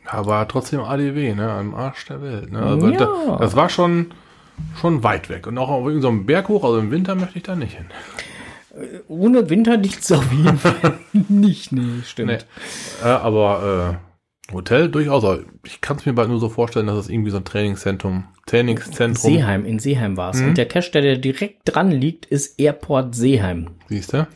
Aber 0.07 0.47
trotzdem 0.49 0.81
ADW, 0.81 1.35
ne, 1.35 1.51
am 1.51 1.75
Arsch 1.75 2.05
der 2.07 2.23
Welt. 2.23 2.51
Ne? 2.53 2.61
Also 2.61 2.89
Ja. 2.89 2.99
da, 2.99 3.37
das 3.39 3.55
war 3.57 3.69
schon, 3.69 4.13
schon 4.81 5.03
weit 5.03 5.29
weg. 5.29 5.47
Und 5.47 5.57
auch 5.59 5.69
auf 5.69 5.87
irgendeinem 5.87 6.03
so 6.03 6.09
einem 6.09 6.27
Berg 6.27 6.49
hoch, 6.49 6.65
also 6.65 6.79
im 6.79 6.91
Winter 6.91 7.15
möchte 7.15 7.37
ich 7.39 7.45
da 7.45 7.55
nicht 7.57 7.77
hin. 7.77 7.87
Ohne 9.09 9.49
Winter 9.49 9.77
nichts 9.79 10.13
auf 10.13 10.31
jeden 10.33 10.59
Fall 10.59 10.99
nicht. 11.29 11.73
Nee, 11.73 12.03
stimmt. 12.05 12.31
Nee. 13.03 13.07
Äh, 13.07 13.09
aber 13.13 13.99
äh, 14.51 14.53
Hotel 14.53 14.89
durchaus. 14.91 15.25
Ich 15.65 15.81
kann 15.81 15.97
es 15.97 16.07
mir 16.07 16.13
bald 16.13 16.29
nur 16.29 16.39
so 16.39 16.49
vorstellen, 16.49 16.87
dass 16.87 16.97
es 16.99 17.09
irgendwie 17.09 17.31
so 17.31 17.39
ein 17.39 17.45
Trainingszentrum, 17.45 18.25
Trainingszentrum, 18.47 19.33
Seeheim, 19.33 19.65
in 19.65 19.79
Seeheim 19.79 20.17
war 20.17 20.31
es. 20.35 20.41
Und 20.41 20.57
der 20.59 20.67
der, 20.67 20.91
der 21.03 21.17
direkt 21.17 21.63
dran 21.65 21.91
liegt, 21.91 22.27
ist 22.27 22.61
Airport 22.61 23.15
Seeheim. 23.15 23.71
siehst 23.89 24.13
du? 24.13 24.27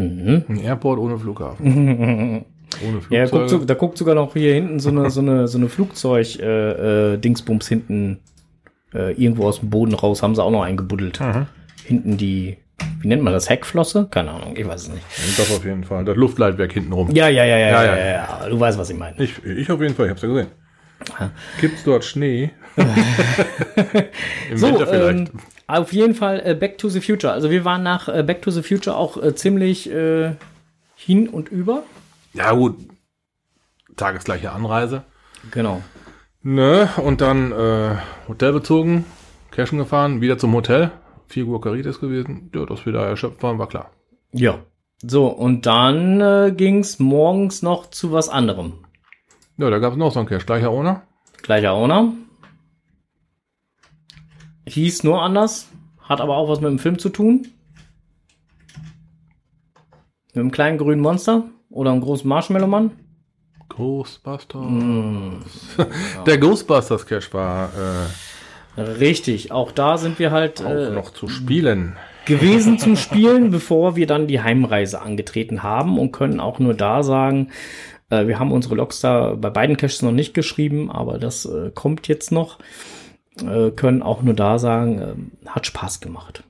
Mhm. 0.00 0.44
Ein 0.48 0.60
Airport 0.60 0.98
ohne 0.98 1.18
Flughafen. 1.18 1.66
ohne 2.86 3.00
Ja, 3.10 3.26
guckt, 3.26 3.50
so- 3.50 3.64
da 3.64 3.74
guckt 3.74 3.98
sogar 3.98 4.14
noch 4.14 4.32
hier 4.34 4.54
hinten 4.54 4.80
so 4.80 4.90
eine, 4.90 5.10
so 5.10 5.20
eine, 5.20 5.46
so 5.48 5.58
eine 5.58 5.68
Flugzeug-Dingsbums 5.68 7.14
äh, 7.14 7.18
Dingsbums 7.18 7.68
hinten 7.68 8.18
äh, 8.94 9.12
irgendwo 9.12 9.44
aus 9.46 9.60
dem 9.60 9.70
Boden 9.70 9.94
raus, 9.94 10.22
haben 10.22 10.34
sie 10.34 10.42
auch 10.42 10.50
noch 10.50 10.62
eingebuddelt. 10.62 11.20
Mhm. 11.20 11.46
Hinten 11.84 12.16
die, 12.16 12.56
wie 13.00 13.08
nennt 13.08 13.22
man 13.22 13.32
das, 13.32 13.48
Heckflosse? 13.50 14.08
Keine 14.10 14.30
Ahnung, 14.30 14.54
ich 14.56 14.66
weiß 14.66 14.82
es 14.82 14.88
nicht. 14.88 15.04
Das 15.38 15.50
auf 15.54 15.64
jeden 15.64 15.84
Fall. 15.84 16.04
Das 16.04 16.16
Luftleitwerk 16.16 16.72
hinten 16.72 16.92
rum. 16.92 17.10
Ja, 17.12 17.28
ja, 17.28 17.44
ja, 17.44 17.56
ja, 17.56 17.68
ja, 17.70 17.84
Ja, 17.84 17.84
ja, 17.84 17.98
ja. 17.98 18.06
ja, 18.42 18.48
du 18.48 18.58
weißt, 18.60 18.78
was 18.78 18.90
ich 18.90 18.96
meine. 18.98 19.16
Ich, 19.22 19.44
ich 19.44 19.70
auf 19.70 19.80
jeden 19.80 19.94
Fall, 19.94 20.06
ich 20.06 20.10
hab's 20.10 20.22
ja 20.22 20.28
gesehen. 20.28 20.48
Gibt's 21.60 21.82
dort 21.84 22.04
Schnee? 22.04 22.50
Im 24.50 24.56
So, 24.56 24.68
Winter 24.68 24.86
vielleicht. 24.86 25.18
ähm, 25.18 25.40
auf 25.78 25.92
jeden 25.92 26.14
Fall 26.14 26.42
äh, 26.44 26.54
Back 26.54 26.78
to 26.78 26.88
the 26.88 27.00
Future. 27.00 27.32
Also 27.32 27.50
wir 27.50 27.64
waren 27.64 27.82
nach 27.82 28.08
äh, 28.08 28.22
Back 28.22 28.42
to 28.42 28.50
the 28.50 28.62
Future 28.62 28.96
auch 28.96 29.22
äh, 29.22 29.34
ziemlich 29.34 29.90
äh, 29.90 30.34
hin 30.94 31.28
und 31.28 31.48
über. 31.48 31.82
ja 32.32 32.52
gut, 32.52 32.76
tagesgleiche 33.96 34.52
Anreise. 34.52 35.04
Genau. 35.50 35.82
Ne, 36.42 36.88
und 36.96 37.20
dann 37.20 37.52
äh, 37.52 37.96
Hotel 38.28 38.52
bezogen, 38.52 39.04
Cashen 39.50 39.78
gefahren, 39.78 40.20
wieder 40.20 40.38
zum 40.38 40.54
Hotel. 40.54 40.90
4 41.30 41.46
Uhr 41.46 41.60
Caritas 41.60 42.00
gewesen. 42.00 42.50
Ja, 42.54 42.66
dass 42.66 42.84
wir 42.84 42.92
da 42.92 43.06
erschöpft 43.06 43.42
waren, 43.42 43.58
war 43.58 43.68
klar. 43.68 43.90
Ja. 44.32 44.58
So, 45.02 45.28
und 45.28 45.64
dann 45.64 46.20
äh, 46.20 46.52
ging's 46.54 46.98
morgens 46.98 47.62
noch 47.62 47.90
zu 47.90 48.12
was 48.12 48.28
anderem. 48.28 48.84
Ja, 49.56 49.70
da 49.70 49.78
gab's 49.78 49.96
noch 49.96 50.12
so 50.12 50.18
einen 50.18 50.28
Cash, 50.28 50.44
gleicher 50.44 50.70
Owner. 50.70 51.02
Gleicher 51.42 51.72
Owner. 51.72 52.12
Hieß 54.70 55.02
nur 55.02 55.20
anders, 55.20 55.68
hat 56.00 56.20
aber 56.20 56.36
auch 56.36 56.48
was 56.48 56.60
mit 56.60 56.70
dem 56.70 56.78
Film 56.78 56.96
zu 56.98 57.08
tun. 57.08 57.48
Mit 60.28 60.36
einem 60.36 60.52
kleinen 60.52 60.78
grünen 60.78 61.00
Monster 61.00 61.44
oder 61.70 61.90
einem 61.90 62.00
großen 62.00 62.28
Marshmallow-Mann. 62.28 62.92
Ghostbusters. 63.68 64.62
Mm. 64.62 65.38
Der 66.26 66.38
Ghostbusters 66.38 67.04
Cash 67.04 67.34
war 67.34 67.70
äh, 68.76 68.80
Richtig, 68.80 69.50
auch 69.50 69.72
da 69.72 69.98
sind 69.98 70.20
wir 70.20 70.30
halt 70.30 70.64
auch 70.64 70.70
äh, 70.70 70.90
noch 70.90 71.10
zu 71.10 71.28
spielen. 71.28 71.96
gewesen 72.24 72.78
zum 72.78 72.94
Spielen, 72.96 73.50
bevor 73.50 73.96
wir 73.96 74.06
dann 74.06 74.28
die 74.28 74.40
Heimreise 74.40 75.02
angetreten 75.02 75.64
haben 75.64 75.98
und 75.98 76.12
können 76.12 76.38
auch 76.38 76.60
nur 76.60 76.74
da 76.74 77.02
sagen, 77.02 77.48
äh, 78.08 78.28
wir 78.28 78.38
haben 78.38 78.52
unsere 78.52 78.76
Logs 78.76 79.00
da 79.00 79.34
bei 79.34 79.50
beiden 79.50 79.76
Caches 79.76 80.02
noch 80.02 80.12
nicht 80.12 80.32
geschrieben, 80.32 80.92
aber 80.92 81.18
das 81.18 81.44
äh, 81.44 81.72
kommt 81.74 82.06
jetzt 82.06 82.30
noch. 82.30 82.58
Äh, 83.38 83.70
können 83.70 84.02
auch 84.02 84.22
nur 84.22 84.34
da 84.34 84.58
sagen, 84.58 84.98
äh, 85.44 85.48
hat 85.48 85.66
Spaß 85.66 86.00
gemacht. 86.00 86.42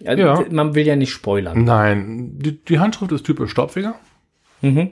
Ja, 0.00 0.14
Ja. 0.14 0.44
Man 0.50 0.74
will 0.74 0.86
ja 0.86 0.96
nicht 0.96 1.12
spoilern. 1.12 1.64
Nein, 1.64 2.38
die, 2.38 2.62
die 2.64 2.78
Handschrift 2.78 3.12
ist 3.12 3.24
typisch 3.24 3.50
Staubfinger. 3.50 3.94
Mhm. 4.60 4.90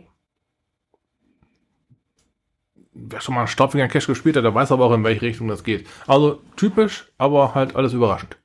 Wer 2.96 3.20
schon 3.20 3.34
mal 3.34 3.40
einen 3.42 3.48
Staubfinger 3.48 3.88
Cash 3.88 4.06
gespielt 4.06 4.36
hat, 4.36 4.44
der 4.44 4.54
weiß 4.54 4.70
aber 4.72 4.84
auch, 4.86 4.92
in 4.94 5.02
welche 5.04 5.22
Richtung 5.22 5.48
das 5.48 5.64
geht. 5.64 5.86
Also 6.06 6.40
typisch, 6.56 7.10
aber 7.18 7.54
halt 7.54 7.74
alles 7.74 7.92
überraschend. 7.92 8.36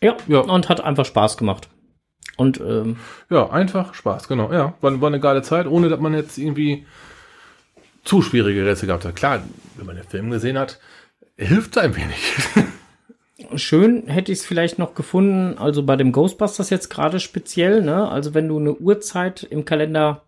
Ja, 0.00 0.16
Ja. 0.26 0.40
und 0.40 0.68
hat 0.68 0.80
einfach 0.80 1.04
Spaß 1.04 1.36
gemacht. 1.36 1.68
Und 2.36 2.60
ähm, 2.60 2.96
Ja, 3.30 3.50
einfach 3.50 3.94
Spaß, 3.94 4.26
genau. 4.28 4.50
Ja, 4.52 4.74
war, 4.80 5.00
war 5.00 5.08
eine 5.08 5.20
geile 5.20 5.42
Zeit, 5.42 5.66
ohne 5.66 5.88
dass 5.88 6.00
man 6.00 6.14
jetzt 6.14 6.38
irgendwie 6.38 6.86
zu 8.04 8.22
schwierige 8.22 8.64
Rätsel 8.64 8.86
gehabt 8.86 9.04
hat. 9.04 9.16
Klar, 9.16 9.42
wenn 9.76 9.86
man 9.86 9.96
den 9.96 10.04
Film 10.04 10.30
gesehen 10.30 10.56
hat, 10.58 10.78
hilft 11.38 11.78
ein 11.78 11.96
wenig. 11.96 12.18
Schön 13.54 14.08
hätte 14.08 14.32
ich 14.32 14.40
es 14.40 14.44
vielleicht 14.44 14.78
noch 14.78 14.94
gefunden, 14.94 15.56
also 15.56 15.82
bei 15.84 15.96
dem 15.96 16.12
Ghostbusters 16.12 16.70
jetzt 16.70 16.90
gerade 16.90 17.20
speziell, 17.20 17.82
ne? 17.82 18.08
Also 18.08 18.34
wenn 18.34 18.48
du 18.48 18.58
eine 18.58 18.74
Uhrzeit 18.74 19.44
im 19.44 19.64
Kalender 19.64 20.24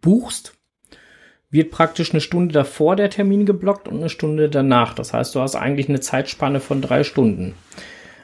buchst, 0.00 0.54
wird 1.50 1.70
praktisch 1.70 2.10
eine 2.10 2.20
Stunde 2.20 2.52
davor 2.52 2.96
der 2.96 3.10
Termin 3.10 3.46
geblockt 3.46 3.86
und 3.86 3.98
eine 3.98 4.08
Stunde 4.08 4.48
danach. 4.48 4.94
Das 4.94 5.12
heißt, 5.12 5.34
du 5.34 5.40
hast 5.40 5.54
eigentlich 5.54 5.88
eine 5.88 6.00
Zeitspanne 6.00 6.60
von 6.60 6.82
drei 6.82 7.04
Stunden. 7.04 7.54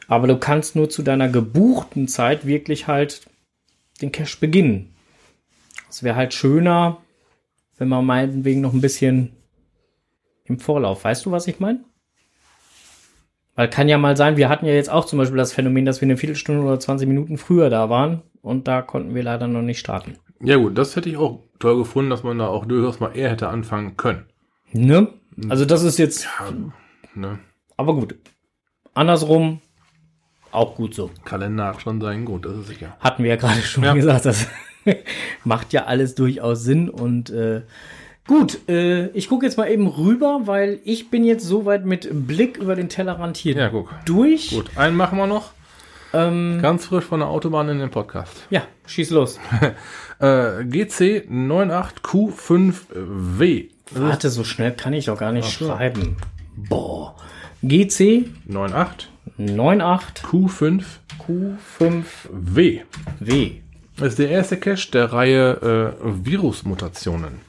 Aber 0.08 0.26
du 0.26 0.36
kannst 0.36 0.74
nur 0.74 0.90
zu 0.90 1.02
deiner 1.02 1.28
gebuchten 1.28 2.08
Zeit 2.08 2.46
wirklich 2.46 2.88
halt 2.88 3.22
den 4.00 4.10
Cash 4.10 4.40
beginnen. 4.40 4.94
Es 5.88 6.02
wäre 6.02 6.16
halt 6.16 6.34
schöner, 6.34 6.98
wenn 7.78 7.88
man 7.88 8.04
meinetwegen 8.04 8.60
noch 8.60 8.72
ein 8.72 8.80
bisschen 8.80 9.32
im 10.44 10.58
Vorlauf. 10.58 11.04
Weißt 11.04 11.24
du, 11.26 11.30
was 11.30 11.46
ich 11.46 11.60
meine? 11.60 11.84
Weil 13.54 13.68
kann 13.68 13.88
ja 13.88 13.98
mal 13.98 14.16
sein, 14.16 14.36
wir 14.36 14.48
hatten 14.48 14.64
ja 14.66 14.72
jetzt 14.72 14.90
auch 14.90 15.04
zum 15.04 15.18
Beispiel 15.18 15.36
das 15.36 15.52
Phänomen, 15.52 15.84
dass 15.84 16.00
wir 16.00 16.06
eine 16.06 16.16
Viertelstunde 16.16 16.62
oder 16.62 16.80
20 16.80 17.06
Minuten 17.06 17.36
früher 17.36 17.68
da 17.70 17.90
waren 17.90 18.22
und 18.40 18.66
da 18.66 18.80
konnten 18.82 19.14
wir 19.14 19.22
leider 19.22 19.46
noch 19.46 19.62
nicht 19.62 19.78
starten. 19.78 20.16
ja 20.40 20.56
gut, 20.56 20.76
das 20.78 20.96
hätte 20.96 21.08
ich 21.10 21.16
auch 21.18 21.40
toll 21.58 21.76
gefunden, 21.78 22.10
dass 22.10 22.22
man 22.22 22.38
da 22.38 22.46
auch 22.48 22.64
durchaus 22.66 22.98
mal 23.00 23.14
eher 23.16 23.30
hätte 23.30 23.48
anfangen 23.48 23.96
können. 23.96 24.24
Ne? 24.72 25.08
Also 25.50 25.64
das 25.66 25.82
ist 25.82 25.98
jetzt, 25.98 26.24
Ja, 26.40 26.52
ne? 27.14 27.38
aber 27.76 27.94
gut. 27.94 28.14
Andersrum 28.94 29.60
auch 30.50 30.74
gut 30.74 30.94
so. 30.94 31.10
Kalender 31.24 31.66
hat 31.68 31.80
schon 31.82 32.00
seinen 32.00 32.24
Grund, 32.26 32.44
das 32.44 32.56
ist 32.56 32.66
sicher. 32.68 32.96
Hatten 33.00 33.22
wir 33.22 33.30
ja 33.30 33.36
gerade 33.36 33.60
schon 33.62 33.84
Ja. 33.84 33.94
gesagt, 33.94 34.24
das 34.26 34.48
macht 35.44 35.72
ja 35.72 35.84
alles 35.84 36.14
durchaus 36.14 36.62
Sinn 36.64 36.88
und 36.90 37.30
äh, 37.30 37.62
gut, 38.26 38.68
äh, 38.68 39.08
ich 39.08 39.28
gucke 39.28 39.44
jetzt 39.46 39.56
mal 39.58 39.68
eben 39.70 39.86
rüber, 39.86 40.40
weil 40.44 40.80
ich 40.84 41.10
bin 41.10 41.24
jetzt 41.24 41.44
soweit 41.46 41.84
mit 41.84 42.08
Blick 42.26 42.56
über 42.58 42.74
den 42.76 42.88
Tellerrand 42.88 43.36
hier 43.36 43.54
Ja, 43.56 43.68
guck. 43.68 43.92
durch. 44.04 44.50
Gut, 44.50 44.70
einen 44.76 44.96
machen 44.96 45.18
wir 45.18 45.26
noch. 45.26 45.50
Ähm, 46.14 46.58
Ganz 46.60 46.84
frisch 46.86 47.04
von 47.04 47.20
der 47.20 47.28
Autobahn 47.30 47.68
in 47.70 47.78
den 47.78 47.90
Podcast. 47.90 48.46
ja, 48.50 48.62
schieß 48.86 49.10
los. 49.10 49.38
Äh, 50.20 50.64
GC 50.66 51.26
98Q5W. 51.28 53.68
Warte, 53.90 54.30
so 54.30 54.44
schnell 54.44 54.70
kann 54.72 54.92
ich 54.92 55.06
doch 55.06 55.18
gar 55.18 55.32
nicht 55.32 55.50
schreiben. 55.50 56.16
Boah. 56.56 57.16
GC 57.62 58.26
98 58.48 59.08
98 59.38 60.24
Q5W. 60.24 60.82
Q5W. 61.18 62.80
Das 63.96 64.08
ist 64.10 64.18
der 64.18 64.30
erste 64.30 64.56
Cache 64.58 64.90
der 64.92 65.12
Reihe 65.12 65.94
äh, 66.00 66.24
Virusmutationen. 66.24 67.40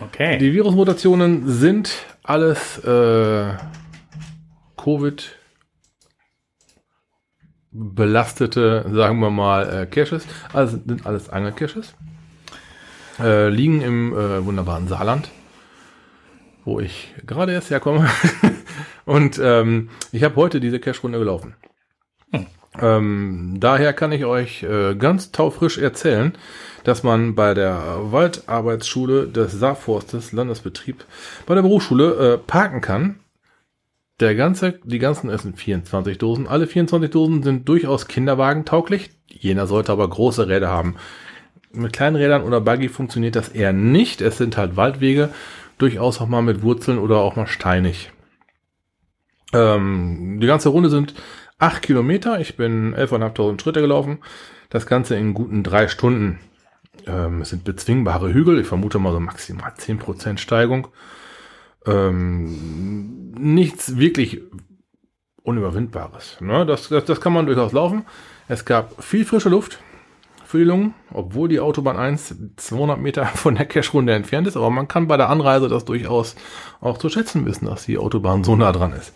Okay. 0.00 0.38
Die 0.38 0.52
Virusmutationen 0.52 1.48
sind 1.48 1.92
alles 2.22 2.78
äh, 2.84 3.52
Covid 4.76 5.36
belastete, 7.72 8.86
sagen 8.92 9.20
wir 9.20 9.30
mal, 9.30 9.82
äh, 9.82 9.86
Caches. 9.86 10.26
Also 10.52 10.78
sind 10.84 11.06
alles 11.06 11.28
Angelcaches. 11.28 11.94
Äh, 13.18 13.48
liegen 13.48 13.82
im 13.82 14.12
äh, 14.12 14.44
wunderbaren 14.44 14.88
Saarland, 14.88 15.30
wo 16.64 16.80
ich 16.80 17.14
gerade 17.26 17.52
erst 17.52 17.70
herkomme. 17.70 18.08
Und 19.04 19.40
ähm, 19.42 19.90
ich 20.12 20.24
habe 20.24 20.36
heute 20.36 20.60
diese 20.60 20.80
Cache-Runde 20.80 21.18
gelaufen. 21.18 21.54
Ähm, 22.80 23.56
daher 23.58 23.92
kann 23.92 24.12
ich 24.12 24.24
euch 24.24 24.62
äh, 24.62 24.94
ganz 24.94 25.32
taufrisch 25.32 25.76
erzählen, 25.78 26.32
dass 26.84 27.02
man 27.02 27.34
bei 27.34 27.54
der 27.54 28.12
Waldarbeitsschule 28.12 29.28
des 29.28 29.52
Saarforstes 29.52 30.32
Landesbetrieb 30.32 31.04
bei 31.46 31.54
der 31.54 31.62
Berufsschule 31.62 32.34
äh, 32.34 32.38
parken 32.38 32.80
kann. 32.80 33.20
Der 34.20 34.34
ganze, 34.34 34.78
die 34.84 34.98
ganzen, 34.98 35.30
es 35.30 35.42
sind 35.42 35.58
24 35.58 36.18
Dosen. 36.18 36.46
Alle 36.46 36.66
24 36.66 37.10
Dosen 37.10 37.42
sind 37.42 37.68
durchaus 37.68 38.06
kinderwagentauglich. 38.06 39.10
Jener 39.28 39.66
sollte 39.66 39.92
aber 39.92 40.08
große 40.08 40.46
Räder 40.46 40.68
haben. 40.68 40.96
Mit 41.72 41.92
kleinen 41.92 42.16
Rädern 42.16 42.42
oder 42.42 42.60
Buggy 42.60 42.88
funktioniert 42.88 43.36
das 43.36 43.48
eher 43.48 43.72
nicht. 43.72 44.20
Es 44.20 44.36
sind 44.36 44.56
halt 44.56 44.76
Waldwege, 44.76 45.30
durchaus 45.78 46.20
auch 46.20 46.28
mal 46.28 46.42
mit 46.42 46.62
Wurzeln 46.62 46.98
oder 46.98 47.18
auch 47.18 47.36
mal 47.36 47.46
steinig. 47.46 48.10
Ähm, 49.52 50.38
die 50.40 50.46
ganze 50.46 50.68
Runde 50.68 50.90
sind 50.90 51.14
acht 51.58 51.82
Kilometer. 51.82 52.40
Ich 52.40 52.56
bin 52.56 52.94
11.500 52.94 53.60
Schritte 53.60 53.80
gelaufen. 53.80 54.18
Das 54.68 54.86
Ganze 54.86 55.16
in 55.16 55.32
guten 55.32 55.62
drei 55.62 55.88
Stunden. 55.88 56.40
Ähm, 57.06 57.42
es 57.42 57.50
sind 57.50 57.64
bezwingbare 57.64 58.32
Hügel. 58.32 58.60
Ich 58.60 58.66
vermute 58.66 58.98
mal 58.98 59.12
so 59.12 59.20
maximal 59.20 59.72
10% 59.72 60.38
Steigung. 60.38 60.88
Ähm, 61.86 63.32
nichts 63.32 63.96
wirklich 63.96 64.42
Unüberwindbares. 65.42 66.40
Ne? 66.40 66.66
Das, 66.66 66.88
das, 66.88 67.04
das 67.04 67.20
kann 67.20 67.32
man 67.32 67.46
durchaus 67.46 67.72
laufen. 67.72 68.04
Es 68.48 68.64
gab 68.64 69.02
viel 69.02 69.24
frische 69.24 69.48
Luft 69.48 69.80
für 70.44 70.58
die 70.58 70.64
Lungen, 70.64 70.94
obwohl 71.12 71.48
die 71.48 71.60
Autobahn 71.60 71.96
1 71.96 72.34
200 72.56 72.98
Meter 72.98 73.26
von 73.34 73.54
der 73.54 73.66
Cache-Runde 73.66 74.12
entfernt 74.12 74.46
ist. 74.46 74.56
Aber 74.56 74.70
man 74.70 74.88
kann 74.88 75.08
bei 75.08 75.16
der 75.16 75.30
Anreise 75.30 75.68
das 75.68 75.84
durchaus 75.84 76.36
auch 76.80 76.98
zu 76.98 77.08
schätzen 77.08 77.46
wissen, 77.46 77.66
dass 77.66 77.86
die 77.86 77.98
Autobahn 77.98 78.44
so 78.44 78.56
nah 78.56 78.72
dran 78.72 78.92
ist. 78.92 79.12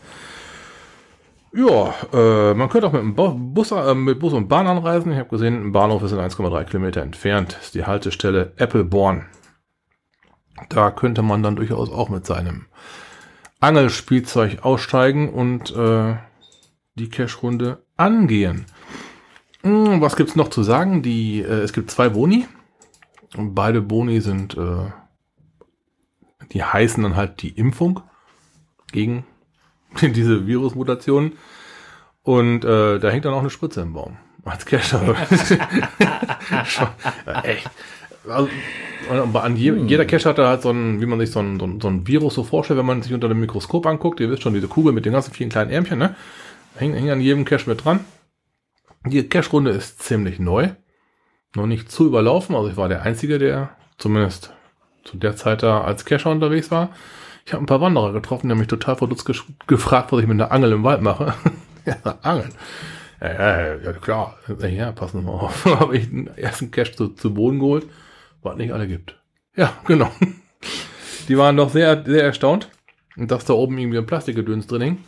Ja, 1.56 1.94
äh, 2.12 2.54
man 2.54 2.68
könnte 2.68 2.88
auch 2.88 2.92
mit, 2.92 3.02
dem 3.02 3.14
Bo- 3.14 3.34
Bus, 3.36 3.70
äh, 3.70 3.94
mit 3.94 4.18
Bus 4.18 4.32
und 4.32 4.48
Bahn 4.48 4.66
anreisen. 4.66 5.12
Ich 5.12 5.18
habe 5.18 5.28
gesehen, 5.28 5.66
ein 5.66 5.72
Bahnhof 5.72 6.02
ist 6.02 6.12
in 6.12 6.18
1,3 6.18 6.64
Kilometer 6.64 7.02
entfernt. 7.02 7.54
Das 7.56 7.66
ist 7.66 7.74
die 7.74 7.84
Haltestelle 7.84 8.52
Appleborn. 8.56 9.26
Da 10.68 10.90
könnte 10.90 11.22
man 11.22 11.42
dann 11.42 11.56
durchaus 11.56 11.90
auch 11.90 12.08
mit 12.08 12.26
seinem 12.26 12.66
Angelspielzeug 13.60 14.64
aussteigen 14.64 15.28
und 15.32 15.74
äh, 15.76 16.16
die 16.96 17.08
Cache-Runde 17.08 17.84
angehen. 17.96 18.66
Hm, 19.62 20.00
was 20.00 20.16
gibt's 20.16 20.36
noch 20.36 20.48
zu 20.48 20.62
sagen? 20.64 21.02
Die, 21.02 21.40
äh, 21.40 21.60
es 21.62 21.72
gibt 21.72 21.90
zwei 21.90 22.08
Boni. 22.08 22.46
Und 23.36 23.54
beide 23.54 23.80
Boni 23.80 24.20
sind, 24.20 24.56
äh, 24.56 24.90
die 26.52 26.64
heißen 26.64 27.02
dann 27.02 27.16
halt 27.16 27.42
die 27.42 27.50
Impfung 27.50 28.00
gegen 28.92 29.24
diese 30.02 30.46
Virusmutationen. 30.46 31.32
Und 32.22 32.64
äh, 32.64 32.98
da 32.98 33.10
hängt 33.10 33.24
dann 33.24 33.34
auch 33.34 33.40
eine 33.40 33.50
Spritze 33.50 33.82
im 33.82 33.92
Baum. 33.92 34.16
Als 34.44 34.64
äh, 34.70 34.76
echt. 37.42 37.70
Also, 38.28 38.48
an 39.38 39.56
je, 39.56 39.72
jeder 39.86 40.06
Cache 40.06 40.28
hatte 40.28 40.46
halt 40.46 40.62
so 40.62 40.70
ein, 40.70 41.00
wie 41.00 41.06
man 41.06 41.18
sich 41.18 41.30
so 41.30 41.40
ein, 41.40 41.60
so, 41.60 41.66
ein, 41.66 41.80
so 41.80 41.88
ein 41.88 42.06
Virus 42.06 42.34
so 42.34 42.44
vorstellt, 42.44 42.78
wenn 42.78 42.86
man 42.86 43.02
sich 43.02 43.12
unter 43.12 43.28
dem 43.28 43.40
Mikroskop 43.40 43.86
anguckt. 43.86 44.20
Ihr 44.20 44.30
wisst 44.30 44.42
schon, 44.42 44.54
diese 44.54 44.68
Kugel 44.68 44.92
mit 44.92 45.04
den 45.04 45.12
ganzen 45.12 45.34
vielen 45.34 45.50
kleinen 45.50 45.70
Ärmchen, 45.70 45.98
ne? 45.98 46.14
Hängt, 46.76 46.96
hängt 46.96 47.10
an 47.10 47.20
jedem 47.20 47.44
Cache 47.44 47.68
mit 47.68 47.84
dran. 47.84 48.00
Die 49.06 49.28
Cache-Runde 49.28 49.70
ist 49.70 50.02
ziemlich 50.02 50.38
neu. 50.38 50.70
Noch 51.54 51.66
nicht 51.66 51.90
zu 51.90 52.06
überlaufen. 52.06 52.56
Also 52.56 52.70
ich 52.70 52.76
war 52.76 52.88
der 52.88 53.02
Einzige, 53.02 53.38
der 53.38 53.76
zumindest 53.98 54.52
zu 55.04 55.18
der 55.18 55.36
Zeit 55.36 55.62
da 55.62 55.82
als 55.82 56.04
Cacher 56.04 56.30
unterwegs 56.30 56.70
war. 56.70 56.90
Ich 57.46 57.52
habe 57.52 57.62
ein 57.62 57.66
paar 57.66 57.80
Wanderer 57.80 58.12
getroffen, 58.12 58.48
die 58.48 58.52
haben 58.52 58.58
mich 58.58 58.68
total 58.68 58.96
verdutzt 58.96 59.26
gefragt, 59.66 60.12
was 60.12 60.20
ich 60.20 60.26
mit 60.26 60.40
einer 60.40 60.50
Angel 60.50 60.72
im 60.72 60.82
Wald 60.82 61.02
mache. 61.02 61.34
ja, 61.84 61.96
Angeln. 62.22 62.52
Ja, 63.20 63.32
ja, 63.32 63.74
ja, 63.76 63.92
klar. 63.92 64.38
Ja, 64.60 64.92
passen 64.92 65.20
Sie 65.20 65.26
mal 65.26 65.32
auf. 65.32 65.64
habe 65.80 65.96
ich 65.96 66.08
den 66.08 66.28
ersten 66.36 66.70
Cache 66.70 66.92
zu, 66.92 67.08
zu 67.08 67.34
Boden 67.34 67.58
geholt, 67.58 67.86
was 68.42 68.56
nicht 68.56 68.72
alle 68.72 68.88
gibt. 68.88 69.20
Ja, 69.56 69.72
genau. 69.86 70.10
Die 71.28 71.38
waren 71.38 71.56
doch 71.56 71.70
sehr, 71.70 72.04
sehr 72.04 72.24
erstaunt, 72.24 72.70
dass 73.16 73.44
da 73.44 73.52
oben 73.54 73.78
irgendwie 73.78 73.98
ein 73.98 74.06
Plastikgedöns 74.06 74.66
drin 74.66 74.82
hing. 74.82 74.98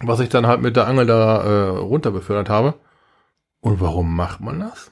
Was 0.00 0.20
ich 0.20 0.28
dann 0.28 0.46
halt 0.46 0.60
mit 0.60 0.76
der 0.76 0.86
Angel 0.86 1.06
da 1.06 1.42
äh, 1.42 1.68
runter 1.78 2.12
befördert 2.12 2.48
habe. 2.48 2.74
Und 3.60 3.80
warum 3.80 4.14
macht 4.14 4.40
man 4.40 4.60
das? 4.60 4.90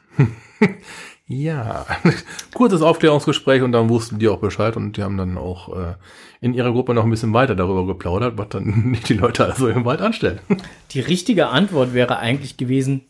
Ja, 1.29 1.87
kurzes 2.55 2.83
Aufklärungsgespräch 2.83 3.63
und 3.63 3.73
dann 3.73 3.89
wussten 3.89 4.19
die 4.19 4.29
auch 4.29 4.39
Bescheid 4.39 4.77
und 4.77 4.97
die 4.97 5.03
haben 5.03 5.17
dann 5.17 5.37
auch 5.37 5.77
äh, 5.77 5.95
in 6.41 6.55
ihrer 6.55 6.71
Gruppe 6.71 6.95
noch 6.95 7.03
ein 7.03 7.11
bisschen 7.11 7.33
weiter 7.33 7.57
darüber 7.57 7.85
geplaudert, 7.85 8.39
was 8.39 8.49
dann 8.51 8.65
nicht 8.91 9.09
die 9.09 9.15
Leute 9.15 9.45
also 9.45 9.69
im 9.69 9.85
Wald 9.85 10.01
anstellen. 10.01 10.39
Die 10.93 11.01
richtige 11.01 11.49
Antwort 11.49 11.95
wäre 11.95 12.19
eigentlich 12.19 12.57
gewesen, 12.57 13.03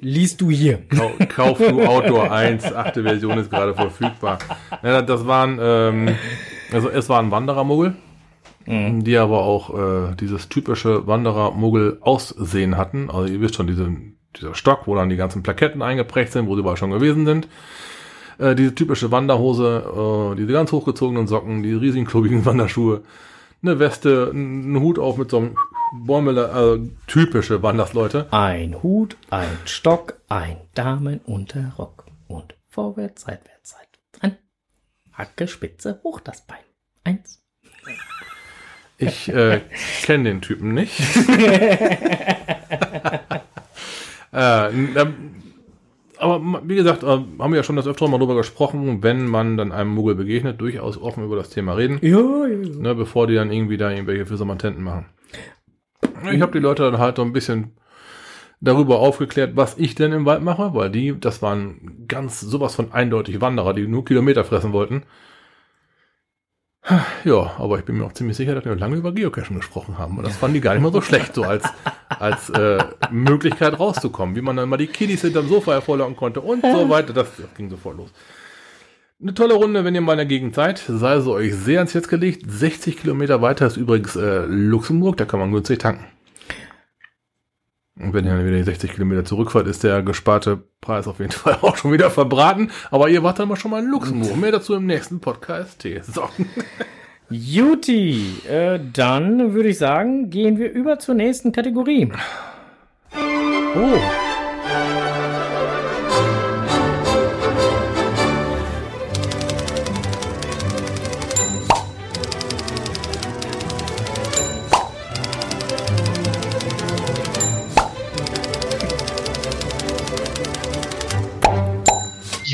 liest 0.00 0.40
du 0.40 0.50
hier. 0.50 0.78
Kau 0.88 1.10
kauf 1.28 1.58
du 1.58 1.82
Outdoor 1.82 2.30
1, 2.30 2.72
achte 2.72 3.02
Version 3.02 3.36
ist 3.36 3.50
gerade 3.50 3.74
verfügbar. 3.74 4.38
Ja, 4.82 5.02
das 5.02 5.26
waren, 5.26 5.58
ähm, 5.60 6.14
also 6.72 6.88
es 6.88 7.08
waren 7.08 7.30
Wanderermuggel, 7.30 7.94
die 8.66 9.16
aber 9.16 9.42
auch 9.42 10.10
äh, 10.10 10.14
dieses 10.16 10.48
typische 10.48 11.06
Wanderer-Muggel-Aussehen 11.06 12.76
hatten. 12.76 13.10
Also 13.10 13.32
ihr 13.32 13.40
wisst 13.40 13.56
schon, 13.56 13.66
diese, 13.66 13.90
dieser 14.38 14.54
Stock, 14.54 14.86
wo 14.86 14.94
dann 14.94 15.08
die 15.08 15.16
ganzen 15.16 15.42
Plaketten 15.42 15.82
eingeprägt 15.82 16.32
sind, 16.32 16.46
wo 16.46 16.54
sie 16.54 16.60
überall 16.60 16.76
schon 16.76 16.90
gewesen 16.90 17.26
sind. 17.26 17.48
Äh, 18.38 18.54
diese 18.54 18.74
typische 18.74 19.10
Wanderhose, 19.10 20.32
äh, 20.32 20.36
diese 20.36 20.52
ganz 20.52 20.72
hochgezogenen 20.72 21.26
Socken, 21.26 21.62
die 21.62 21.72
riesigen 21.72 22.06
klobigen 22.06 22.44
Wanderschuhe, 22.44 23.02
eine 23.62 23.78
Weste, 23.78 24.30
ein 24.32 24.78
Hut 24.80 24.98
auf 24.98 25.16
mit 25.16 25.30
so 25.30 25.38
einem 25.38 25.56
Bäumel, 25.92 26.38
also 26.38 26.88
typische 27.06 27.62
Wandersleute. 27.62 28.26
Ein 28.30 28.82
Hut, 28.82 29.16
ein 29.30 29.58
Stock, 29.64 30.14
ein 30.28 30.56
Damenunterrock 30.74 32.06
und 32.28 32.54
vorwärts, 32.68 33.22
seitwärts, 33.22 33.70
seitwärts 33.70 34.22
an. 34.22 34.36
Hacke, 35.12 35.48
Spitze, 35.48 36.00
hoch 36.02 36.20
das 36.20 36.42
Bein. 36.46 36.58
Eins. 37.04 37.42
Ich 38.98 39.28
äh, 39.28 39.60
kenne 40.02 40.24
den 40.24 40.40
Typen 40.40 40.74
nicht. 40.74 40.98
äh, 44.36 45.06
aber 46.18 46.40
wie 46.64 46.76
gesagt, 46.76 47.02
äh, 47.02 47.06
haben 47.06 47.50
wir 47.50 47.56
ja 47.56 47.62
schon 47.62 47.76
das 47.76 47.86
öfter 47.86 48.08
mal 48.08 48.18
drüber 48.18 48.36
gesprochen, 48.36 49.02
wenn 49.02 49.26
man 49.26 49.56
dann 49.56 49.72
einem 49.72 49.90
Muggel 49.90 50.14
begegnet, 50.14 50.60
durchaus 50.60 51.00
offen 51.00 51.24
über 51.24 51.36
das 51.36 51.50
Thema 51.50 51.74
reden, 51.74 51.98
Ja, 52.02 52.46
ja. 52.46 52.56
ne, 52.78 52.94
bevor 52.94 53.26
die 53.26 53.34
dann 53.34 53.52
irgendwie 53.52 53.76
da 53.76 53.90
irgendwelche 53.90 54.26
Fisamantenten 54.26 54.82
machen. 54.82 55.06
Ich 56.32 56.40
habe 56.40 56.52
die 56.52 56.58
Leute 56.58 56.82
dann 56.90 56.98
halt 56.98 57.16
so 57.16 57.22
ein 57.22 57.32
bisschen 57.32 57.72
darüber 58.60 59.00
aufgeklärt, 59.00 59.56
was 59.56 59.78
ich 59.78 59.94
denn 59.94 60.12
im 60.12 60.24
Wald 60.24 60.42
mache, 60.42 60.72
weil 60.74 60.90
die, 60.90 61.18
das 61.18 61.42
waren 61.42 62.06
ganz 62.08 62.40
sowas 62.40 62.74
von 62.74 62.92
eindeutig 62.92 63.40
Wanderer, 63.40 63.74
die 63.74 63.86
nur 63.86 64.04
Kilometer 64.04 64.44
fressen 64.44 64.72
wollten. 64.72 65.02
Ja, 67.24 67.52
aber 67.58 67.78
ich 67.78 67.84
bin 67.84 67.98
mir 67.98 68.04
auch 68.04 68.12
ziemlich 68.12 68.36
sicher, 68.36 68.54
dass 68.54 68.64
wir 68.64 68.76
lange 68.76 68.96
über 68.96 69.12
Geocachen 69.12 69.56
gesprochen 69.56 69.98
haben. 69.98 70.18
Und 70.18 70.26
das 70.26 70.36
fanden 70.36 70.54
die 70.54 70.60
gar 70.60 70.74
nicht 70.74 70.82
mal 70.82 70.92
so 70.92 71.00
schlecht, 71.00 71.34
so 71.34 71.42
als, 71.42 71.64
als 72.08 72.50
äh, 72.50 72.78
Möglichkeit 73.10 73.78
rauszukommen. 73.78 74.36
Wie 74.36 74.40
man 74.40 74.56
dann 74.56 74.68
mal 74.68 74.76
die 74.76 74.86
Kiddies 74.86 75.22
hinterm 75.22 75.48
Sofa 75.48 75.72
hervorlocken 75.72 76.14
konnte 76.14 76.40
und 76.40 76.62
so 76.62 76.88
weiter. 76.88 77.12
Das, 77.12 77.28
das 77.36 77.54
ging 77.56 77.70
sofort 77.70 77.96
los. 77.96 78.10
Eine 79.20 79.34
tolle 79.34 79.54
Runde, 79.54 79.84
wenn 79.84 79.94
ihr 79.94 80.00
mal 80.00 80.12
in 80.12 80.18
der 80.18 80.26
Gegend 80.26 80.54
seid. 80.54 80.78
Sei 80.86 81.20
so 81.20 81.32
euch 81.32 81.54
sehr 81.54 81.78
ans 81.78 81.94
Herz 81.94 82.06
gelegt. 82.06 82.44
60 82.46 82.98
Kilometer 82.98 83.42
weiter 83.42 83.66
ist 83.66 83.76
übrigens 83.76 84.14
äh, 84.14 84.44
Luxemburg, 84.46 85.16
da 85.16 85.24
kann 85.24 85.40
man 85.40 85.52
günstig 85.52 85.78
tanken. 85.78 86.04
Und 87.98 88.12
wenn 88.12 88.26
ihr 88.26 88.32
dann 88.36 88.46
wieder 88.46 88.58
die 88.58 88.62
60 88.62 88.92
Kilometer 88.92 89.24
zurückfahrt, 89.24 89.66
ist 89.66 89.82
der 89.82 90.02
gesparte 90.02 90.62
Preis 90.80 91.06
auf 91.06 91.18
jeden 91.18 91.32
Fall 91.32 91.58
auch 91.62 91.76
schon 91.76 91.92
wieder 91.92 92.10
verbraten. 92.10 92.70
Aber 92.90 93.08
ihr 93.08 93.22
wart 93.22 93.38
dann 93.38 93.48
mal 93.48 93.56
schon 93.56 93.70
mal 93.70 93.82
in 93.82 93.90
Luxemburg. 93.90 94.36
Mehr 94.36 94.52
dazu 94.52 94.74
im 94.74 94.86
nächsten 94.86 95.20
Podcast. 95.20 95.86
So. 96.02 96.28
Juti, 97.30 98.36
äh, 98.48 98.78
dann 98.92 99.54
würde 99.54 99.70
ich 99.70 99.78
sagen, 99.78 100.30
gehen 100.30 100.58
wir 100.58 100.70
über 100.70 100.98
zur 100.98 101.14
nächsten 101.14 101.52
Kategorie. 101.52 102.12
Oh. 103.74 105.15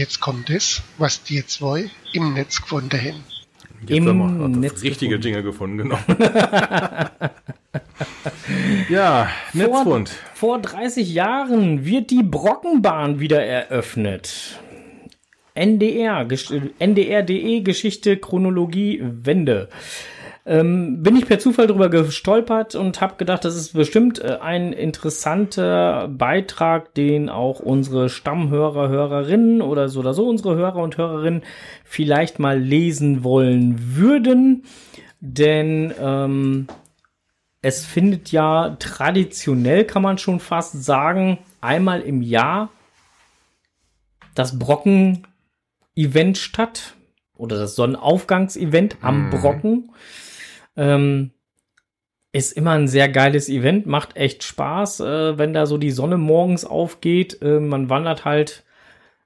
Jetzt 0.02 0.18
kommt 0.18 0.50
es, 0.50 0.82
was 0.98 1.22
die 1.22 1.46
zwei 1.46 1.88
im 2.12 2.34
Netz 2.34 2.60
gefunden 2.60 3.00
haben. 3.00 3.22
Jetzt 3.82 3.98
Im 3.98 4.08
haben 4.08 4.40
wir 4.40 4.48
das 4.48 4.58
Netz 4.58 4.82
richtige 4.82 5.14
Jingle 5.14 5.44
gefunden, 5.44 5.78
genau. 5.78 5.96
ja, 8.88 9.30
Netzfund. 9.52 10.10
Vor 10.34 10.58
30 10.58 11.14
Jahren 11.14 11.84
wird 11.84 12.10
die 12.10 12.24
Brockenbahn 12.24 13.20
wieder 13.20 13.44
eröffnet. 13.44 14.58
NDR, 15.54 16.26
NDR.de 16.80 17.60
Geschichte, 17.60 18.16
Chronologie, 18.16 19.00
Wende. 19.04 19.68
Ähm, 20.44 21.04
bin 21.04 21.14
ich 21.14 21.26
per 21.26 21.38
Zufall 21.38 21.68
drüber 21.68 21.88
gestolpert 21.88 22.74
und 22.74 23.00
habe 23.00 23.14
gedacht, 23.16 23.44
das 23.44 23.54
ist 23.54 23.74
bestimmt 23.74 24.18
äh, 24.18 24.38
ein 24.40 24.72
interessanter 24.72 26.08
Beitrag, 26.08 26.94
den 26.94 27.28
auch 27.28 27.60
unsere 27.60 28.08
Stammhörer, 28.08 28.88
Hörerinnen 28.88 29.62
oder 29.62 29.88
so 29.88 30.00
oder 30.00 30.14
so 30.14 30.28
unsere 30.28 30.56
Hörer 30.56 30.82
und 30.82 30.96
Hörerinnen 30.96 31.42
vielleicht 31.84 32.40
mal 32.40 32.58
lesen 32.58 33.22
wollen 33.22 33.96
würden. 33.96 34.64
Denn 35.20 35.94
ähm, 36.00 36.66
es 37.60 37.86
findet 37.86 38.32
ja 38.32 38.76
traditionell, 38.80 39.84
kann 39.84 40.02
man 40.02 40.18
schon 40.18 40.40
fast 40.40 40.82
sagen, 40.82 41.38
einmal 41.60 42.00
im 42.00 42.20
Jahr 42.20 42.70
das 44.34 44.58
Brocken-Event 44.58 46.36
statt 46.36 46.94
oder 47.36 47.58
das 47.58 47.76
Sonnenaufgangs-Event 47.76 48.96
am 49.02 49.30
Brocken. 49.30 49.90
Ähm, 50.76 51.32
ist 52.32 52.52
immer 52.52 52.72
ein 52.72 52.88
sehr 52.88 53.08
geiles 53.08 53.48
Event, 53.48 53.86
macht 53.86 54.16
echt 54.16 54.42
Spaß, 54.42 55.00
äh, 55.00 55.38
wenn 55.38 55.52
da 55.52 55.66
so 55.66 55.76
die 55.76 55.90
Sonne 55.90 56.16
morgens 56.16 56.64
aufgeht. 56.64 57.42
Äh, 57.42 57.60
man 57.60 57.90
wandert 57.90 58.24
halt 58.24 58.64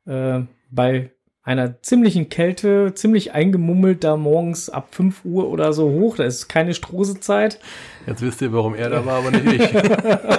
äh, 0.06 0.40
bei 0.70 1.12
einer 1.46 1.80
ziemlichen 1.80 2.28
Kälte, 2.28 2.92
ziemlich 2.94 3.32
eingemummelt 3.32 4.02
da 4.02 4.16
morgens 4.16 4.68
ab 4.68 4.88
5 4.90 5.24
Uhr 5.24 5.48
oder 5.48 5.72
so 5.72 5.88
hoch. 5.90 6.16
Da 6.16 6.24
ist 6.24 6.48
keine 6.48 6.74
Strosezeit. 6.74 7.60
Jetzt 8.08 8.22
wisst 8.22 8.42
ihr, 8.42 8.52
warum 8.52 8.74
er 8.74 8.90
da 8.90 9.06
war, 9.06 9.18
aber 9.18 9.30
nicht 9.30 9.62
ich. 9.62 9.72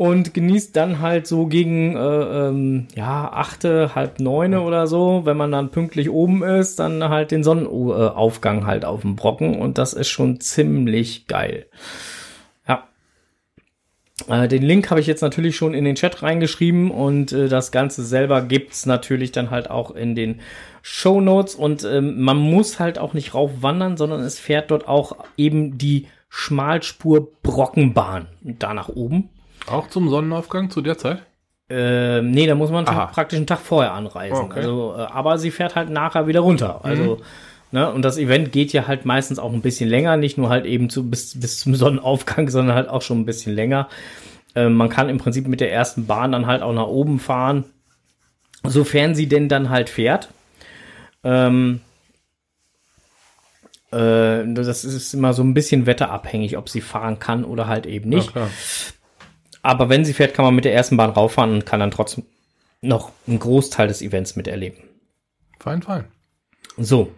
und 0.00 0.32
genießt 0.32 0.74
dann 0.74 1.00
halt 1.00 1.26
so 1.26 1.44
gegen 1.44 1.94
äh, 1.94 1.98
ähm, 1.98 2.88
ja 2.96 3.30
achte 3.34 3.94
halb 3.94 4.18
neune 4.18 4.62
oder 4.62 4.86
so, 4.86 5.26
wenn 5.26 5.36
man 5.36 5.52
dann 5.52 5.68
pünktlich 5.68 6.08
oben 6.08 6.42
ist, 6.42 6.78
dann 6.78 7.06
halt 7.10 7.32
den 7.32 7.44
Sonnenaufgang 7.44 8.64
halt 8.64 8.86
auf 8.86 9.02
dem 9.02 9.14
Brocken 9.14 9.60
und 9.60 9.76
das 9.76 9.92
ist 9.92 10.08
schon 10.08 10.40
ziemlich 10.40 11.26
geil. 11.26 11.66
Ja. 12.66 12.88
Äh, 14.26 14.48
den 14.48 14.62
Link 14.62 14.88
habe 14.88 15.00
ich 15.00 15.06
jetzt 15.06 15.20
natürlich 15.20 15.54
schon 15.54 15.74
in 15.74 15.84
den 15.84 15.96
Chat 15.96 16.22
reingeschrieben 16.22 16.90
und 16.90 17.32
äh, 17.32 17.48
das 17.48 17.70
Ganze 17.70 18.02
selber 18.02 18.40
gibt's 18.40 18.86
natürlich 18.86 19.32
dann 19.32 19.50
halt 19.50 19.68
auch 19.68 19.90
in 19.90 20.14
den 20.14 20.40
Show 20.80 21.20
Notes 21.20 21.54
und 21.54 21.84
ähm, 21.84 22.22
man 22.22 22.38
muss 22.38 22.80
halt 22.80 22.98
auch 22.98 23.12
nicht 23.12 23.34
raufwandern, 23.34 23.98
sondern 23.98 24.20
es 24.22 24.38
fährt 24.38 24.70
dort 24.70 24.88
auch 24.88 25.26
eben 25.36 25.76
die 25.76 26.06
Schmalspur 26.30 27.28
Brockenbahn 27.42 28.28
da 28.40 28.72
nach 28.72 28.88
oben. 28.88 29.28
Auch 29.66 29.88
zum 29.88 30.08
Sonnenaufgang 30.08 30.70
zu 30.70 30.80
der 30.80 30.98
Zeit? 30.98 31.22
Ähm, 31.68 32.32
nee, 32.32 32.46
da 32.46 32.56
muss 32.56 32.70
man 32.70 32.86
Aha. 32.88 33.06
praktisch 33.06 33.36
einen 33.36 33.46
Tag 33.46 33.60
vorher 33.60 33.92
anreisen. 33.92 34.44
Okay. 34.44 34.58
Also, 34.60 34.94
äh, 34.96 35.02
aber 35.02 35.38
sie 35.38 35.52
fährt 35.52 35.76
halt 35.76 35.88
nachher 35.88 36.26
wieder 36.26 36.40
runter. 36.40 36.80
Also, 36.84 37.20
ne, 37.70 37.92
und 37.92 38.02
das 38.02 38.18
Event 38.18 38.50
geht 38.50 38.72
ja 38.72 38.88
halt 38.88 39.04
meistens 39.04 39.38
auch 39.38 39.52
ein 39.52 39.62
bisschen 39.62 39.88
länger, 39.88 40.16
nicht 40.16 40.36
nur 40.36 40.48
halt 40.48 40.66
eben 40.66 40.90
zu, 40.90 41.08
bis, 41.08 41.38
bis 41.38 41.60
zum 41.60 41.74
Sonnenaufgang, 41.76 42.48
sondern 42.48 42.74
halt 42.74 42.88
auch 42.88 43.02
schon 43.02 43.20
ein 43.20 43.26
bisschen 43.26 43.54
länger. 43.54 43.88
Ähm, 44.56 44.74
man 44.74 44.88
kann 44.88 45.08
im 45.08 45.18
Prinzip 45.18 45.46
mit 45.46 45.60
der 45.60 45.72
ersten 45.72 46.06
Bahn 46.06 46.32
dann 46.32 46.46
halt 46.46 46.62
auch 46.62 46.72
nach 46.72 46.88
oben 46.88 47.20
fahren, 47.20 47.64
sofern 48.64 49.14
sie 49.14 49.28
denn 49.28 49.48
dann 49.48 49.70
halt 49.70 49.90
fährt. 49.90 50.28
Ähm, 51.22 51.80
äh, 53.92 54.42
das 54.54 54.84
ist 54.84 55.14
immer 55.14 55.34
so 55.34 55.44
ein 55.44 55.54
bisschen 55.54 55.86
wetterabhängig, 55.86 56.56
ob 56.56 56.68
sie 56.68 56.80
fahren 56.80 57.20
kann 57.20 57.44
oder 57.44 57.68
halt 57.68 57.86
eben 57.86 58.08
nicht. 58.08 58.34
Ja. 58.34 58.48
Aber 59.62 59.88
wenn 59.88 60.04
sie 60.04 60.14
fährt, 60.14 60.34
kann 60.34 60.44
man 60.44 60.54
mit 60.54 60.64
der 60.64 60.74
ersten 60.74 60.96
Bahn 60.96 61.10
rauffahren 61.10 61.52
und 61.52 61.66
kann 61.66 61.80
dann 61.80 61.90
trotzdem 61.90 62.24
noch 62.82 63.12
einen 63.26 63.38
Großteil 63.38 63.88
des 63.88 64.02
Events 64.02 64.36
miterleben. 64.36 64.78
Fein, 65.58 65.82
fein. 65.82 66.04
So. 66.76 67.12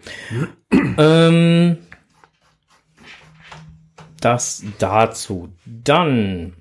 ähm, 0.99 1.79
das 4.21 4.65
dazu. 4.79 5.51
Dann 5.65 6.55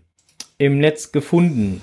im 0.58 0.78
Netz 0.78 1.12
gefunden. 1.12 1.82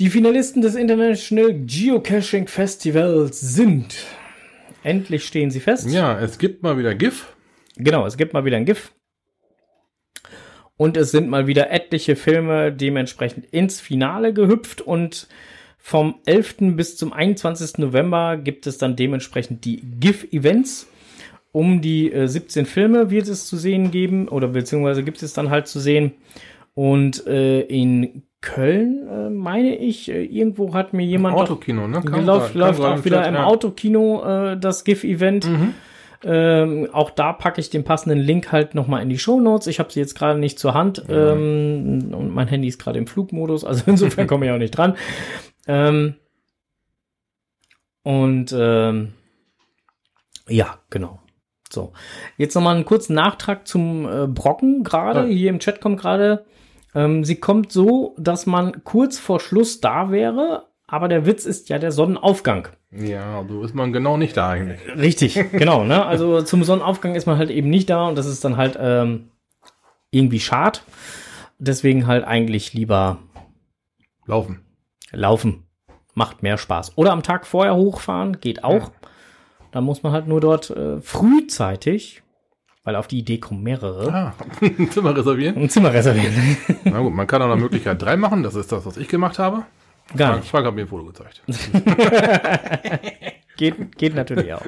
Die 0.00 0.10
Finalisten 0.10 0.62
des 0.62 0.74
International 0.74 1.54
Geocaching 1.54 2.48
Festivals 2.48 3.40
sind. 3.40 3.94
Endlich 4.82 5.24
stehen 5.24 5.50
sie 5.50 5.60
fest. 5.60 5.88
Ja, 5.88 6.18
es 6.18 6.38
gibt 6.38 6.62
mal 6.62 6.76
wieder 6.76 6.94
GIF. 6.94 7.34
Genau, 7.76 8.04
es 8.06 8.16
gibt 8.16 8.34
mal 8.34 8.44
wieder 8.44 8.56
ein 8.56 8.64
GIF. 8.64 8.92
Und 10.82 10.96
es 10.96 11.12
sind 11.12 11.28
mal 11.28 11.46
wieder 11.46 11.70
etliche 11.70 12.16
Filme 12.16 12.72
dementsprechend 12.72 13.44
ins 13.52 13.80
Finale 13.80 14.32
gehüpft. 14.32 14.80
Und 14.80 15.28
vom 15.78 16.16
11. 16.26 16.56
bis 16.76 16.96
zum 16.96 17.12
21. 17.12 17.78
November 17.78 18.36
gibt 18.36 18.66
es 18.66 18.78
dann 18.78 18.96
dementsprechend 18.96 19.64
die 19.64 19.80
GIF-Events. 20.00 20.88
Um 21.52 21.82
die 21.82 22.10
äh, 22.12 22.26
17 22.26 22.66
Filme 22.66 23.10
wird 23.10 23.28
es 23.28 23.46
zu 23.46 23.56
sehen 23.56 23.90
geben, 23.90 24.26
oder 24.28 24.48
beziehungsweise 24.48 25.02
gibt 25.04 25.22
es 25.22 25.34
dann 25.34 25.50
halt 25.50 25.68
zu 25.68 25.78
sehen. 25.78 26.12
Und 26.74 27.26
äh, 27.26 27.60
in 27.60 28.22
Köln, 28.40 29.06
äh, 29.08 29.30
meine 29.30 29.76
ich, 29.76 30.10
äh, 30.10 30.24
irgendwo 30.24 30.74
hat 30.74 30.94
mir 30.94 31.04
jemand 31.04 31.36
doch- 31.36 31.42
Autokino, 31.42 31.86
ne? 31.86 32.00
Kam 32.00 32.26
läuft, 32.26 32.54
läuft 32.54 32.80
auch 32.80 33.04
wieder 33.04 33.18
im. 33.28 33.36
Autokino 33.46 34.24
äh, 34.52 34.58
das 34.58 34.82
GIF-Event. 34.84 35.46
Ähm, 36.24 36.88
auch 36.92 37.10
da 37.10 37.32
packe 37.32 37.60
ich 37.60 37.70
den 37.70 37.84
passenden 37.84 38.18
Link 38.18 38.52
halt 38.52 38.74
nochmal 38.74 39.02
in 39.02 39.08
die 39.08 39.18
Show 39.18 39.40
Notes. 39.40 39.66
Ich 39.66 39.78
habe 39.78 39.92
sie 39.92 40.00
jetzt 40.00 40.14
gerade 40.14 40.38
nicht 40.38 40.58
zur 40.58 40.74
Hand 40.74 41.04
ähm, 41.08 42.14
und 42.14 42.30
mein 42.30 42.48
Handy 42.48 42.68
ist 42.68 42.78
gerade 42.78 42.98
im 42.98 43.06
Flugmodus, 43.06 43.64
also 43.64 43.84
insofern 43.90 44.26
komme 44.26 44.46
ich 44.46 44.52
auch 44.52 44.58
nicht 44.58 44.76
dran. 44.76 44.96
Ähm, 45.66 46.14
und 48.02 48.54
ähm, 48.56 49.14
ja, 50.48 50.78
genau. 50.90 51.20
So, 51.70 51.92
jetzt 52.36 52.54
nochmal 52.54 52.76
einen 52.76 52.84
kurzen 52.84 53.14
Nachtrag 53.14 53.66
zum 53.66 54.06
äh, 54.06 54.26
Brocken 54.26 54.84
gerade. 54.84 55.20
Ja. 55.20 55.26
Hier 55.26 55.50
im 55.50 55.58
Chat 55.58 55.80
kommt 55.80 55.98
gerade, 55.98 56.44
ähm, 56.94 57.24
sie 57.24 57.36
kommt 57.36 57.72
so, 57.72 58.14
dass 58.18 58.46
man 58.46 58.84
kurz 58.84 59.18
vor 59.18 59.40
Schluss 59.40 59.80
da 59.80 60.10
wäre, 60.10 60.66
aber 60.92 61.08
der 61.08 61.24
Witz 61.24 61.46
ist 61.46 61.70
ja 61.70 61.78
der 61.78 61.90
Sonnenaufgang. 61.90 62.68
Ja, 62.90 63.42
so 63.48 63.62
ist 63.64 63.74
man 63.74 63.94
genau 63.94 64.18
nicht 64.18 64.36
da 64.36 64.50
eigentlich. 64.50 64.78
Richtig, 64.96 65.34
genau. 65.52 65.84
Ne? 65.84 66.04
Also 66.04 66.42
zum 66.42 66.62
Sonnenaufgang 66.64 67.14
ist 67.14 67.24
man 67.26 67.38
halt 67.38 67.48
eben 67.50 67.70
nicht 67.70 67.88
da 67.88 68.06
und 68.08 68.16
das 68.18 68.26
ist 68.26 68.44
dann 68.44 68.58
halt 68.58 68.76
ähm, 68.78 69.30
irgendwie 70.10 70.38
schade. 70.40 70.80
Deswegen 71.58 72.06
halt 72.06 72.24
eigentlich 72.24 72.74
lieber 72.74 73.18
Laufen. 74.26 74.60
laufen. 75.12 75.64
Macht 76.14 76.42
mehr 76.42 76.58
Spaß. 76.58 76.92
Oder 76.96 77.12
am 77.12 77.22
Tag 77.22 77.46
vorher 77.46 77.74
hochfahren, 77.74 78.38
geht 78.40 78.62
auch. 78.62 78.90
Da 79.70 79.80
muss 79.80 80.02
man 80.02 80.12
halt 80.12 80.28
nur 80.28 80.42
dort 80.42 80.68
äh, 80.68 81.00
frühzeitig, 81.00 82.22
weil 82.84 82.96
auf 82.96 83.06
die 83.06 83.18
Idee 83.20 83.38
kommen 83.38 83.62
mehrere, 83.62 84.12
Ah, 84.12 84.34
Zimmer 84.90 85.16
reservieren. 85.16 85.56
ein 85.56 85.70
Zimmer 85.70 85.94
reservieren. 85.94 86.34
Na 86.84 86.98
gut, 87.00 87.14
man 87.14 87.26
kann 87.26 87.40
auch 87.40 87.48
noch 87.48 87.56
Möglichkeit 87.56 88.02
3 88.02 88.18
machen. 88.18 88.42
Das 88.42 88.54
ist 88.54 88.70
das, 88.72 88.84
was 88.84 88.98
ich 88.98 89.08
gemacht 89.08 89.38
habe. 89.38 89.64
Gar 90.16 90.28
Frank, 90.28 90.40
nicht. 90.42 90.50
Frank 90.50 90.66
hat 90.66 90.74
mir 90.74 90.80
ein 90.82 90.88
Foto 90.88 91.04
gezeigt. 91.04 91.42
Geht, 93.56 93.96
geht 93.98 94.14
natürlich 94.14 94.52
auch. 94.54 94.62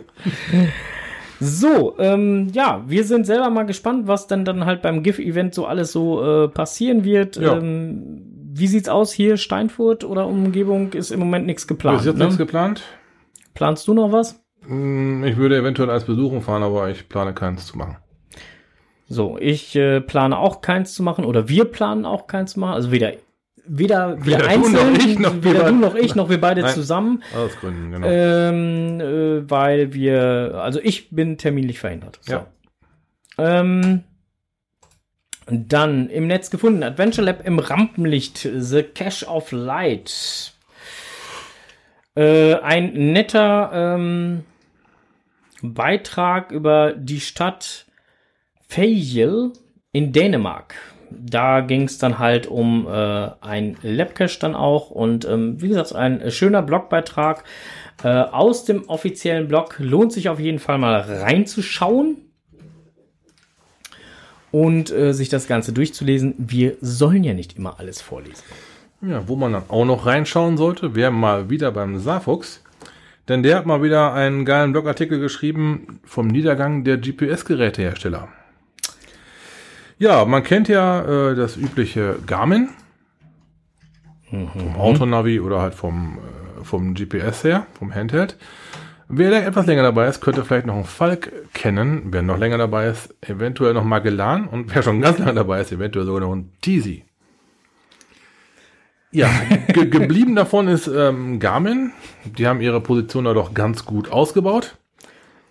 So, 1.41 1.99
ähm, 1.99 2.49
ja, 2.53 2.85
wir 2.87 3.05
sind 3.05 3.26
selber 3.26 3.51
mal 3.51 3.64
gespannt, 3.64 4.07
was 4.07 4.26
dann 4.26 4.45
dann 4.45 4.66
halt 4.66 4.82
beim 4.82 5.03
GIF-Event 5.03 5.55
so 5.55 5.66
alles 5.66 5.91
so 5.91 6.45
äh, 6.45 6.49
passieren 6.49 7.03
wird. 7.05 7.37
Ja. 7.37 7.57
Ähm, 7.57 8.22
wie 8.53 8.66
sieht's 8.68 8.89
aus 8.89 9.12
hier? 9.12 9.37
Steinfurt 9.37 10.05
oder 10.05 10.26
Umgebung 10.26 10.93
ist 10.93 11.11
im 11.11 11.18
Moment 11.18 11.47
nichts 11.47 11.66
geplant. 11.66 11.99
Bis 11.99 12.07
jetzt 12.07 12.18
ne? 12.18 12.24
nichts 12.24 12.39
geplant. 12.39 12.82
Planst 13.55 13.89
du 13.89 13.95
noch 13.95 14.12
was? 14.12 14.41
Hm, 14.66 15.24
Ich 15.24 15.37
würde 15.37 15.57
eventuell 15.57 15.91
als 15.91 16.05
Besuchung 16.05 16.41
fahren, 16.43 16.62
aber 16.62 16.89
ich 16.91 17.09
plane 17.09 17.35
keins 17.35 17.66
zu 17.66 17.76
machen. 17.76 17.97
So, 19.09 19.37
ich 19.39 19.74
äh, 19.76 20.01
plane 20.01 20.39
auch 20.39 20.61
keins 20.61 20.95
zu 20.95 21.03
machen 21.03 21.24
oder 21.24 21.49
wir 21.49 21.64
planen 21.66 22.07
auch 22.07 22.26
keins 22.26 22.53
zu 22.53 22.61
machen. 22.61 22.74
Also 22.74 22.93
weder 22.93 23.12
weder 23.66 24.18
wir 24.18 24.26
Weder 24.26 24.38
du 24.38 24.48
einzeln, 24.48 24.92
noch 24.92 25.04
ich, 25.06 25.18
noch 25.18 25.34
wir 25.34 25.44
weder 25.44 25.58
du 25.58 25.64
beide. 25.64 25.76
noch 25.76 25.94
ich, 25.94 26.14
noch 26.14 26.28
wir 26.28 26.40
beide 26.40 26.62
Nein. 26.62 26.74
zusammen, 26.74 27.22
Aus 27.34 27.56
Gründen, 27.56 27.92
genau. 27.92 28.06
ähm, 28.08 29.00
äh, 29.00 29.50
weil 29.50 29.92
wir, 29.92 30.60
also 30.62 30.80
ich 30.82 31.10
bin 31.10 31.38
terminlich 31.38 31.78
verhindert. 31.78 32.18
So. 32.22 32.32
Ja. 32.32 32.46
Ähm, 33.38 34.04
dann 35.46 36.08
im 36.08 36.26
Netz 36.26 36.50
gefunden, 36.50 36.82
Adventure 36.82 37.26
Lab 37.26 37.46
im 37.46 37.58
Rampenlicht, 37.58 38.48
The 38.56 38.82
Cache 38.82 39.26
of 39.26 39.52
Light. 39.52 40.54
Äh, 42.16 42.54
ein 42.54 42.92
netter 43.12 43.70
ähm, 43.74 44.44
Beitrag 45.62 46.52
über 46.52 46.92
die 46.92 47.20
Stadt 47.20 47.86
Fejel 48.68 49.52
in 49.92 50.12
Dänemark. 50.12 50.74
Da 51.20 51.60
ging 51.60 51.82
es 51.82 51.98
dann 51.98 52.18
halt 52.18 52.46
um 52.46 52.86
äh, 52.86 53.28
ein 53.40 53.76
Labcache 53.82 54.38
dann 54.40 54.54
auch 54.54 54.90
und 54.90 55.24
ähm, 55.24 55.60
wie 55.60 55.68
gesagt, 55.68 55.94
ein 55.94 56.30
schöner 56.30 56.62
Blogbeitrag 56.62 57.44
äh, 58.02 58.08
aus 58.08 58.64
dem 58.64 58.88
offiziellen 58.88 59.48
Blog. 59.48 59.76
Lohnt 59.78 60.12
sich 60.12 60.28
auf 60.28 60.40
jeden 60.40 60.58
Fall 60.58 60.78
mal 60.78 61.00
reinzuschauen 61.00 62.16
und 64.50 64.90
äh, 64.92 65.12
sich 65.12 65.28
das 65.28 65.48
Ganze 65.48 65.72
durchzulesen. 65.72 66.34
Wir 66.38 66.76
sollen 66.80 67.24
ja 67.24 67.34
nicht 67.34 67.56
immer 67.56 67.78
alles 67.78 68.00
vorlesen. 68.00 68.44
Ja, 69.02 69.28
wo 69.28 69.36
man 69.36 69.52
dann 69.52 69.64
auch 69.68 69.84
noch 69.84 70.06
reinschauen 70.06 70.56
sollte, 70.56 70.94
wäre 70.94 71.10
mal 71.10 71.50
wieder 71.50 71.72
beim 71.72 71.98
Saarfuchs. 71.98 72.62
Denn 73.28 73.42
der 73.42 73.56
hat 73.56 73.66
mal 73.66 73.82
wieder 73.82 74.12
einen 74.12 74.44
geilen 74.44 74.72
Blogartikel 74.72 75.18
geschrieben 75.18 76.00
vom 76.04 76.28
Niedergang 76.28 76.84
der 76.84 76.98
GPS-Gerätehersteller. 76.98 78.28
Ja, 80.05 80.26
man 80.26 80.42
kennt 80.42 80.68
ja 80.68 81.30
äh, 81.30 81.34
das 81.34 81.57
übliche 81.57 82.18
Garmin. 82.26 82.68
Vom 84.28 84.76
Autonavi 84.76 85.40
oder 85.40 85.62
halt 85.62 85.72
vom, 85.72 86.18
äh, 86.18 86.62
vom 86.62 86.92
GPS 86.92 87.42
her, 87.42 87.66
vom 87.78 87.94
Handheld. 87.94 88.36
Wer 89.09 89.30
da 89.30 89.38
etwas 89.38 89.64
länger 89.64 89.82
dabei 89.82 90.07
ist, 90.09 90.20
könnte 90.20 90.44
vielleicht 90.44 90.66
noch 90.66 90.74
einen 90.74 90.84
Falk 90.84 91.32
kennen. 91.55 92.09
Wer 92.11 92.20
noch 92.20 92.36
länger 92.36 92.59
dabei 92.59 92.88
ist, 92.88 93.14
eventuell 93.22 93.72
noch 93.72 93.84
Magellan. 93.84 94.46
Und 94.46 94.74
wer 94.74 94.82
schon 94.82 95.00
ganz 95.00 95.16
lange 95.20 95.32
dabei 95.32 95.62
ist, 95.62 95.72
eventuell 95.72 96.05
sogar 96.05 96.20
noch 96.20 96.34
ein 96.34 96.52
Teasy. 96.61 97.05
Ja, 99.11 99.30
ge 99.68 99.86
geblieben 99.88 100.36
davon 100.36 100.68
ist 100.68 100.86
ähm, 100.86 101.40
Garmin. 101.40 101.92
Die 102.26 102.46
haben 102.46 102.61
ihre 102.61 102.82
Position 102.82 103.24
da 103.24 103.32
doch 103.32 103.55
ganz 103.55 103.86
gut 103.86 104.12
ausgebaut. 104.12 104.76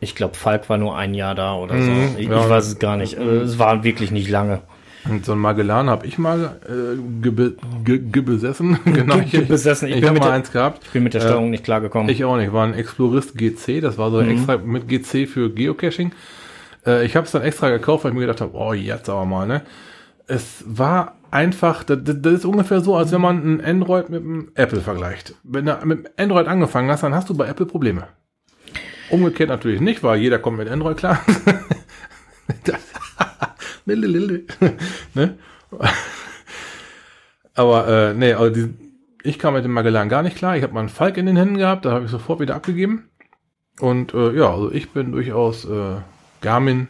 Ich 0.03 0.15
glaube, 0.15 0.35
Falk 0.35 0.69
war 0.69 0.77
nur 0.77 0.95
ein 0.97 1.13
Jahr 1.13 1.33
da 1.35 1.55
oder 1.55 1.81
so. 1.81 1.89
Mhm, 1.89 2.15
ich, 2.17 2.27
ja. 2.27 2.41
ich 2.43 2.49
weiß 2.49 2.67
es 2.67 2.79
gar 2.79 2.97
nicht. 2.97 3.17
Äh, 3.17 3.21
es 3.39 3.57
war 3.59 3.83
wirklich 3.83 4.11
nicht 4.11 4.29
lange. 4.29 4.61
Und 5.09 5.25
so 5.25 5.33
ein 5.33 5.39
Magellan 5.39 5.89
habe 5.89 6.05
ich 6.07 6.17
mal 6.17 6.59
äh, 6.65 6.97
gebe 7.21 7.55
ge 7.83 7.99
ge 7.99 8.21
besessen. 8.21 8.77
genau, 8.85 9.17
ich, 9.17 9.31
ge- 9.31 9.41
besessen. 9.45 9.89
Ich 9.89 9.97
Ich, 9.97 10.03
habe 10.05 10.17
mal 10.19 10.25
der- 10.27 10.33
eins 10.33 10.51
gehabt. 10.51 10.81
Ich 10.85 10.91
bin 10.91 11.03
mit 11.03 11.13
der 11.13 11.21
Äh, 11.21 11.25
Steuerung 11.25 11.49
nicht 11.49 11.63
klargekommen. 11.65 12.07
Ich 12.09 12.23
auch 12.23 12.37
nicht. 12.37 12.53
War 12.53 12.65
ein 12.65 12.73
Explorist 12.73 13.37
GC. 13.37 13.81
Das 13.81 13.97
war 13.97 14.11
so 14.11 14.21
extra 14.21 14.57
mit 14.57 14.87
GC 14.87 15.27
für 15.27 15.49
Geocaching. 15.49 16.11
Äh, 16.85 17.05
ich 17.05 17.15
habe 17.17 17.25
es 17.25 17.31
dann 17.33 17.41
extra 17.41 17.69
gekauft, 17.69 18.03
weil 18.05 18.11
ich 18.11 18.15
mir 18.15 18.21
gedacht 18.21 18.39
habe, 18.41 18.53
oh, 18.55 18.71
jetzt 18.73 19.09
aber 19.09 19.25
mal, 19.25 19.45
ne? 19.47 19.61
Es 20.25 20.63
war 20.65 21.15
einfach, 21.31 21.83
das, 21.83 21.99
das 22.01 22.33
ist 22.33 22.45
ungefähr 22.45 22.79
so, 22.79 22.95
als 22.95 23.11
wenn 23.11 23.19
man 23.19 23.43
ein 23.55 23.61
Android 23.65 24.09
mit 24.09 24.21
einem 24.21 24.51
Apple 24.55 24.79
vergleicht. 24.79 25.33
Wenn 25.43 25.65
du 25.65 25.77
mit 25.83 26.11
Android 26.17 26.47
angefangen 26.47 26.89
hast, 26.89 27.03
dann 27.03 27.13
hast 27.13 27.29
du 27.29 27.35
bei 27.35 27.45
Apple 27.47 27.65
Probleme. 27.65 28.03
Umgekehrt 29.09 29.49
natürlich 29.49 29.81
nicht, 29.81 30.03
weil 30.03 30.19
jeder 30.19 30.39
kommt 30.39 30.57
mit 30.57 30.69
Android 30.69 30.97
klar. 30.97 31.19
Ne? 35.13 35.37
Aber 37.53 37.87
äh, 37.87 38.13
nee, 38.13 38.33
also 38.33 38.53
die, 38.53 38.73
ich 39.23 39.39
kam 39.39 39.53
mit 39.53 39.63
dem 39.63 39.71
Magellan 39.71 40.09
gar 40.09 40.23
nicht 40.23 40.37
klar. 40.37 40.57
Ich 40.57 40.63
habe 40.63 40.73
mal 40.73 40.81
einen 40.81 40.89
Falk 40.89 41.17
in 41.17 41.25
den 41.25 41.35
Händen 41.35 41.57
gehabt, 41.57 41.85
da 41.85 41.91
habe 41.91 42.05
ich 42.05 42.11
sofort 42.11 42.39
wieder 42.39 42.55
abgegeben. 42.55 43.09
Und 43.79 44.13
äh, 44.13 44.31
ja, 44.33 44.51
also 44.51 44.71
ich 44.71 44.91
bin 44.91 45.11
durchaus 45.11 45.65
äh, 45.65 45.97
Garmin 46.41 46.87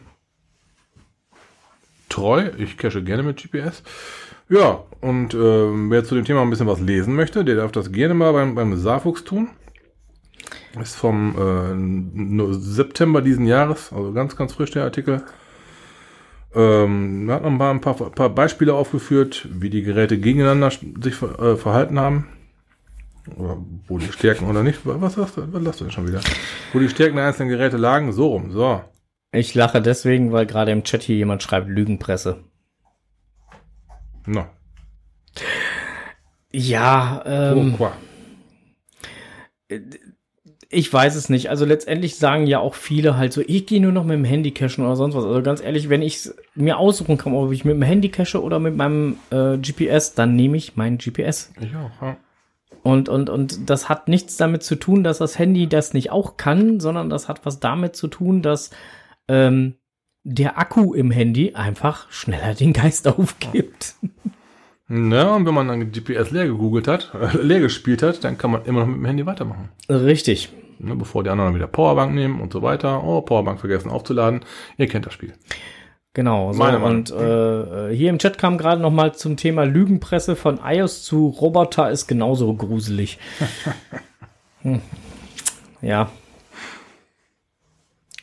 treu. 2.08 2.50
Ich 2.58 2.76
cache 2.76 3.02
gerne 3.02 3.22
mit 3.22 3.42
GPS. 3.42 3.82
Ja, 4.48 4.84
und 5.00 5.32
äh, 5.34 5.38
wer 5.38 6.04
zu 6.04 6.14
dem 6.14 6.24
Thema 6.24 6.42
ein 6.42 6.50
bisschen 6.50 6.66
was 6.66 6.80
lesen 6.80 7.14
möchte, 7.14 7.44
der 7.44 7.56
darf 7.56 7.72
das 7.72 7.92
gerne 7.92 8.14
mal 8.14 8.32
beim, 8.32 8.54
beim 8.54 8.76
Saarfuchs 8.76 9.24
tun. 9.24 9.48
Ist 10.80 10.96
vom 10.96 12.50
äh, 12.50 12.54
September 12.54 13.22
diesen 13.22 13.46
Jahres, 13.46 13.92
also 13.92 14.12
ganz, 14.12 14.36
ganz 14.36 14.52
frisch 14.54 14.72
der 14.72 14.84
Artikel. 14.84 15.22
Ähm, 16.54 17.28
er 17.28 17.36
hat 17.36 17.42
noch 17.42 17.50
ein 17.50 17.80
paar, 17.80 17.94
paar 17.94 18.30
Beispiele 18.30 18.74
aufgeführt, 18.74 19.48
wie 19.50 19.70
die 19.70 19.82
Geräte 19.82 20.18
gegeneinander 20.18 20.70
sich 20.70 21.22
äh, 21.22 21.56
verhalten 21.56 21.98
haben. 21.98 22.28
Oder 23.36 23.56
wo 23.88 23.98
die 23.98 24.12
Stärken 24.12 24.46
oder 24.46 24.62
nicht. 24.62 24.80
Was 24.84 25.14
sagst 25.14 25.36
du? 25.36 25.52
Was 25.52 25.62
lasst 25.62 25.80
du 25.80 25.84
denn 25.84 25.92
schon 25.92 26.06
wieder? 26.06 26.20
Wo 26.72 26.78
die 26.78 26.88
Stärken 26.88 27.16
der 27.16 27.26
einzelnen 27.26 27.48
Geräte 27.48 27.76
lagen, 27.76 28.12
so 28.12 28.28
rum. 28.28 28.50
So. 28.50 28.82
Ich 29.32 29.54
lache 29.54 29.80
deswegen, 29.80 30.32
weil 30.32 30.46
gerade 30.46 30.72
im 30.72 30.84
Chat 30.84 31.02
hier 31.02 31.16
jemand 31.16 31.42
schreibt 31.42 31.68
Lügenpresse. 31.68 32.44
No. 34.26 34.46
Ja, 36.52 37.22
ähm, 37.26 37.76
Pourquoi? 37.76 37.92
Ich 40.74 40.92
weiß 40.92 41.14
es 41.14 41.28
nicht. 41.28 41.50
Also 41.50 41.64
letztendlich 41.64 42.16
sagen 42.16 42.46
ja 42.46 42.58
auch 42.58 42.74
viele 42.74 43.16
halt 43.16 43.32
so, 43.32 43.42
ich 43.46 43.66
gehe 43.66 43.80
nur 43.80 43.92
noch 43.92 44.04
mit 44.04 44.14
dem 44.14 44.24
Handy 44.24 44.50
cachen 44.50 44.84
oder 44.84 44.96
sonst 44.96 45.14
was. 45.14 45.24
Also 45.24 45.42
ganz 45.42 45.62
ehrlich, 45.62 45.88
wenn 45.88 46.02
ich 46.02 46.30
mir 46.54 46.78
aussuchen 46.78 47.16
kann, 47.16 47.34
ob 47.34 47.52
ich 47.52 47.64
mit 47.64 47.74
dem 47.74 47.82
Handy 47.82 48.08
cache 48.08 48.42
oder 48.42 48.58
mit 48.58 48.76
meinem 48.76 49.18
äh, 49.30 49.56
GPS, 49.58 50.14
dann 50.14 50.36
nehme 50.36 50.56
ich 50.56 50.76
mein 50.76 50.98
GPS. 50.98 51.52
Ich 51.60 51.74
auch, 51.76 52.02
ja. 52.02 52.16
Und, 52.82 53.08
und, 53.08 53.30
und 53.30 53.70
das 53.70 53.88
hat 53.88 54.08
nichts 54.08 54.36
damit 54.36 54.62
zu 54.62 54.74
tun, 54.74 55.04
dass 55.04 55.18
das 55.18 55.38
Handy 55.38 55.68
das 55.68 55.94
nicht 55.94 56.10
auch 56.10 56.36
kann, 56.36 56.80
sondern 56.80 57.08
das 57.08 57.28
hat 57.28 57.46
was 57.46 57.58
damit 57.58 57.96
zu 57.96 58.08
tun, 58.08 58.42
dass 58.42 58.70
ähm, 59.26 59.76
der 60.22 60.58
Akku 60.58 60.92
im 60.92 61.10
Handy 61.10 61.54
einfach 61.54 62.10
schneller 62.10 62.54
den 62.54 62.74
Geist 62.74 63.08
aufgibt. 63.18 63.94
Na, 64.86 65.34
und 65.34 65.46
wenn 65.46 65.54
man 65.54 65.68
dann 65.68 65.92
GPS 65.92 66.30
leer 66.30 66.46
gegoogelt 66.46 66.86
hat, 66.86 67.12
äh, 67.14 67.38
leer 67.38 67.60
gespielt 67.60 68.02
hat, 68.02 68.22
dann 68.22 68.36
kann 68.36 68.50
man 68.50 68.64
immer 68.66 68.80
noch 68.80 68.86
mit 68.86 68.96
dem 68.96 69.06
Handy 69.06 69.24
weitermachen. 69.24 69.70
Richtig. 69.88 70.52
Ne, 70.84 70.96
bevor 70.96 71.24
die 71.24 71.30
anderen 71.30 71.54
wieder 71.54 71.66
Powerbank 71.66 72.14
nehmen 72.14 72.40
und 72.40 72.52
so 72.52 72.62
weiter. 72.62 73.02
Oh, 73.02 73.20
Powerbank 73.22 73.60
vergessen 73.60 73.90
aufzuladen. 73.90 74.40
Ihr 74.76 74.86
kennt 74.86 75.06
das 75.06 75.14
Spiel. 75.14 75.32
Genau. 76.12 76.52
So, 76.52 76.58
Meine 76.58 76.78
Meinung. 76.78 76.98
und 76.98 77.10
äh, 77.10 77.94
hier 77.94 78.10
im 78.10 78.18
Chat 78.18 78.38
kam 78.38 78.58
gerade 78.58 78.80
noch 78.80 78.92
mal 78.92 79.14
zum 79.14 79.36
Thema 79.36 79.64
Lügenpresse 79.64 80.36
von 80.36 80.60
iOS 80.64 81.02
zu 81.02 81.26
Roboter 81.28 81.90
ist 81.90 82.06
genauso 82.06 82.54
gruselig. 82.54 83.18
hm. 84.62 84.80
Ja. 85.82 86.10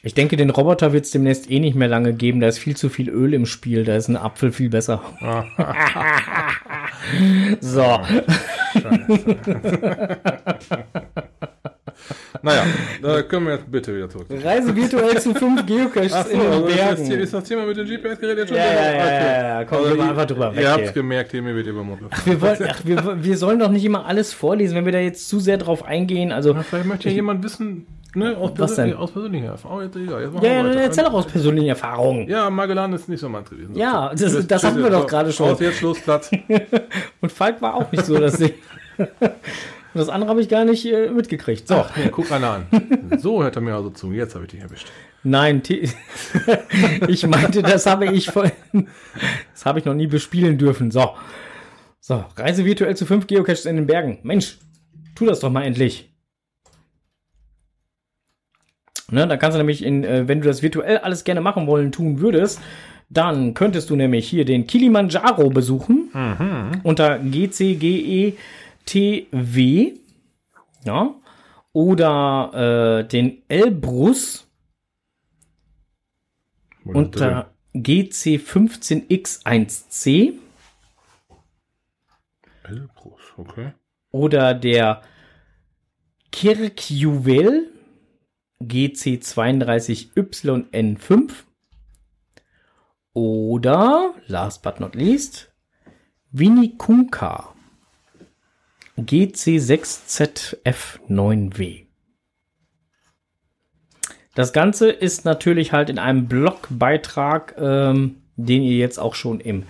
Ich 0.03 0.13
denke, 0.15 0.35
den 0.35 0.49
Roboter 0.49 0.93
wird 0.93 1.05
es 1.05 1.11
demnächst 1.11 1.51
eh 1.51 1.59
nicht 1.59 1.75
mehr 1.75 1.87
lange 1.87 2.13
geben. 2.13 2.39
Da 2.39 2.47
ist 2.47 2.57
viel 2.57 2.75
zu 2.75 2.89
viel 2.89 3.09
Öl 3.09 3.33
im 3.33 3.45
Spiel. 3.45 3.83
Da 3.83 3.95
ist 3.95 4.07
ein 4.07 4.17
Apfel 4.17 4.51
viel 4.51 4.69
besser. 4.69 5.01
so. 7.59 7.99
Naja, 12.41 12.63
da 13.01 13.21
können 13.23 13.45
wir 13.47 13.53
jetzt 13.53 13.71
bitte 13.71 13.95
wieder 13.95 14.09
zurück. 14.09 14.27
Reise 14.43 14.75
virtuell 14.75 15.19
zu 15.21 15.33
fünf 15.35 15.65
Geocaches 15.65 16.13
Ach 16.13 16.25
so, 16.25 16.31
in 16.31 16.39
den 16.39 16.47
also 16.51 16.65
ist, 16.67 16.77
das, 16.79 16.99
Bergen. 17.07 17.21
ist 17.23 17.33
das 17.33 17.43
Thema 17.43 17.65
mit 17.65 17.77
dem 17.77 17.85
GPS-Gerät 17.87 18.37
jetzt 18.37 18.47
schon 18.49 18.57
Ja, 18.57 18.63
ja, 18.65 18.73
ja, 18.73 19.11
ja, 19.11 19.59
ja. 19.59 19.65
Komm, 19.65 19.83
gehen 19.83 19.97
wir 19.97 20.03
einfach 20.09 20.25
drüber 20.25 20.55
weg 20.55 20.61
Ihr 20.63 20.71
habt 20.71 20.81
hier. 20.83 20.91
gemerkt, 20.91 21.31
hier 21.31 21.41
mir 21.41 21.55
wird 21.55 21.67
Mund 21.67 21.99
gefahren. 21.99 22.21
Wir, 22.25 22.41
wollten, 22.41 22.65
ach, 22.69 22.79
wir, 22.83 23.23
wir 23.23 23.37
sollen 23.37 23.59
doch 23.59 23.69
nicht 23.69 23.85
immer 23.85 24.05
alles 24.05 24.33
vorlesen, 24.33 24.75
wenn 24.75 24.85
wir 24.85 24.91
da 24.91 24.99
jetzt 24.99 25.27
zu 25.29 25.39
sehr 25.39 25.57
drauf 25.57 25.83
eingehen. 25.85 26.31
Also, 26.31 26.53
Na, 26.53 26.63
Vielleicht 26.63 26.85
möchte 26.85 27.09
ja 27.09 27.15
jemand 27.15 27.43
wissen, 27.43 27.85
ne, 28.15 28.35
aus, 28.37 28.51
Was 28.51 28.57
persönlich, 28.75 28.93
denn? 28.95 29.01
aus 29.03 29.11
persönlicher 29.11 29.47
Erfahrung. 29.47 29.81
Jetzt, 29.83 29.95
egal, 29.95 30.21
jetzt 30.23 30.43
ja, 30.43 30.51
ja, 30.51 30.71
erzähl 30.81 31.03
doch 31.03 31.13
aus 31.13 31.27
persönlicher 31.27 31.69
Erfahrung. 31.69 32.27
Ja, 32.27 32.49
Magellan 32.49 32.93
ist 32.93 33.07
nicht 33.09 33.19
so 33.19 33.29
meins 33.29 33.49
gewesen. 33.49 33.73
So, 33.73 33.79
Ja, 33.79 34.09
das- 34.09 34.19
Tschüss, 34.33 34.47
das 34.47 34.63
hatten 34.63 34.81
wir 34.83 34.89
doch 34.89 35.07
gerade 35.07 35.31
schon. 35.31 35.49
Aus 35.51 35.59
jetzt 35.59 35.77
Schluss, 35.77 35.99
Platz. 36.01 36.31
Und 37.21 37.31
Falk 37.31 37.61
war 37.61 37.75
auch 37.75 37.91
nicht 37.91 38.05
so, 38.05 38.17
dass 38.17 38.39
ich. 38.39 38.53
Und 39.93 39.99
das 39.99 40.09
andere 40.09 40.29
habe 40.29 40.41
ich 40.41 40.49
gar 40.49 40.63
nicht 40.65 40.85
äh, 40.85 41.09
mitgekriegt. 41.09 41.67
So. 41.67 41.75
Ach, 41.75 41.95
nee, 41.97 42.09
guck 42.09 42.31
einer 42.31 42.49
an. 42.51 43.19
So 43.19 43.43
hört 43.43 43.55
er 43.55 43.61
mir 43.61 43.75
also 43.75 43.89
zu. 43.89 44.11
Jetzt 44.11 44.35
habe 44.35 44.45
ich 44.45 44.51
dich 44.51 44.61
erwischt. 44.61 44.87
Nein, 45.23 45.61
T- 45.63 45.89
ich 47.07 47.27
meinte, 47.27 47.61
das 47.61 47.85
habe 47.85 48.07
ich 48.11 48.27
voll, 48.27 48.51
das 49.53 49.65
habe 49.65 49.77
ich 49.79 49.85
noch 49.85 49.93
nie 49.93 50.07
bespielen 50.07 50.57
dürfen. 50.57 50.89
So. 50.91 51.11
So, 51.99 52.25
Reise 52.35 52.65
virtuell 52.65 52.95
zu 52.95 53.05
fünf 53.05 53.27
Geocaches 53.27 53.65
in 53.67 53.75
den 53.75 53.85
Bergen. 53.85 54.17
Mensch, 54.23 54.57
tu 55.13 55.25
das 55.27 55.39
doch 55.39 55.51
mal 55.51 55.63
endlich. 55.63 56.11
Ne, 59.11 59.27
da 59.27 59.37
kannst 59.37 59.55
du 59.55 59.59
nämlich 59.59 59.83
in, 59.83 60.03
äh, 60.03 60.27
wenn 60.27 60.41
du 60.41 60.47
das 60.47 60.61
virtuell 60.63 60.97
alles 60.99 61.23
gerne 61.23 61.41
machen 61.41 61.67
wollen, 61.67 61.91
tun 61.91 62.19
würdest, 62.21 62.61
dann 63.09 63.53
könntest 63.53 63.89
du 63.89 63.95
nämlich 63.97 64.27
hier 64.27 64.45
den 64.45 64.65
Kilimanjaro 64.67 65.49
besuchen 65.49 66.09
unter 66.83 67.19
GCGETW, 68.85 69.99
ja, 70.85 71.15
oder 71.73 72.99
äh, 72.99 73.07
den 73.07 73.41
Elbrus 73.47 74.45
unter 76.83 77.53
GC15X1C 77.75 80.33
Elbrus, 82.63 83.21
okay. 83.37 83.71
oder 84.11 84.53
der 84.53 85.01
Kirkjuvel 86.31 87.71
GC32YN5 88.61 91.31
oder, 93.13 94.13
last 94.27 94.63
but 94.63 94.79
not 94.79 94.95
least, 94.95 95.51
Vinikunka 96.31 97.53
GC6ZF9W. 99.05 101.85
Das 104.33 104.53
Ganze 104.53 104.89
ist 104.89 105.25
natürlich 105.25 105.73
halt 105.73 105.89
in 105.89 105.99
einem 105.99 106.27
Blogbeitrag, 106.27 107.55
ähm, 107.57 108.15
den 108.37 108.63
ihr 108.63 108.77
jetzt 108.77 108.97
auch 108.97 109.15
schon 109.15 109.41
im 109.41 109.63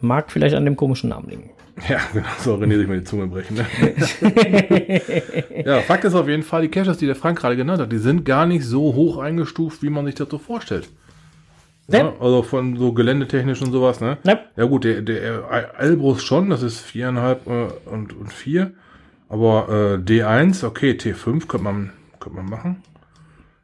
Mag 0.00 0.30
vielleicht 0.30 0.54
an 0.54 0.64
dem 0.64 0.76
komischen 0.76 1.10
Namen 1.10 1.28
liegen. 1.28 1.50
Ja, 1.88 1.98
genau, 2.12 2.26
so 2.40 2.54
René 2.56 2.76
sich 2.78 2.88
mal 2.88 2.98
die 2.98 3.04
Zunge 3.04 3.26
brechen. 3.28 3.56
Ne? 3.58 3.64
ja, 5.64 5.80
Fakt 5.82 6.02
ist 6.04 6.14
auf 6.14 6.26
jeden 6.28 6.42
Fall, 6.42 6.62
die 6.62 6.68
Caches, 6.68 6.98
die 6.98 7.06
der 7.06 7.14
Frank 7.14 7.38
gerade 7.38 7.56
genannt 7.56 7.80
hat, 7.80 7.92
die 7.92 7.98
sind 7.98 8.24
gar 8.24 8.46
nicht 8.46 8.64
so 8.64 8.94
hoch 8.94 9.18
eingestuft, 9.18 9.80
wie 9.82 9.90
man 9.90 10.04
sich 10.06 10.16
das 10.16 10.28
so 10.28 10.38
vorstellt. 10.38 10.88
Ja, 11.90 12.02
Ne? 12.04 12.12
also 12.20 12.42
von 12.42 12.76
so 12.76 12.92
geländetechnisch 12.92 13.62
und 13.62 13.72
sowas, 13.72 14.00
ne? 14.00 14.18
Ne? 14.24 14.38
Ja 14.56 14.64
gut, 14.66 14.84
der, 14.84 15.00
der 15.02 15.74
Elbrus 15.78 16.22
schon, 16.22 16.50
das 16.50 16.62
ist 16.62 16.80
viereinhalb 16.80 17.46
äh, 17.46 17.68
und, 17.90 18.12
und 18.14 18.32
vier. 18.32 18.72
Aber 19.30 19.68
äh, 19.68 19.94
D1, 20.02 20.64
okay, 20.66 20.92
T5 20.92 21.46
könnte 21.46 21.58
man, 21.64 21.92
könnte 22.20 22.36
man 22.36 22.46
machen. 22.46 22.82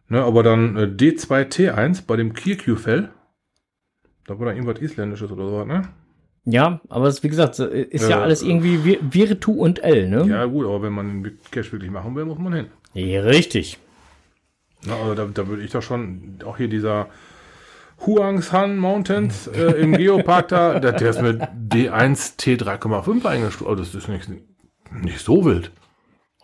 Ne, 0.08 0.22
aber 0.22 0.42
dann 0.42 0.76
äh, 0.76 0.82
D2, 0.82 1.44
T1 1.48 2.02
bei 2.06 2.16
dem 2.16 2.34
Kirkjufell. 2.34 3.08
Da 4.26 4.38
war 4.38 4.46
da 4.46 4.52
irgendwas 4.52 4.80
Isländisches 4.80 5.30
oder 5.30 5.48
so, 5.48 5.64
ne? 5.64 5.82
Ja, 6.46 6.80
aber 6.90 7.06
es, 7.08 7.22
wie 7.22 7.28
gesagt, 7.30 7.58
ist 7.58 8.08
ja 8.08 8.18
Äh, 8.18 8.22
alles 8.22 8.42
irgendwie 8.42 8.76
Vi- 8.78 8.98
Virtu 9.02 9.52
und 9.52 9.82
L, 9.82 10.08
ne? 10.10 10.26
Ja 10.28 10.44
gut, 10.44 10.66
aber 10.66 10.82
wenn 10.82 10.92
man 10.92 11.22
den 11.22 11.38
Cache 11.50 11.72
wirklich 11.72 11.90
machen 11.90 12.14
will, 12.14 12.26
muss 12.26 12.38
man 12.38 12.52
hin. 12.52 12.66
Ja, 12.92 13.22
richtig. 13.22 13.78
Na, 14.86 14.94
also 14.96 15.14
da, 15.14 15.24
da 15.32 15.46
würde 15.48 15.62
ich 15.62 15.70
doch 15.70 15.82
schon, 15.82 16.38
auch 16.44 16.58
hier 16.58 16.68
dieser 16.68 17.08
Huangshan 18.04 18.76
Mountains 18.76 19.46
äh, 19.46 19.72
im 19.80 19.92
Geopark 19.92 20.48
da, 20.48 20.78
der, 20.78 20.92
der 20.92 21.10
ist 21.10 21.22
mit 21.22 21.40
D1 21.42 22.38
T3,5 22.38 23.24
eingestuft. 23.26 23.70
Oh, 23.70 23.74
das 23.74 23.94
ist 23.94 24.08
nicht, 24.08 24.28
nicht 24.92 25.20
so 25.20 25.44
wild. 25.44 25.70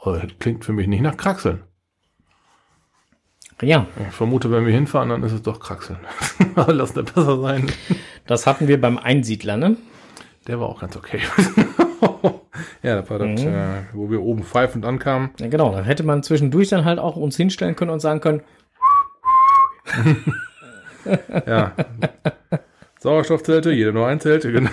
Aber 0.03 0.19
das 0.21 0.31
klingt 0.39 0.65
für 0.65 0.73
mich 0.73 0.87
nicht 0.87 1.03
nach 1.03 1.17
Kraxeln. 1.17 1.63
Ja, 3.63 3.87
Ich 4.09 4.15
vermute, 4.15 4.51
wenn 4.51 4.65
wir 4.65 4.73
hinfahren, 4.73 5.11
dann 5.11 5.23
ist 5.23 5.33
es 5.33 5.43
doch 5.43 5.61
Kraxeln. 5.61 5.99
Aber 6.55 6.73
Lass 6.73 6.95
das 6.95 7.05
besser 7.05 7.39
sein. 7.41 7.71
das 8.27 8.47
hatten 8.47 8.69
wir 8.69 8.81
beim 8.81 8.97
Einsiedler, 8.97 9.59
ne? 9.59 9.77
Der 10.47 10.59
war 10.59 10.69
auch 10.69 10.81
ganz 10.81 10.97
okay. 10.97 11.21
ja, 12.83 13.01
das 13.01 13.11
war 13.11 13.19
das, 13.19 13.43
äh, 13.43 13.83
wo 13.93 14.11
wir 14.11 14.23
oben 14.23 14.45
pfeifend 14.45 14.87
ankamen. 14.87 15.31
Ja, 15.39 15.49
genau. 15.49 15.73
Da 15.73 15.83
hätte 15.83 16.03
man 16.05 16.23
zwischendurch 16.23 16.71
dann 16.71 16.87
halt 16.87 16.99
auch 16.99 17.17
uns 17.17 17.37
hinstellen 17.37 17.77
können 17.77 17.91
und 17.91 18.01
sagen 18.01 18.21
können, 18.21 18.41
Ja. 21.47 21.73
Sauerstoffzelte, 23.01 23.73
jeder 23.73 23.93
nur 23.93 24.07
ein 24.07 24.21
Zelt. 24.21 24.45
Genau. 24.51 24.71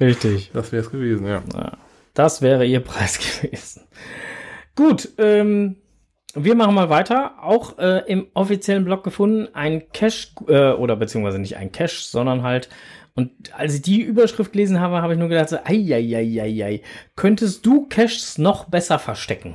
richtig. 0.00 0.50
Das 0.52 0.72
wäre 0.72 0.82
es 0.82 0.90
gewesen, 0.90 1.26
ja. 1.26 1.42
Das 2.12 2.42
wäre 2.42 2.64
ihr 2.64 2.80
Preis 2.80 3.18
gewesen. 3.42 3.82
Gut, 4.76 5.08
ähm, 5.18 5.76
wir 6.34 6.54
machen 6.54 6.74
mal 6.74 6.90
weiter. 6.90 7.34
Auch 7.42 7.78
äh, 7.78 8.02
im 8.06 8.26
offiziellen 8.34 8.84
Blog 8.84 9.04
gefunden, 9.04 9.48
ein 9.54 9.90
Cache, 9.92 10.28
äh, 10.48 10.72
oder 10.72 10.96
beziehungsweise 10.96 11.38
nicht 11.38 11.56
ein 11.56 11.72
Cache, 11.72 12.02
sondern 12.02 12.42
halt, 12.42 12.68
und 13.14 13.30
als 13.56 13.74
ich 13.76 13.82
die 13.82 14.00
Überschrift 14.02 14.52
gelesen 14.52 14.80
habe, 14.80 15.00
habe 15.00 15.12
ich 15.12 15.18
nur 15.18 15.28
gedacht, 15.28 15.48
so, 15.48 15.56
ei, 15.64 15.94
ei, 15.94 16.16
ei, 16.16 16.40
ei, 16.42 16.64
ei, 16.64 16.82
könntest 17.14 17.64
du 17.64 17.86
Caches 17.86 18.38
noch 18.38 18.64
besser 18.64 18.98
verstecken? 18.98 19.54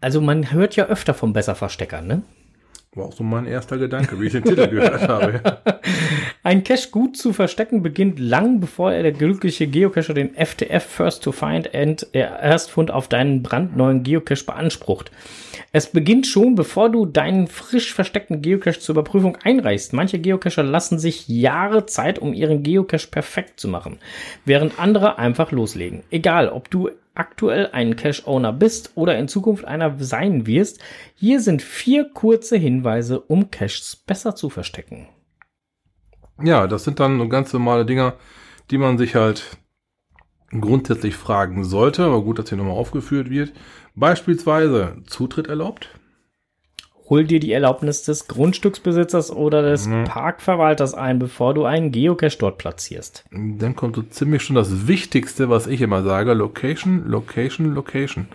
Also 0.00 0.20
man 0.20 0.52
hört 0.52 0.76
ja 0.76 0.86
öfter 0.86 1.14
vom 1.14 1.32
Besserverstecker, 1.32 2.02
ne? 2.02 2.22
War 2.96 3.06
auch 3.06 3.12
so 3.12 3.24
mein 3.24 3.46
erster 3.46 3.76
Gedanke, 3.76 4.20
wie 4.20 4.26
ich 4.26 4.32
den 4.32 4.44
Titel 4.44 4.68
gehört 4.68 5.02
habe. 5.08 5.40
Ein 6.44 6.62
Cache 6.62 6.90
gut 6.90 7.16
zu 7.16 7.32
verstecken 7.32 7.82
beginnt 7.82 8.20
lang 8.20 8.60
bevor 8.60 8.92
er 8.92 9.02
der 9.02 9.12
glückliche 9.12 9.66
Geocacher 9.66 10.14
den 10.14 10.34
FTF 10.34 10.84
First 10.84 11.24
to 11.24 11.32
Find 11.32 11.74
and 11.74 12.06
Erstfund 12.12 12.90
auf 12.92 13.08
deinen 13.08 13.42
brandneuen 13.42 14.04
Geocache 14.04 14.44
beansprucht. 14.44 15.10
Es 15.72 15.90
beginnt 15.90 16.26
schon, 16.26 16.54
bevor 16.54 16.90
du 16.90 17.06
deinen 17.06 17.46
frisch 17.46 17.94
versteckten 17.94 18.42
Geocache 18.42 18.80
zur 18.80 18.94
Überprüfung 18.94 19.36
einreichst. 19.42 19.92
Manche 19.92 20.18
Geocacher 20.18 20.62
lassen 20.62 20.98
sich 20.98 21.28
Jahre 21.28 21.86
Zeit, 21.86 22.18
um 22.18 22.32
ihren 22.32 22.62
Geocache 22.62 23.08
perfekt 23.08 23.60
zu 23.60 23.68
machen, 23.68 23.98
während 24.44 24.78
andere 24.78 25.18
einfach 25.18 25.52
loslegen. 25.52 26.02
Egal, 26.10 26.48
ob 26.48 26.70
du 26.70 26.90
aktuell 27.14 27.70
ein 27.72 27.96
Cache-Owner 27.96 28.52
bist 28.52 28.92
oder 28.96 29.18
in 29.18 29.28
Zukunft 29.28 29.64
einer 29.64 29.96
sein 29.98 30.46
wirst, 30.46 30.80
hier 31.14 31.40
sind 31.40 31.62
vier 31.62 32.10
kurze 32.12 32.56
Hinweise, 32.56 33.20
um 33.20 33.50
Caches 33.50 33.96
besser 33.96 34.34
zu 34.34 34.50
verstecken. 34.50 35.08
Ja, 36.42 36.66
das 36.66 36.84
sind 36.84 36.98
dann 36.98 37.28
ganz 37.30 37.52
normale 37.52 37.86
Dinger, 37.86 38.14
die 38.70 38.78
man 38.78 38.98
sich 38.98 39.14
halt 39.14 39.56
grundsätzlich 40.60 41.14
fragen 41.14 41.64
sollte, 41.64 42.04
aber 42.04 42.22
gut, 42.22 42.38
dass 42.38 42.48
hier 42.48 42.58
nochmal 42.58 42.76
aufgeführt 42.76 43.30
wird. 43.30 43.52
Beispielsweise 43.94 44.96
Zutritt 45.06 45.46
erlaubt. 45.46 45.88
Hol 47.08 47.24
dir 47.24 47.38
die 47.38 47.52
Erlaubnis 47.52 48.02
des 48.02 48.28
Grundstücksbesitzers 48.28 49.30
oder 49.30 49.62
des 49.62 49.88
Parkverwalters 50.06 50.94
ein, 50.94 51.18
bevor 51.18 51.52
du 51.52 51.64
einen 51.64 51.92
Geocache 51.92 52.38
dort 52.38 52.56
platzierst. 52.56 53.24
Dann 53.30 53.76
kommt 53.76 53.96
so 53.96 54.02
ziemlich 54.02 54.42
schon 54.42 54.56
das 54.56 54.88
Wichtigste, 54.88 55.50
was 55.50 55.66
ich 55.66 55.82
immer 55.82 56.02
sage. 56.02 56.32
Location, 56.32 57.06
Location, 57.06 57.74
Location. 57.74 58.28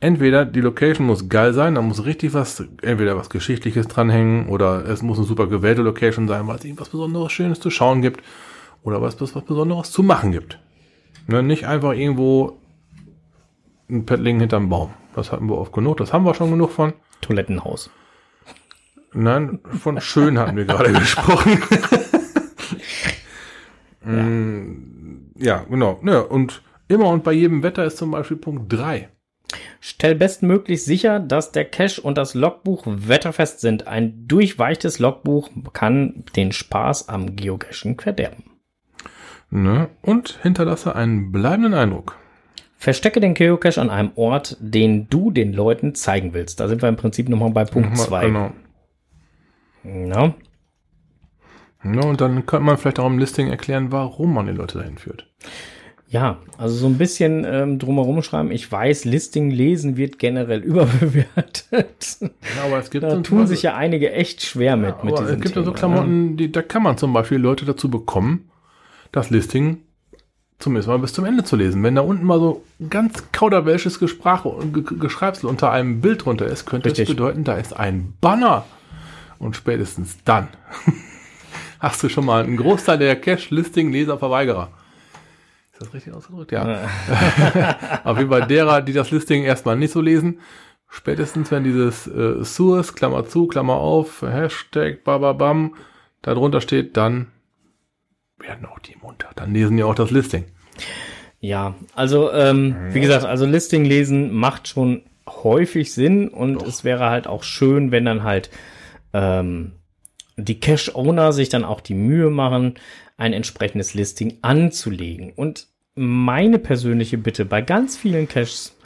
Entweder 0.00 0.44
die 0.44 0.60
Location 0.60 1.06
muss 1.06 1.28
geil 1.28 1.54
sein, 1.54 1.74
da 1.74 1.82
muss 1.82 2.04
richtig 2.04 2.32
was, 2.32 2.62
entweder 2.82 3.16
was 3.16 3.30
Geschichtliches 3.30 3.88
dranhängen 3.88 4.48
oder 4.48 4.84
es 4.86 5.02
muss 5.02 5.18
eine 5.18 5.26
super 5.26 5.48
gewählte 5.48 5.82
Location 5.82 6.28
sein, 6.28 6.46
weil 6.46 6.56
es 6.56 6.64
irgendwas 6.64 6.90
Besonderes 6.90 7.32
Schönes 7.32 7.58
zu 7.58 7.70
schauen 7.70 8.00
gibt 8.00 8.22
oder 8.84 9.02
was, 9.02 9.20
was, 9.20 9.34
was 9.34 9.44
Besonderes 9.44 9.90
zu 9.90 10.04
machen 10.04 10.30
gibt. 10.30 10.60
Ne, 11.26 11.42
nicht 11.42 11.66
einfach 11.66 11.94
irgendwo 11.94 12.60
ein 13.90 14.06
Paddling 14.06 14.40
hinterm 14.40 14.68
Baum. 14.68 14.92
Das 15.14 15.32
hatten 15.32 15.48
wir 15.48 15.58
oft 15.58 15.72
genug, 15.72 15.96
das 15.96 16.12
haben 16.12 16.24
wir 16.24 16.34
schon 16.34 16.50
genug 16.50 16.70
von. 16.70 16.92
Toilettenhaus. 17.20 17.90
Nein, 19.12 19.58
von 19.80 20.00
schön 20.00 20.38
hatten 20.38 20.56
wir 20.56 20.64
gerade 20.64 20.92
gesprochen. 20.98 21.60
Mm, 24.04 25.32
ja, 25.36 25.64
genau. 25.68 26.00
Ja, 26.04 26.20
und 26.20 26.62
immer 26.86 27.08
und 27.08 27.24
bei 27.24 27.32
jedem 27.32 27.62
Wetter 27.62 27.84
ist 27.84 27.98
zum 27.98 28.12
Beispiel 28.12 28.38
Punkt 28.38 28.72
3. 28.72 29.08
Stell 29.80 30.14
bestmöglich 30.14 30.84
sicher, 30.84 31.20
dass 31.20 31.52
der 31.52 31.64
Cache 31.64 32.00
und 32.00 32.16
das 32.18 32.34
Logbuch 32.34 32.84
wetterfest 32.86 33.60
sind. 33.60 33.86
Ein 33.86 34.26
durchweichtes 34.26 34.98
Logbuch 34.98 35.50
kann 35.72 36.24
den 36.36 36.52
Spaß 36.52 37.08
am 37.08 37.36
Geocaching 37.36 38.00
verderben. 38.00 38.44
Ne? 39.50 39.88
Und 40.02 40.38
hinterlasse 40.42 40.94
einen 40.94 41.32
bleibenden 41.32 41.74
Eindruck. 41.74 42.16
Verstecke 42.80 43.18
den 43.18 43.34
Geocache 43.34 43.80
an 43.80 43.90
einem 43.90 44.12
Ort, 44.14 44.56
den 44.60 45.08
du 45.10 45.32
den 45.32 45.52
Leuten 45.52 45.96
zeigen 45.96 46.32
willst. 46.32 46.60
Da 46.60 46.68
sind 46.68 46.80
wir 46.80 46.88
im 46.88 46.94
Prinzip 46.96 47.28
nochmal 47.28 47.50
bei 47.50 47.64
Punkt 47.64 47.98
2. 47.98 48.26
Genau. 48.26 48.52
Ja. 49.84 50.34
Ne? 51.82 52.06
Und 52.06 52.20
dann 52.20 52.46
könnte 52.46 52.64
man 52.64 52.78
vielleicht 52.78 53.00
auch 53.00 53.06
im 53.06 53.18
Listing 53.18 53.48
erklären, 53.48 53.90
warum 53.90 54.32
man 54.32 54.46
die 54.46 54.52
Leute 54.52 54.78
dahin 54.78 54.96
führt. 54.96 55.26
Ja, 56.06 56.38
also 56.56 56.76
so 56.76 56.86
ein 56.86 56.98
bisschen 56.98 57.44
ähm, 57.44 57.80
drumherum 57.80 58.22
schreiben. 58.22 58.52
Ich 58.52 58.70
weiß, 58.70 59.04
Listing 59.04 59.50
lesen 59.50 59.96
wird 59.96 60.20
generell 60.20 60.60
überbewertet. 60.64 62.18
Ja, 62.20 62.28
aber 62.64 62.78
es 62.78 62.90
gibt 62.90 63.02
Da 63.02 63.20
tun 63.22 63.48
sich 63.48 63.62
ja 63.62 63.74
einige 63.74 64.12
echt 64.12 64.42
schwer 64.42 64.76
mit. 64.76 65.02
mit 65.02 65.14
Aber 65.14 65.28
es 65.28 65.40
gibt 65.40 65.56
ja 65.56 65.64
so 65.64 65.70
ne? 65.70 65.76
Klamotten, 65.76 66.36
die, 66.36 66.52
da 66.52 66.62
kann 66.62 66.84
man 66.84 66.96
zum 66.96 67.12
Beispiel 67.12 67.38
Leute 67.38 67.64
dazu 67.64 67.90
bekommen, 67.90 68.48
das 69.10 69.30
Listing 69.30 69.78
zumindest 70.58 70.88
mal 70.88 70.98
bis 70.98 71.12
zum 71.12 71.24
Ende 71.24 71.44
zu 71.44 71.56
lesen. 71.56 71.82
Wenn 71.82 71.94
da 71.94 72.00
unten 72.02 72.24
mal 72.24 72.38
so 72.40 72.64
ganz 72.90 73.24
kauderwelsches 73.32 73.98
Gesprache 73.98 74.48
und 74.48 74.72
Ge- 74.72 74.98
Geschreibsel 74.98 75.48
unter 75.48 75.70
einem 75.70 76.00
Bild 76.00 76.24
drunter 76.24 76.46
ist, 76.46 76.66
könnte 76.66 76.88
Richtig. 76.88 77.08
es 77.08 77.14
bedeuten, 77.14 77.44
da 77.44 77.54
ist 77.54 77.74
ein 77.76 78.14
Banner. 78.20 78.64
Und 79.38 79.54
spätestens 79.54 80.18
dann 80.24 80.48
hast 81.78 82.02
du 82.02 82.08
schon 82.08 82.24
mal 82.24 82.42
einen 82.42 82.56
Großteil 82.56 82.98
der 82.98 83.14
Cache-Listing-Leser-Verweigerer. 83.20 84.70
Ist 85.72 85.82
das 85.82 85.94
richtig 85.94 86.12
ausgedrückt? 86.12 86.50
Ja. 86.50 86.88
Auf 88.04 88.18
jeden 88.18 88.30
Fall 88.30 88.46
derer, 88.48 88.82
die 88.82 88.92
das 88.92 89.12
Listing 89.12 89.44
erstmal 89.44 89.76
nicht 89.76 89.92
so 89.92 90.00
lesen. 90.00 90.40
Spätestens, 90.90 91.52
wenn 91.52 91.62
dieses 91.64 92.08
äh, 92.08 92.42
Source, 92.44 92.94
Klammer 92.96 93.26
zu, 93.28 93.46
Klammer 93.46 93.74
auf, 93.74 94.22
Hashtag, 94.22 95.04
bababam, 95.04 95.74
da 96.22 96.34
drunter 96.34 96.60
steht, 96.60 96.96
dann 96.96 97.28
werden 98.38 98.66
auch 98.66 98.78
die 98.78 98.96
munter. 99.00 99.30
Dann 99.36 99.52
lesen 99.52 99.76
die 99.76 99.82
auch 99.82 99.94
das 99.94 100.10
Listing. 100.10 100.44
Ja, 101.40 101.74
also 101.94 102.32
ähm, 102.32 102.76
wie 102.92 103.00
gesagt, 103.00 103.24
also 103.24 103.46
Listing 103.46 103.84
lesen 103.84 104.32
macht 104.32 104.68
schon 104.68 105.02
häufig 105.28 105.92
Sinn 105.92 106.28
und 106.28 106.54
Doch. 106.54 106.66
es 106.66 106.84
wäre 106.84 107.10
halt 107.10 107.26
auch 107.26 107.42
schön, 107.42 107.92
wenn 107.92 108.04
dann 108.04 108.22
halt 108.22 108.50
ähm, 109.12 109.72
die 110.36 110.58
Cache-Owner 110.60 111.32
sich 111.32 111.48
dann 111.48 111.64
auch 111.64 111.80
die 111.80 111.94
Mühe 111.94 112.30
machen, 112.30 112.74
ein 113.16 113.32
entsprechendes 113.32 113.94
Listing 113.94 114.38
anzulegen. 114.42 115.32
Und 115.32 115.66
meine 115.94 116.58
persönliche 116.58 117.18
Bitte 117.18 117.44
bei 117.44 117.60
ganz 117.60 117.96
vielen 117.96 118.28
Caches, 118.28 118.76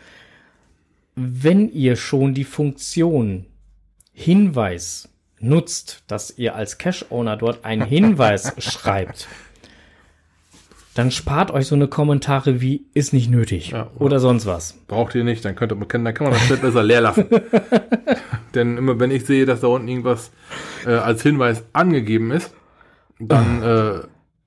wenn 1.14 1.70
ihr 1.70 1.96
schon 1.96 2.34
die 2.34 2.44
Funktion 2.44 3.46
Hinweis 4.14 5.08
nutzt, 5.42 6.04
dass 6.06 6.36
ihr 6.38 6.54
als 6.54 6.78
Cache-Owner 6.78 7.36
dort 7.36 7.64
einen 7.64 7.82
Hinweis 7.82 8.54
schreibt, 8.58 9.28
dann 10.94 11.10
spart 11.10 11.50
euch 11.50 11.66
so 11.66 11.74
eine 11.74 11.88
Kommentare 11.88 12.60
wie 12.60 12.84
ist 12.92 13.12
nicht 13.14 13.30
nötig 13.30 13.70
Ja. 13.70 13.90
oder 13.98 14.18
sonst 14.20 14.44
was. 14.46 14.74
Braucht 14.88 15.14
ihr 15.14 15.24
nicht, 15.24 15.44
dann 15.44 15.54
könnte 15.56 15.74
man, 15.74 15.88
dann 15.88 16.12
kann 16.14 16.24
man 16.26 16.34
das 16.34 16.42
Feld 16.42 16.60
besser 16.60 16.82
leer 16.82 17.00
lassen. 17.00 17.26
Denn 18.54 18.76
immer 18.76 19.00
wenn 19.00 19.10
ich 19.10 19.24
sehe, 19.24 19.46
dass 19.46 19.60
da 19.60 19.68
unten 19.68 19.88
irgendwas 19.88 20.32
äh, 20.84 20.90
als 20.90 21.22
Hinweis 21.22 21.64
angegeben 21.72 22.30
ist, 22.30 22.52
dann 23.18 23.62
äh, 23.62 24.00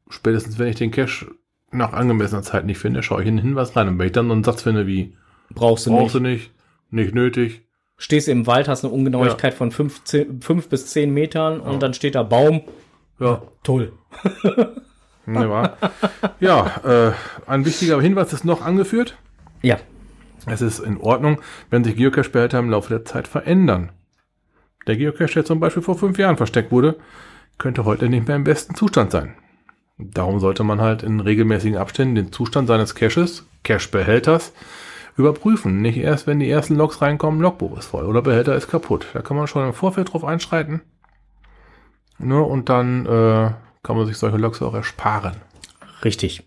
spätestens 0.10 0.60
wenn 0.60 0.68
ich 0.68 0.76
den 0.76 0.91
Cache 0.91 1.26
nach 1.72 1.93
angemessener 1.93 2.43
Zeit 2.43 2.66
nicht 2.66 2.78
finde, 2.78 3.02
schaue 3.02 3.24
ich 3.24 3.28
in 3.28 3.38
den 3.38 3.46
Hinweis 3.46 3.76
rein. 3.76 3.88
Und 3.88 3.98
wenn 4.00 4.06
ich 4.06 4.14
dann 4.14 4.28
so 4.28 4.34
einen 4.34 4.43
Satz 4.43 4.62
finde 4.62 4.86
wie 4.88 5.16
Brauchst 5.50 5.88
du 5.88 5.91
brauchst 5.91 6.16
nicht. 6.16 6.16
du 6.16 6.20
nicht, 6.30 6.52
nicht 6.91 7.16
nötig, 7.16 7.64
Stehst 7.98 8.28
im 8.28 8.46
Wald, 8.46 8.68
hast 8.68 8.84
eine 8.84 8.93
Ungenauigkeit 8.93 9.54
von 9.54 9.72
5 9.72 10.70
bis 10.70 10.88
10 10.88 11.14
Metern 11.14 11.62
und 11.62 11.82
dann 11.82 11.93
steht 11.93 12.16
da 12.16 12.24
Baum. 12.24 12.62
ja, 13.20 13.41
Toll. 13.64 13.93
ja, 16.39 16.66
äh, 16.84 17.12
ein 17.48 17.66
wichtiger 17.66 18.02
Hinweis 18.02 18.34
ist 18.34 18.46
noch 18.46 18.64
angeführt. 18.64 19.18
Ja. 19.62 19.78
Es 20.46 20.62
ist 20.62 20.80
in 20.80 20.98
Ordnung, 20.98 21.41
wenn 21.70 21.84
sich 21.84 21.96
Geocache-Behälter 21.96 22.60
im 22.60 22.70
Laufe 22.70 22.89
der 22.89 23.06
Zeit 23.06 23.28
verändern. 23.28 23.91
Der 24.86 24.98
Geocache, 24.98 25.34
der 25.34 25.46
zum 25.46 25.60
Beispiel 25.60 25.82
vor 25.82 25.98
fünf 25.98 26.20
Jahren 26.20 26.38
versteckt 26.38 26.72
wurde, 26.72 26.98
könnte 27.58 27.86
heute 27.86 28.10
nicht 28.10 28.28
mehr 28.28 28.36
im 28.36 28.43
besten 28.43 28.76
Zustand 28.76 29.12
sein. 29.12 29.36
Darum 29.98 30.39
sollte 30.39 30.64
man 30.64 30.82
halt 30.82 31.04
in 31.04 31.20
regelmäßigen 31.20 31.78
Abständen 31.78 32.16
den 32.16 32.32
Zustand 32.32 32.68
seines 32.68 32.93
Caches, 32.93 33.48
Cache-Behälters, 33.64 34.54
überprüfen. 35.18 35.82
Nicht 35.82 35.97
erst, 35.97 36.28
wenn 36.28 36.39
die 36.39 36.49
ersten 36.49 36.76
Logs 36.76 37.01
reinkommen, 37.01 37.41
Logbuch 37.41 37.78
ist 37.78 37.86
voll 37.86 38.05
oder 38.05 38.22
Behälter 38.22 38.55
ist 38.55 38.68
kaputt. 38.68 39.07
Da 39.13 39.22
kann 39.22 39.38
man 39.38 39.47
schon 39.47 39.66
im 39.66 39.74
Vorfeld 39.74 40.13
drauf 40.13 40.26
einschreiten. 40.26 40.82
Ne, 42.18 42.41
und 42.41 42.70
dann 42.70 43.05
äh, 43.05 43.51
kann 43.84 43.97
man 43.97 44.05
sich 44.05 44.18
solche 44.18 44.38
Logs 44.38 44.61
auch 44.61 44.74
ersparen. 44.74 45.36
Richtig. 46.03 46.43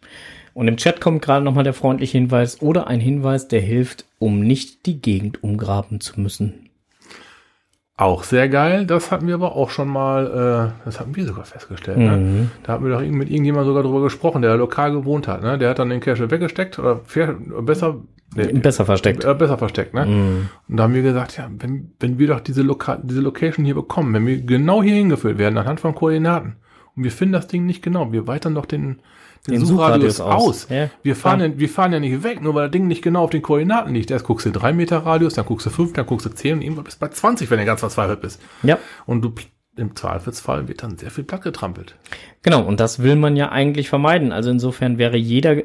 Und 0.55 0.67
im 0.67 0.77
Chat 0.77 1.01
kommt 1.01 1.23
gerade 1.23 1.45
nochmal 1.45 1.65
der 1.65 1.75
freundliche 1.75 2.19
Hinweis 2.19 2.61
oder 2.61 2.89
ein 2.89 3.01
Hinweis, 3.01 3.49
der 3.49 3.61
hilft, 3.61 4.07
um 4.19 4.41
nicht 4.41 4.87
die 4.87 5.01
Gegend 5.01 5.43
umgraben 5.45 6.01
zu 6.01 6.21
müssen. 6.21 6.69
Auch 7.97 8.23
sehr 8.23 8.49
geil. 8.49 8.87
Das 8.87 9.11
hatten 9.11 9.27
wir 9.27 9.35
aber 9.35 9.57
auch 9.57 9.71
schon 9.71 9.89
mal, 9.89 10.73
äh, 10.79 10.85
das 10.85 11.01
hatten 11.01 11.17
wir 11.17 11.27
sogar 11.27 11.45
festgestellt. 11.45 11.99
Ne? 11.99 12.49
Da 12.63 12.73
hatten 12.73 12.85
wir 12.85 12.93
doch 12.93 13.01
mit 13.01 13.29
irgendjemand 13.29 13.67
sogar 13.67 13.83
drüber 13.83 14.03
gesprochen, 14.03 14.43
der 14.43 14.57
lokal 14.57 14.93
gewohnt 14.93 15.27
hat. 15.27 15.43
Ne? 15.43 15.59
Der 15.59 15.71
hat 15.71 15.81
dann 15.81 15.91
den 15.91 16.01
Cache 16.01 16.31
weggesteckt 16.31 16.79
oder 16.79 17.01
besser, 17.63 17.97
nee, 18.35 18.53
Besser 18.61 18.85
versteckt. 18.85 19.25
äh, 19.25 19.35
besser 19.35 19.59
versteckt. 19.59 19.95
Ne? 19.95 20.49
Und 20.69 20.77
da 20.77 20.85
haben 20.85 20.95
wir 20.95 21.03
gesagt, 21.03 21.37
ja, 21.37 21.49
wenn, 21.59 21.93
wenn 22.01 22.19
wir 22.19 22.29
doch 22.29 22.41
diese, 22.41 22.63
Loka 22.63 22.97
diese 23.03 23.21
Location 23.21 23.65
hier 23.65 23.75
bekommen, 23.75 24.13
wenn 24.15 24.27
wir 24.27 24.41
genau 24.41 24.83
hier 24.83 24.95
hingeführt 24.95 25.39
werden, 25.39 25.59
anhand 25.59 25.81
von 25.81 25.95
Koordinaten, 25.95 26.57
und 26.97 27.05
wir 27.05 27.13
finden 27.13 27.33
das 27.35 27.47
Ding 27.47 27.65
nicht 27.65 27.83
genau, 27.83 28.13
wir 28.13 28.27
weitern 28.27 28.55
doch 28.57 28.67
den, 28.67 28.99
den, 29.47 29.55
Den 29.55 29.65
Suchradius, 29.65 30.17
Suchradius 30.17 30.21
aus. 30.21 30.65
aus. 30.65 30.69
Ja, 30.69 30.91
wir, 31.05 31.15
fahren 31.15 31.41
ja, 31.41 31.59
wir 31.59 31.69
fahren 31.69 31.93
ja 31.93 32.01
nicht 32.01 32.23
weg, 32.25 32.43
nur 32.43 32.55
weil 32.55 32.65
das 32.65 32.73
Ding 32.73 32.87
nicht 32.89 33.03
genau 33.03 33.23
auf 33.25 33.31
den 33.31 33.41
Koordinaten 33.43 33.95
liegt. 33.95 34.11
Erst 34.11 34.25
guckst 34.27 34.47
du 34.47 34.51
3 34.51 34.73
Meter 34.73 34.99
Radius, 34.99 35.35
dann 35.35 35.47
guckst 35.47 35.67
du 35.67 35.71
5, 35.71 35.93
dann 35.93 36.07
guckst 36.07 36.27
du 36.27 36.31
10 36.31 36.55
und 36.57 36.63
irgendwann 36.63 36.85
bist 36.85 36.97
du 37.01 37.07
bei 37.07 37.09
20, 37.13 37.49
wenn 37.51 37.59
du 37.61 37.65
ganz 37.65 37.81
verzweifelt 37.81 38.21
bist. 38.21 38.41
Ja, 38.65 38.79
Und 39.07 39.23
du 39.23 39.33
im 39.79 39.97
Zweifelsfall 39.97 40.69
wird 40.69 40.83
dann 40.83 40.99
sehr 40.99 41.11
viel 41.11 41.25
platt 41.25 41.43
getrampelt. 41.43 41.95
genau. 42.43 42.63
Und 42.63 42.81
das 42.81 43.03
will 43.03 43.17
man 43.17 43.37
ja 43.37 43.51
eigentlich 43.51 43.89
vermeiden. 43.89 44.33
Also 44.33 44.51
insofern 44.51 44.99
wäre 44.99 45.17
jeder 45.17 45.57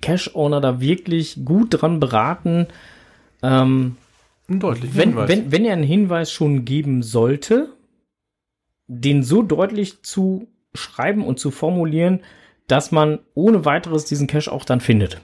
Cash-Owner 0.00 0.60
da 0.60 0.80
wirklich 0.80 1.44
gut 1.44 1.68
dran 1.70 2.00
beraten, 2.00 2.66
ähm, 3.42 3.96
Ein 4.48 4.60
deutlicher 4.60 4.96
wenn, 4.96 5.08
Hinweis. 5.10 5.28
wenn, 5.28 5.52
wenn 5.52 5.64
er 5.64 5.72
einen 5.72 5.82
Hinweis 5.84 6.30
schon 6.32 6.64
geben 6.64 7.02
sollte, 7.02 7.70
den 8.86 9.22
so 9.22 9.42
deutlich 9.42 10.02
zu 10.02 10.48
schreiben 10.74 11.24
und 11.24 11.38
zu 11.38 11.50
formulieren, 11.50 12.20
dass 12.66 12.90
man 12.92 13.20
ohne 13.34 13.64
weiteres 13.64 14.04
diesen 14.04 14.26
Cache 14.26 14.50
auch 14.50 14.64
dann 14.64 14.80
findet. 14.80 15.20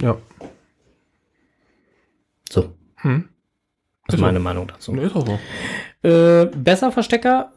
ja. 0.00 0.16
So. 2.48 2.72
Hm. 2.96 3.28
Das 4.06 4.14
ist 4.14 4.20
meine 4.20 4.38
Meinung 4.38 4.68
dazu. 4.68 4.92
Nee, 4.92 5.04
ist 5.06 5.16
auch 5.16 5.26
so. 5.26 6.08
Äh, 6.08 6.46
besser 6.46 6.92
Verstecker, 6.92 7.52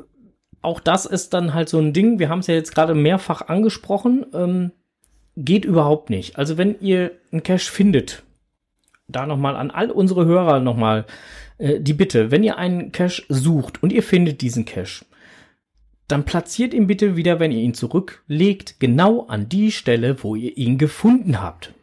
auch 0.62 0.80
das 0.80 1.06
ist 1.06 1.34
dann 1.34 1.54
halt 1.54 1.70
so 1.70 1.80
ein 1.80 1.94
Ding, 1.94 2.20
wir 2.20 2.30
haben 2.30 2.40
es 2.40 2.48
ja 2.48 2.54
jetzt 2.54 2.74
gerade 2.74 2.94
mehrfach 2.94 3.48
angesprochen, 3.48 4.26
ähm, 4.34 4.72
geht 5.36 5.66
überhaupt 5.66 6.10
nicht. 6.10 6.38
Also 6.38 6.58
wenn 6.58 6.80
ihr 6.82 7.12
einen 7.32 7.44
Cache 7.44 7.72
findet, 7.72 8.24
da 9.08 9.26
nochmal 9.26 9.56
an 9.56 9.72
all 9.72 9.90
unsere 9.92 10.26
Hörer 10.26 10.60
nochmal 10.60 11.06
äh, 11.58 11.80
die 11.80 11.94
Bitte, 11.94 12.32
wenn 12.32 12.44
ihr 12.44 12.58
einen 12.58 12.92
Cache 12.92 13.24
sucht 13.30 13.82
und 13.82 13.92
ihr 13.92 14.04
findet 14.04 14.42
diesen 14.42 14.66
Cache, 14.66 15.06
dann 16.08 16.26
platziert 16.26 16.74
ihn 16.74 16.88
bitte 16.88 17.16
wieder, 17.16 17.40
wenn 17.40 17.52
ihr 17.52 17.62
ihn 17.62 17.76
zurücklegt, 17.76 18.80
genau 18.80 19.28
an 19.28 19.48
die 19.48 19.72
Stelle, 19.72 20.24
wo 20.24 20.36
ihr 20.36 20.58
ihn 20.58 20.78
gefunden 20.78 21.40
habt. 21.40 21.74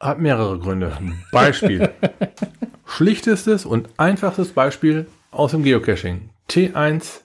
Hat 0.00 0.18
mehrere 0.18 0.58
Gründe. 0.58 0.96
Beispiel. 1.32 1.90
Schlichtestes 2.86 3.66
und 3.66 3.88
einfachstes 3.98 4.52
Beispiel 4.52 5.06
aus 5.30 5.50
dem 5.50 5.64
Geocaching. 5.64 6.30
T1 6.50 7.22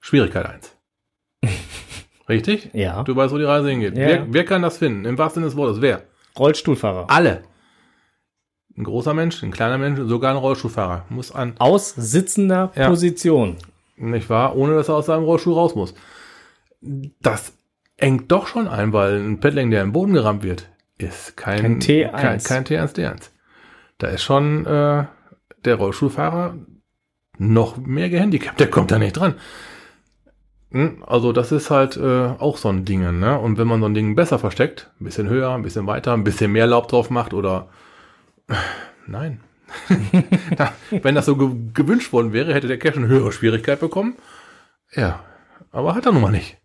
Schwierigkeit 0.00 0.46
1. 0.46 0.76
Richtig? 2.28 2.70
Ja. 2.72 3.02
Du 3.02 3.14
weißt, 3.16 3.32
wo 3.32 3.38
die 3.38 3.44
Reise 3.44 3.70
hingeht. 3.70 3.96
Ja. 3.96 4.06
Wer, 4.06 4.32
wer 4.32 4.44
kann 4.44 4.62
das 4.62 4.78
finden? 4.78 5.04
Im 5.04 5.16
wahrsten 5.18 5.42
Sinne 5.42 5.50
des 5.50 5.56
Wortes. 5.56 5.80
Wer? 5.80 6.02
Rollstuhlfahrer. 6.38 7.08
Alle. 7.08 7.42
Ein 8.76 8.84
großer 8.84 9.14
Mensch, 9.14 9.42
ein 9.42 9.52
kleiner 9.52 9.78
Mensch, 9.78 9.98
sogar 10.06 10.32
ein 10.32 10.36
Rollstuhlfahrer. 10.36 11.06
Muss 11.08 11.32
an, 11.32 11.54
Aus 11.58 11.94
sitzender 11.94 12.72
Ja. 12.74 12.88
Position. 12.88 13.56
nicht 13.96 14.28
wahr? 14.28 14.54
Ohne 14.56 14.74
dass 14.74 14.88
er 14.88 14.96
aus 14.96 15.06
seinem 15.06 15.24
Rollstuhl 15.24 15.54
raus 15.54 15.74
muss. 15.74 15.94
Das 17.22 17.54
engt 17.96 18.30
doch 18.30 18.46
schon 18.48 18.68
ein, 18.68 18.92
weil 18.92 19.16
ein 19.18 19.40
Paddling, 19.40 19.70
der 19.70 19.82
im 19.82 19.92
Boden 19.92 20.12
gerammt 20.12 20.42
wird, 20.42 20.68
ist 20.98 21.36
kein, 21.36 21.62
Kein 21.62 21.80
T1. 21.80 22.10
Kein, 22.12 22.42
kein 22.42 22.64
T1 22.64 22.94
D1. 22.96 23.30
Da 23.98 24.08
ist 24.08 24.22
schon 24.22 24.66
äh, 24.66 25.04
der 25.64 25.74
Rollstuhlfahrer 25.76 26.56
noch 27.38 27.76
mehr 27.76 28.08
gehandicapt. 28.10 28.58
Der 28.60 28.70
kommt 28.70 28.90
da 28.90 28.98
nicht 28.98 29.16
dran. 29.16 29.34
Hm, 30.72 31.02
Also 31.06 31.32
das 31.32 31.52
ist 31.52 31.70
halt 31.70 31.96
äh, 31.96 32.26
auch 32.38 32.56
so 32.56 32.68
ein 32.68 32.84
Ding. 32.84 33.00
Ne? 33.18 33.38
Und 33.38 33.58
wenn 33.58 33.68
man 33.68 33.80
so 33.80 33.86
ein 33.86 33.94
Ding 33.94 34.14
besser 34.14 34.38
versteckt, 34.38 34.90
ein 35.00 35.04
bisschen 35.04 35.28
höher, 35.28 35.50
ein 35.54 35.62
bisschen 35.62 35.86
weiter, 35.86 36.12
ein 36.12 36.24
bisschen 36.24 36.52
mehr 36.52 36.66
Laub 36.66 36.88
drauf 36.88 37.10
macht 37.10 37.34
oder 37.34 37.68
nein. 39.06 39.40
Wenn 41.02 41.16
das 41.16 41.26
so 41.26 41.36
ge 41.36 41.50
gewünscht 41.74 42.12
worden 42.12 42.32
wäre, 42.32 42.54
hätte 42.54 42.68
der 42.68 42.78
Cache 42.78 42.96
eine 42.98 43.08
höhere 43.08 43.32
Schwierigkeit 43.32 43.80
bekommen. 43.80 44.14
Ja, 44.92 45.20
aber 45.72 45.94
hat 45.96 46.06
er 46.06 46.12
nun 46.12 46.22
mal 46.22 46.30
nicht. 46.30 46.56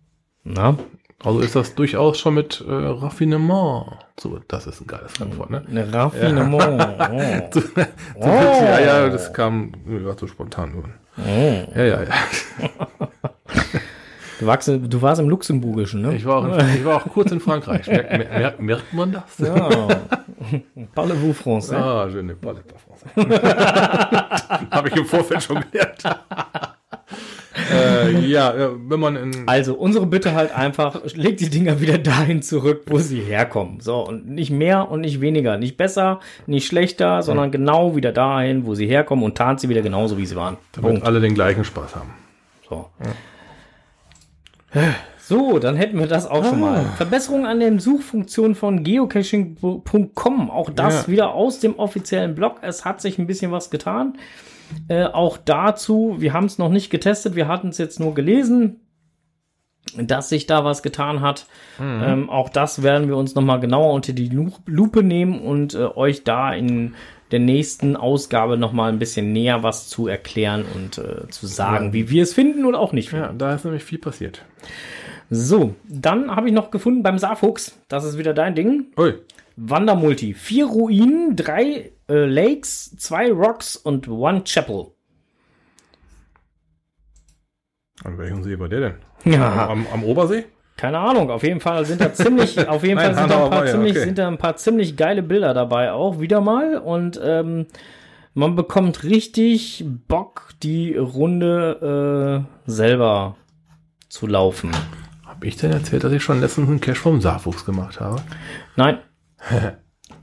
Na, 0.43 0.77
Also 1.23 1.39
ist 1.41 1.55
das 1.55 1.75
durchaus 1.75 2.17
schon 2.19 2.33
mit 2.33 2.63
äh, 2.67 2.71
Raffinement. 2.73 3.85
So, 4.19 4.39
das 4.47 4.65
ist 4.67 4.81
ein 4.81 4.87
geiles 4.87 5.11
Fremdwort, 5.13 5.49
ne? 5.51 5.63
ein 5.69 5.77
Raffinement. 5.77 7.55
Oh. 7.55 7.61
So, 8.21 8.27
Ja, 8.27 8.79
ja, 8.79 9.09
das 9.09 9.31
kam 9.33 9.71
ja, 9.87 10.13
so 10.17 10.27
spontan 10.27 10.71
nur. 10.73 10.83
Oh. 11.17 11.67
Ja, 11.75 11.83
ja, 11.83 12.03
ja. 12.03 12.09
Du, 14.39 14.47
warst, 14.47 14.67
du 14.67 15.01
warst 15.03 15.21
im 15.21 15.29
Luxemburgischen, 15.29 16.01
ne? 16.01 16.15
Ich 16.15 16.25
war 16.25 16.37
auch, 16.37 16.45
in, 16.57 16.75
ich 16.75 16.83
war 16.83 16.95
auch 16.97 17.07
kurz 17.13 17.31
in 17.31 17.39
Frankreich. 17.39 17.85
Merkt, 17.85 18.09
mer- 18.11 18.27
mer- 18.39 18.55
merkt 18.57 18.91
man 18.93 19.11
das? 19.11 19.37
Ja. 19.37 19.69
Parlez-vous 20.95 21.33
français? 21.39 21.75
Ah, 21.75 22.07
je 22.11 22.23
ne 22.23 22.33
parle 22.33 22.61
pas 22.61 22.79
français. 22.81 23.13
Habe 24.71 24.87
ich 24.89 24.95
im 24.95 25.05
Vorfeld 25.05 25.43
schon 25.43 25.63
gelernt. 25.71 26.03
Äh, 27.73 28.19
ja, 28.27 28.55
ja, 28.57 28.69
wenn 28.87 28.99
man 28.99 29.15
in. 29.15 29.47
Also 29.47 29.75
unsere 29.75 30.05
Bitte 30.05 30.33
halt 30.33 30.55
einfach, 30.55 31.01
legt 31.15 31.39
die 31.41 31.49
Dinger 31.49 31.81
wieder 31.81 31.97
dahin 31.97 32.41
zurück, 32.41 32.83
wo 32.87 32.97
sie 32.99 33.19
herkommen. 33.21 33.79
So, 33.81 34.05
und 34.07 34.27
nicht 34.29 34.51
mehr 34.51 34.89
und 34.89 35.01
nicht 35.01 35.21
weniger. 35.21 35.57
Nicht 35.57 35.77
besser, 35.77 36.19
nicht 36.47 36.67
schlechter, 36.67 37.21
sondern 37.21 37.51
genau 37.51 37.95
wieder 37.95 38.11
dahin, 38.11 38.65
wo 38.65 38.75
sie 38.75 38.87
herkommen 38.87 39.23
und 39.25 39.37
tarnt 39.37 39.59
sie 39.59 39.69
wieder 39.69 39.81
genauso, 39.81 40.17
wie 40.17 40.25
sie 40.25 40.35
waren. 40.35 40.57
Damit 40.73 41.03
alle 41.03 41.19
den 41.19 41.33
gleichen 41.33 41.63
Spaß 41.63 41.95
haben. 41.95 42.13
So. 42.67 42.87
So, 45.23 45.59
dann 45.59 45.75
hätten 45.75 45.99
wir 45.99 46.07
das 46.07 46.27
auch 46.27 46.43
schon 46.43 46.59
mal. 46.59 46.83
Verbesserung 46.97 47.45
an 47.45 47.59
den 47.59 47.79
Suchfunktionen 47.79 48.55
von 48.55 48.83
geocaching.com. 48.83 50.49
Auch 50.49 50.69
das 50.69 51.03
Ja. 51.03 51.07
wieder 51.07 51.33
aus 51.33 51.59
dem 51.59 51.77
offiziellen 51.79 52.35
Blog. 52.35 52.57
Es 52.61 52.83
hat 52.85 53.01
sich 53.01 53.17
ein 53.17 53.27
bisschen 53.27 53.51
was 53.51 53.69
getan. 53.69 54.17
Äh, 54.87 55.05
auch 55.05 55.37
dazu, 55.37 56.17
wir 56.19 56.33
haben 56.33 56.45
es 56.45 56.57
noch 56.57 56.69
nicht 56.69 56.89
getestet, 56.89 57.35
wir 57.35 57.47
hatten 57.47 57.69
es 57.69 57.77
jetzt 57.77 57.99
nur 57.99 58.13
gelesen, 58.13 58.81
dass 59.97 60.29
sich 60.29 60.47
da 60.47 60.63
was 60.63 60.83
getan 60.83 61.21
hat. 61.21 61.47
Ähm, 61.79 62.29
auch 62.29 62.49
das 62.49 62.83
werden 62.83 63.07
wir 63.07 63.17
uns 63.17 63.35
nochmal 63.35 63.59
genauer 63.59 63.93
unter 63.93 64.13
die 64.13 64.29
Lu 64.29 64.51
Lupe 64.65 65.03
nehmen 65.03 65.41
und 65.41 65.73
äh, 65.73 65.85
euch 65.95 66.23
da 66.23 66.53
in 66.53 66.93
der 67.31 67.39
nächsten 67.39 67.95
Ausgabe 67.95 68.57
nochmal 68.57 68.91
ein 68.91 68.99
bisschen 68.99 69.31
näher 69.31 69.63
was 69.63 69.87
zu 69.87 70.07
erklären 70.07 70.65
und 70.75 70.97
äh, 70.97 71.27
zu 71.29 71.47
sagen, 71.47 71.93
wie 71.93 72.09
wir 72.09 72.23
es 72.23 72.33
finden 72.33 72.65
oder 72.65 72.79
auch 72.79 72.93
nicht 72.93 73.09
finden. 73.09 73.25
Ja, 73.25 73.33
da 73.33 73.55
ist 73.55 73.65
nämlich 73.65 73.83
viel 73.83 73.99
passiert. 73.99 74.43
So, 75.29 75.75
dann 75.87 76.35
habe 76.35 76.49
ich 76.49 76.53
noch 76.53 76.71
gefunden 76.71 77.03
beim 77.03 77.17
Saarfuchs, 77.17 77.79
das 77.87 78.03
ist 78.03 78.17
wieder 78.17 78.33
dein 78.33 78.53
Ding. 78.53 78.87
Ui. 78.97 79.15
Wandermulti. 79.63 80.33
Vier 80.33 80.65
Ruinen, 80.65 81.35
drei 81.35 81.91
äh, 82.09 82.25
Lakes, 82.25 82.95
zwei 82.97 83.31
Rocks 83.31 83.75
und 83.75 84.07
one 84.07 84.43
Chapel. 84.43 84.87
An 88.03 88.17
welchem 88.17 88.43
See 88.43 88.57
war 88.57 88.67
der 88.67 88.79
denn? 88.79 89.33
Ja. 89.33 89.69
Am, 89.69 89.85
am 89.93 90.03
Obersee? 90.03 90.45
Keine 90.77 90.97
Ahnung, 90.97 91.29
auf 91.29 91.43
jeden 91.43 91.59
Fall 91.59 91.85
sind 91.85 92.01
da 92.01 92.11
ziemlich, 92.13 92.67
auf 92.67 92.83
jeden 92.83 92.95
Nein, 92.95 93.13
Fall 93.13 93.27
sind 93.27 93.31
da, 93.31 93.49
paar 93.49 93.65
ja, 93.65 93.71
ziemlich, 93.71 93.91
okay. 93.91 94.05
sind 94.05 94.17
da 94.17 94.27
ein 94.27 94.39
paar 94.39 94.55
ziemlich 94.55 94.97
geile 94.97 95.21
Bilder 95.21 95.53
dabei 95.53 95.91
auch, 95.91 96.19
wieder 96.19 96.41
mal. 96.41 96.77
Und 96.77 97.21
ähm, 97.23 97.67
man 98.33 98.55
bekommt 98.55 99.03
richtig 99.03 99.85
Bock, 100.07 100.53
die 100.63 100.95
Runde 100.95 102.47
äh, 102.65 102.71
selber 102.71 103.35
zu 104.09 104.25
laufen. 104.25 104.71
Hab 105.23 105.43
ich 105.43 105.57
denn 105.57 105.71
erzählt, 105.71 106.03
dass 106.03 106.11
ich 106.13 106.23
schon 106.23 106.41
letztens 106.41 106.67
einen 106.67 106.81
Cache 106.81 106.95
vom 106.95 107.21
Saarfuchs 107.21 107.63
gemacht 107.63 107.99
habe? 107.99 108.21
Nein. 108.75 108.97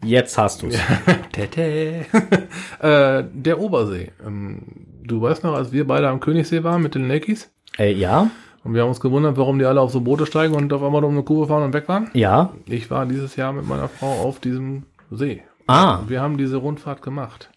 Jetzt 0.04 0.38
hast 0.38 0.62
du's. 0.62 0.74
Tete. 1.32 2.06
äh, 2.80 3.24
der 3.32 3.58
Obersee. 3.60 4.12
Ähm, 4.24 4.62
du 5.02 5.20
weißt 5.20 5.44
noch, 5.44 5.54
als 5.54 5.72
wir 5.72 5.86
beide 5.86 6.08
am 6.08 6.20
Königssee 6.20 6.62
waren 6.62 6.82
mit 6.82 6.94
den 6.94 7.08
Lakies 7.08 7.50
Äh, 7.78 7.92
ja, 7.92 8.30
und 8.64 8.74
wir 8.74 8.82
haben 8.82 8.88
uns 8.88 9.00
gewundert, 9.00 9.36
warum 9.36 9.58
die 9.58 9.64
alle 9.64 9.80
auf 9.80 9.90
so 9.92 10.00
Boote 10.00 10.26
steigen 10.26 10.54
und 10.54 10.72
auf 10.72 10.82
einmal 10.82 11.04
um 11.04 11.12
eine 11.12 11.22
Kurve 11.22 11.48
fahren 11.48 11.62
und 11.64 11.72
weg 11.72 11.88
waren? 11.88 12.10
ja. 12.14 12.52
Ich 12.66 12.90
war 12.90 13.06
dieses 13.06 13.36
Jahr 13.36 13.52
mit 13.52 13.66
meiner 13.66 13.88
Frau 13.88 14.10
auf 14.22 14.40
diesem 14.40 14.84
See. 15.10 15.42
Ah, 15.66 16.00
Wir 16.06 16.20
haben 16.20 16.36
diese 16.38 16.56
Rundfahrt 16.56 17.02
gemacht. 17.02 17.50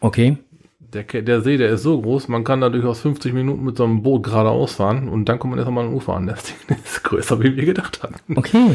okay. 0.00 0.36
Der, 0.78 1.04
der 1.04 1.40
See, 1.40 1.56
der 1.56 1.70
ist 1.70 1.84
so 1.84 2.02
groß, 2.02 2.28
man 2.28 2.44
kann 2.44 2.60
da 2.60 2.68
durchaus 2.68 3.00
50 3.00 3.32
Minuten 3.32 3.64
mit 3.64 3.78
so 3.78 3.84
einem 3.84 4.02
Boot 4.02 4.24
geradeaus 4.24 4.74
fahren 4.74 5.08
und 5.08 5.26
dann 5.26 5.38
kommt 5.38 5.52
man 5.52 5.58
erst 5.58 5.68
einmal 5.68 5.84
an 5.84 5.90
den 5.90 5.96
Ufer 5.96 6.12
an. 6.12 6.26
Das 6.26 6.42
Ding 6.44 6.76
ist 6.84 7.02
größer, 7.02 7.40
wie 7.42 7.56
wir 7.56 7.64
gedacht 7.64 8.02
hatten. 8.02 8.36
Okay. 8.36 8.74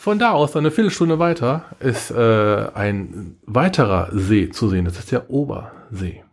Von 0.00 0.18
da 0.18 0.30
aus, 0.30 0.56
eine 0.56 0.70
Viertelstunde 0.70 1.18
weiter, 1.18 1.66
ist 1.78 2.10
äh, 2.10 2.68
ein 2.72 3.36
weiterer 3.44 4.08
See 4.12 4.48
zu 4.48 4.70
sehen. 4.70 4.86
Das 4.86 4.98
ist 4.98 5.12
der 5.12 5.28
Obersee. 5.28 6.24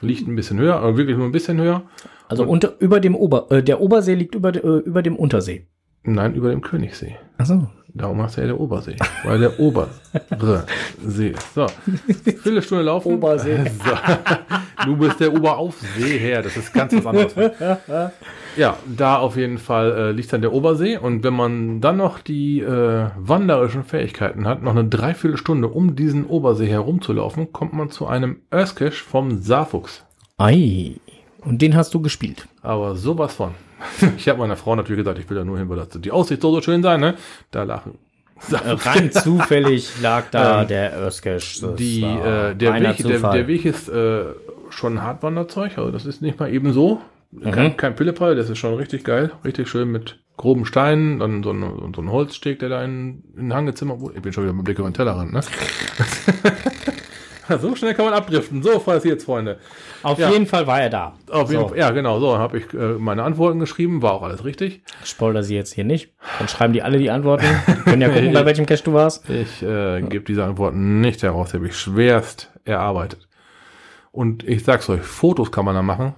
Liegt 0.00 0.28
ein 0.28 0.36
bisschen 0.36 0.60
höher, 0.60 0.76
aber 0.76 0.96
wirklich 0.96 1.16
nur 1.16 1.26
ein 1.26 1.32
bisschen 1.32 1.60
höher. 1.60 1.82
Also 2.28 2.44
unter, 2.44 2.74
über 2.78 3.00
dem 3.00 3.16
Ober, 3.16 3.50
äh, 3.50 3.60
der 3.60 3.80
Obersee 3.80 4.14
liegt 4.14 4.36
über, 4.36 4.54
äh, 4.54 4.78
über 4.84 5.02
dem 5.02 5.16
Untersee. 5.16 5.66
Nein, 6.04 6.36
über 6.36 6.50
dem 6.50 6.60
Königssee. 6.60 7.16
Achso. 7.38 7.66
Darum 7.96 8.22
heißt 8.22 8.36
er 8.36 8.42
ja 8.42 8.48
der 8.48 8.60
Obersee, 8.60 8.96
weil 9.24 9.38
der 9.38 9.58
obere 9.58 9.88
See 11.02 11.28
ist. 11.28 11.54
So, 11.54 11.66
Viertelstunde 12.24 12.84
laufen. 12.84 13.14
Obersee. 13.14 13.64
So. 13.86 13.92
Du 14.84 14.96
bist 14.96 15.20
der 15.20 15.32
Oberaufseeherr, 15.32 16.42
das 16.42 16.56
ist 16.56 16.72
ganz 16.72 16.94
was 16.94 17.06
anderes. 17.06 17.34
Ja, 18.56 18.76
da 18.86 19.18
auf 19.18 19.36
jeden 19.36 19.58
Fall 19.58 19.92
äh, 19.92 20.12
liegt 20.12 20.32
dann 20.32 20.42
der 20.42 20.52
Obersee 20.52 20.96
und 20.96 21.24
wenn 21.24 21.34
man 21.34 21.80
dann 21.80 21.96
noch 21.96 22.20
die 22.20 22.60
äh, 22.60 23.08
wanderischen 23.16 23.84
Fähigkeiten 23.84 24.46
hat, 24.46 24.62
noch 24.62 24.72
eine 24.72 24.88
Dreiviertelstunde 24.88 25.68
um 25.68 25.96
diesen 25.96 26.26
Obersee 26.26 26.66
herumzulaufen, 26.66 27.52
kommt 27.52 27.72
man 27.72 27.90
zu 27.90 28.06
einem 28.06 28.40
Earthcache 28.50 28.92
vom 28.92 29.42
Saarfuchs. 29.42 30.04
Ei. 30.38 30.96
Und 31.40 31.62
den 31.62 31.76
hast 31.76 31.94
du 31.94 32.00
gespielt. 32.00 32.46
Aber 32.62 32.96
sowas 32.96 33.34
von. 33.34 33.52
Ich 34.16 34.28
habe 34.28 34.38
meiner 34.38 34.56
Frau 34.56 34.74
natürlich 34.74 35.00
gesagt, 35.00 35.18
ich 35.18 35.28
will 35.28 35.36
da 35.36 35.44
nur 35.44 35.58
hin, 35.58 35.68
weil 35.68 35.76
das 35.76 35.88
die 35.90 36.10
Aussicht 36.10 36.42
soll 36.42 36.52
so 36.52 36.62
schön 36.62 36.82
sein, 36.82 37.00
ne? 37.00 37.14
Da 37.50 37.62
lachen. 37.62 37.98
Äh, 38.50 38.70
rein 38.70 39.10
zufällig 39.12 40.00
lag 40.02 40.24
da 40.30 40.64
der 40.64 40.92
Earthcache. 40.92 41.60
Das 41.60 41.74
Die, 41.76 42.02
äh, 42.02 42.54
der, 42.54 42.74
Weg, 42.80 42.96
der, 42.98 43.32
der 43.32 43.46
Weg 43.46 43.64
ist 43.64 43.88
äh, 43.88 44.24
schon 44.70 45.02
Hartwanderzeug, 45.02 45.78
also 45.78 45.90
das 45.90 46.04
ist 46.06 46.22
nicht 46.22 46.38
mal 46.38 46.52
eben 46.52 46.72
so. 46.72 47.00
Mhm. 47.32 47.50
Kein, 47.50 47.76
kein 47.76 47.96
Pillepalle, 47.96 48.34
das 48.34 48.50
ist 48.50 48.58
schon 48.58 48.74
richtig 48.74 49.04
geil. 49.04 49.30
Richtig 49.44 49.68
schön 49.68 49.90
mit 49.90 50.18
groben 50.36 50.66
Steinen, 50.66 51.18
dann 51.18 51.42
so 51.42 51.50
ein, 51.50 51.92
so 51.94 52.02
ein 52.02 52.10
Holzsteg, 52.10 52.58
der 52.58 52.68
da 52.68 52.84
in, 52.84 53.22
in 53.36 53.48
den 53.48 53.54
Hang 53.54 53.66
gezimmert 53.66 54.00
wurde. 54.00 54.16
Ich 54.16 54.22
bin 54.22 54.32
schon 54.32 54.44
wieder 54.44 54.52
mit 54.52 54.64
Blick 54.64 54.78
über 54.78 54.88
den 54.88 54.94
Tellerrand, 54.94 55.32
ne? 55.32 55.40
so 57.60 57.74
schnell 57.74 57.94
kann 57.94 58.04
man 58.04 58.14
abdriften. 58.14 58.62
So 58.62 58.78
passiert 58.78 59.22
Freunde. 59.22 59.58
Auf 60.02 60.18
ja. 60.18 60.30
jeden 60.30 60.46
Fall 60.46 60.66
war 60.66 60.80
er 60.80 60.90
da. 60.90 61.14
Auf 61.30 61.50
jeden 61.50 61.62
So. 61.62 61.68
Fall, 61.68 61.78
ja, 61.78 61.90
genau, 61.90 62.20
so 62.20 62.38
habe 62.38 62.58
ich 62.58 62.72
äh, 62.74 62.94
meine 62.98 63.22
Antworten 63.22 63.58
geschrieben, 63.58 64.02
war 64.02 64.12
auch 64.12 64.22
alles 64.22 64.44
richtig. 64.44 64.82
Spoiler 65.04 65.42
sie 65.42 65.54
jetzt 65.54 65.72
hier 65.72 65.84
nicht. 65.84 66.12
Dann 66.38 66.48
schreiben 66.48 66.72
die 66.72 66.82
alle 66.82 66.98
die 66.98 67.10
Antworten. 67.10 67.46
Können 67.84 68.02
ja 68.02 68.08
gucken, 68.08 68.32
bei 68.34 68.44
welchem 68.44 68.66
Cache 68.66 68.84
du 68.84 68.92
warst. 68.92 69.28
Ich 69.28 69.62
äh, 69.62 70.02
gebe 70.02 70.24
diese 70.24 70.44
Antworten 70.44 71.00
nicht 71.00 71.22
heraus, 71.22 71.50
die 71.50 71.56
habe 71.56 71.66
ich 71.66 71.76
schwerst 71.76 72.50
erarbeitet. 72.64 73.28
Und 74.12 74.44
ich 74.44 74.64
sag's 74.64 74.88
euch, 74.88 75.02
Fotos 75.02 75.52
kann 75.52 75.64
man 75.64 75.74
da 75.74 75.82
machen. 75.82 76.14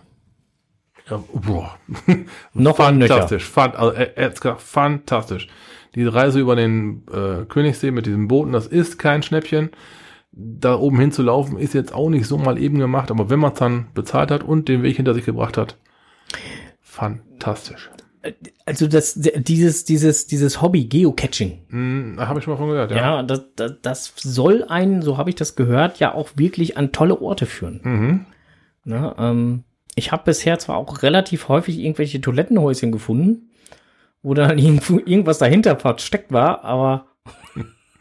Ja, 1.11 1.23
boah. 1.33 1.77
Noch 2.55 2.77
fantastisch. 2.77 3.45
Fan, 3.45 3.75
also, 3.75 3.93
äh, 3.93 4.31
gesagt, 4.31 4.61
fantastisch. 4.61 5.49
Die 5.95 6.05
Reise 6.05 6.39
über 6.39 6.55
den 6.55 7.03
äh, 7.13 7.45
Königssee 7.47 7.91
mit 7.91 8.07
diesen 8.07 8.29
Booten, 8.29 8.53
das 8.53 8.67
ist 8.67 8.99
kein 8.99 9.23
Schnäppchen. 9.23 9.71
Da 10.33 10.79
oben 10.79 11.01
hinzulaufen 11.01 11.59
ist 11.59 11.75
jetzt 11.75 11.93
auch 11.93 12.11
nicht 12.11 12.27
so 12.27 12.39
mal 12.39 12.59
eben 12.59 12.79
gemacht, 12.79 13.11
aber 13.11 13.31
wenn 13.31 13.41
man 13.41 13.53
es 13.53 13.59
dann 13.59 13.89
bezahlt 13.95 14.31
hat 14.31 14.43
und 14.43 14.69
den 14.69 14.83
Weg 14.83 14.97
hinter 14.97 15.15
sich 15.15 15.25
gebracht 15.25 15.57
hat, 15.57 15.77
fantastisch. 16.81 17.91
Also 18.67 18.87
das, 18.89 19.15
dieses, 19.15 19.85
dieses, 19.85 20.27
dieses 20.27 20.61
Hobby 20.61 20.85
Geocaching. 20.85 22.15
Da 22.17 22.29
habe 22.29 22.39
ich 22.39 22.45
schon 22.45 22.53
mal 22.53 22.59
von 22.59 22.69
gehört, 22.69 22.91
ja. 22.91 22.97
Ja, 22.97 23.23
das, 23.23 23.45
das, 23.57 23.73
das 23.81 24.13
soll 24.17 24.65
einen, 24.65 25.03
so 25.03 25.17
habe 25.17 25.31
ich 25.31 25.37
das 25.37 25.57
gehört, 25.57 25.99
ja 25.99 26.15
auch 26.15 26.31
wirklich 26.37 26.77
an 26.77 26.93
tolle 26.93 27.21
Orte 27.21 27.47
führen. 27.47 27.81
Mhm. 27.83 28.27
Ne, 28.85 29.15
ähm, 29.19 29.65
ich 29.95 30.13
habe 30.13 30.25
bisher 30.25 30.59
zwar 30.59 30.77
auch 30.77 31.03
relativ 31.03 31.49
häufig 31.49 31.79
irgendwelche 31.79 32.21
Toilettenhäuschen 32.21 32.93
gefunden, 32.93 33.51
wo 34.23 34.35
dann 34.35 34.59
irgendwo 34.59 34.99
irgendwas 34.99 35.39
dahinter 35.39 35.77
versteckt 35.77 36.33
war, 36.33 36.65
aber 36.65 37.07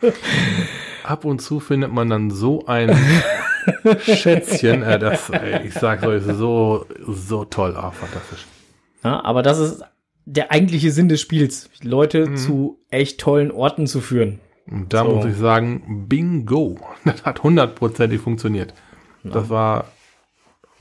Ab 1.08 1.26
und 1.26 1.40
zu 1.42 1.60
findet 1.60 1.92
man 1.92 2.10
dann 2.10 2.32
so 2.32 2.66
ein 2.66 2.96
Schätzchen, 4.02 4.84
äh, 4.84 5.00
das, 5.00 5.30
ey, 5.30 5.68
ich 5.68 5.74
sag's 5.74 6.04
euch, 6.04 6.24
so, 6.24 6.86
so 7.08 7.46
toll, 7.46 7.76
ah, 7.78 7.92
fantastisch. 7.92 8.46
ja, 9.04 9.24
aber 9.24 9.42
das 9.44 9.60
ist 9.60 9.84
der 10.26 10.52
eigentliche 10.52 10.92
Sinn 10.92 11.08
des 11.10 11.22
Spiels, 11.22 11.70
Leute 11.82 12.36
zu 12.36 12.80
echt 12.90 13.20
tollen 13.20 13.52
Orten 13.52 13.88
zu 13.88 14.02
führen. 14.02 14.40
Und 14.70 14.94
da 14.94 15.04
So. 15.06 15.12
muss 15.16 15.26
ich 15.26 15.38
sagen, 15.38 16.06
bingo, 16.10 16.78
das 17.06 17.24
hat 17.24 17.44
hundertprozentig 17.44 18.20
funktioniert. 18.20 18.74
Das 19.24 19.50
war 19.50 19.86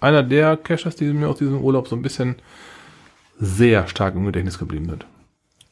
einer 0.00 0.22
der 0.22 0.56
Caches, 0.56 0.96
die 0.96 1.04
mir 1.06 1.28
aus 1.28 1.38
diesem 1.38 1.60
Urlaub 1.60 1.88
so 1.88 1.96
ein 1.96 2.02
bisschen 2.02 2.36
sehr 3.38 3.86
stark 3.88 4.14
im 4.14 4.24
Gedächtnis 4.26 4.58
geblieben 4.58 4.88
sind. 4.88 5.06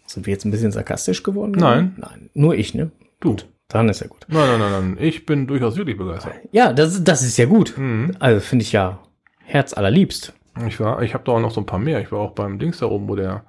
Sind 0.07 0.27
wir 0.27 0.33
jetzt 0.33 0.45
ein 0.45 0.51
bisschen 0.51 0.73
sarkastisch 0.73 1.23
geworden? 1.23 1.53
Nein. 1.57 1.95
Nein, 1.97 2.31
nur 2.35 2.55
ich, 2.55 2.75
ne? 2.75 2.91
Du. 3.21 3.37
Dann 3.69 3.89
ist 3.89 4.01
ja 4.01 4.07
gut. 4.07 4.27
Nein, 4.29 4.47
nein, 4.47 4.59
nein, 4.59 4.71
nein, 4.71 4.97
ich 5.01 5.27
bin 5.27 5.47
durchaus 5.47 5.77
wirklich 5.77 5.97
begeistert. 5.97 6.35
Ja, 6.53 6.73
das, 6.73 7.03
das 7.03 7.23
ist 7.23 7.37
ja 7.37 7.47
gut. 7.47 7.75
Mhm. 7.77 8.17
Also 8.19 8.41
finde 8.41 8.63
ich 8.63 8.73
ja 8.73 8.99
herzallerliebst. 9.45 10.33
Ich 10.67 10.79
war, 10.81 11.03
ich 11.03 11.15
habe 11.15 11.25
da 11.25 11.33
auch 11.33 11.41
noch 11.41 11.51
so 11.51 11.61
ein 11.61 11.67
paar 11.67 11.79
mehr. 11.79 12.01
Ich 12.01 12.13
war 12.13 12.21
auch 12.21 12.33
beim 12.33 12.59
Dings 12.59 12.79
da 12.79 12.87
oben, 12.87 13.09
wo 13.09 13.17
der, 13.17 13.45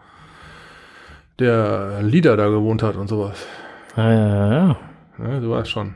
der 1.39 2.01
Leader 2.01 2.35
da 2.37 2.47
gewohnt 2.47 2.81
hat 2.81 2.95
und 2.95 3.07
sowas. 3.07 3.45
Ja, 3.95 4.11
ja, 4.11 4.53
ja. 4.53 4.77
Ne, 5.17 5.41
du 5.41 5.51
weißt 5.51 5.69
schon. 5.69 5.95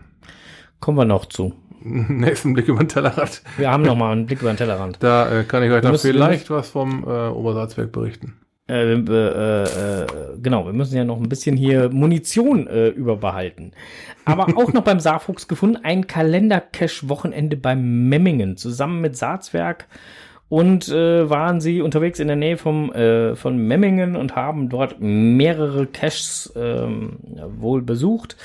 Kommen 0.80 0.98
wir 0.98 1.06
noch 1.06 1.26
zu. 1.26 1.54
Nächsten 1.82 2.54
Blick 2.54 2.68
über 2.68 2.80
den 2.80 2.90
Tellerrad. 2.90 3.42
Wir 3.58 3.72
haben 3.72 3.84
noch 3.84 3.96
mal 3.96 4.12
einen 4.12 4.26
Blick 4.26 4.42
über 4.42 4.52
den 4.52 4.58
Tellerrand. 4.58 4.98
Da 5.02 5.40
äh, 5.40 5.44
kann 5.44 5.64
ich 5.64 5.72
euch 5.72 5.82
dann 5.82 5.98
vielleicht 5.98 6.50
was 6.50 6.70
vom 6.70 7.04
äh, 7.04 7.30
Obersalzberg 7.30 7.92
berichten. 7.92 8.40
Äh, 8.70 8.94
äh, 8.94 9.64
äh, 9.64 10.08
genau, 10.42 10.66
wir 10.66 10.74
müssen 10.74 10.96
ja 10.96 11.04
noch 11.04 11.18
ein 11.18 11.28
bisschen 11.28 11.58
hier 11.58 11.90
Munition 11.90 12.68
äh, 12.68 12.90
überbehalten. 12.90 13.72
Aber 14.26 14.44
auch 14.58 14.72
noch 14.74 14.84
beim 14.84 15.00
Saarfuchs 15.00 15.48
gefunden, 15.48 15.80
ein 15.84 16.08
Kalender-Cache-Wochenende 16.08 17.58
beim 17.58 18.08
Memmingen, 18.10 18.58
zusammen 18.58 19.02
mit 19.02 19.18
Saatswerk 19.18 19.88
und 20.50 20.90
äh, 20.90 21.30
waren 21.30 21.62
sie 21.62 21.82
unterwegs 21.82 22.20
in 22.20 22.28
der 22.28 22.36
Nähe 22.36 22.58
vom, 22.58 22.92
äh, 22.92 23.36
von 23.36 23.58
Memmingen 23.58 24.16
und 24.16 24.36
haben 24.36 24.70
dort 24.70 25.00
mehrere 25.00 25.88
Caches 25.88 26.54
ähm, 26.56 27.18
wohl 27.58 27.82
besucht. 27.82 28.38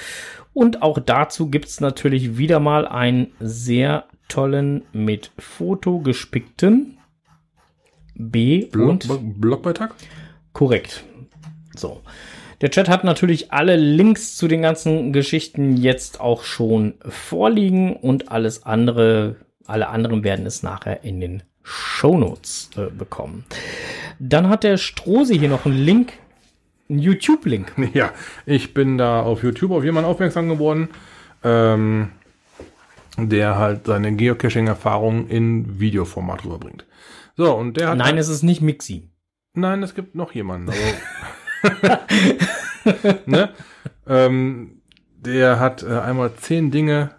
Und 0.54 0.82
auch 0.82 0.98
dazu 0.98 1.50
gibt's 1.50 1.80
natürlich 1.80 2.38
wieder 2.38 2.60
mal 2.60 2.86
einen 2.86 3.32
sehr 3.40 4.04
tollen 4.28 4.84
mit 4.92 5.32
Foto 5.38 5.98
gespickten 5.98 6.93
B 8.14 8.66
Blog, 8.66 8.88
und 8.88 9.40
Blogbeitrag? 9.40 9.94
Korrekt. 10.52 11.04
So. 11.76 12.00
Der 12.60 12.70
Chat 12.70 12.88
hat 12.88 13.04
natürlich 13.04 13.52
alle 13.52 13.76
Links 13.76 14.36
zu 14.36 14.48
den 14.48 14.62
ganzen 14.62 15.12
Geschichten 15.12 15.76
jetzt 15.76 16.20
auch 16.20 16.44
schon 16.44 16.94
vorliegen 17.06 17.96
und 17.96 18.30
alles 18.30 18.64
andere, 18.64 19.36
alle 19.66 19.88
anderen 19.88 20.24
werden 20.24 20.46
es 20.46 20.62
nachher 20.62 21.04
in 21.04 21.20
den 21.20 21.42
Shownotes 21.62 22.70
äh, 22.76 22.86
bekommen. 22.86 23.44
Dann 24.18 24.48
hat 24.48 24.62
der 24.64 24.76
Strose 24.76 25.34
hier 25.34 25.48
noch 25.48 25.66
einen 25.66 25.84
Link, 25.84 26.12
einen 26.88 27.00
YouTube-Link. 27.00 27.72
Ja, 27.94 28.12
ich 28.46 28.74
bin 28.74 28.98
da 28.98 29.22
auf 29.22 29.42
YouTube 29.42 29.72
auf 29.72 29.84
jemanden 29.84 30.08
aufmerksam 30.08 30.48
geworden, 30.48 30.88
ähm, 31.42 32.10
der 33.18 33.58
halt 33.58 33.86
seine 33.86 34.14
Geocaching-Erfahrung 34.14 35.28
in 35.28 35.80
Videoformat 35.80 36.44
rüberbringt. 36.44 36.84
So, 37.36 37.54
und 37.54 37.76
der 37.76 37.90
hat. 37.90 37.98
Nein, 37.98 38.18
es 38.18 38.28
ist 38.28 38.42
nicht 38.42 38.60
Mixi. 38.60 39.10
Nein, 39.54 39.82
es 39.82 39.94
gibt 39.94 40.14
noch 40.14 40.32
jemanden. 40.32 40.70
Also, 40.70 41.96
ne? 43.26 43.50
ähm, 44.06 44.82
der 45.16 45.60
hat 45.60 45.82
äh, 45.82 45.98
einmal 45.98 46.34
zehn 46.34 46.70
Dinge 46.70 47.10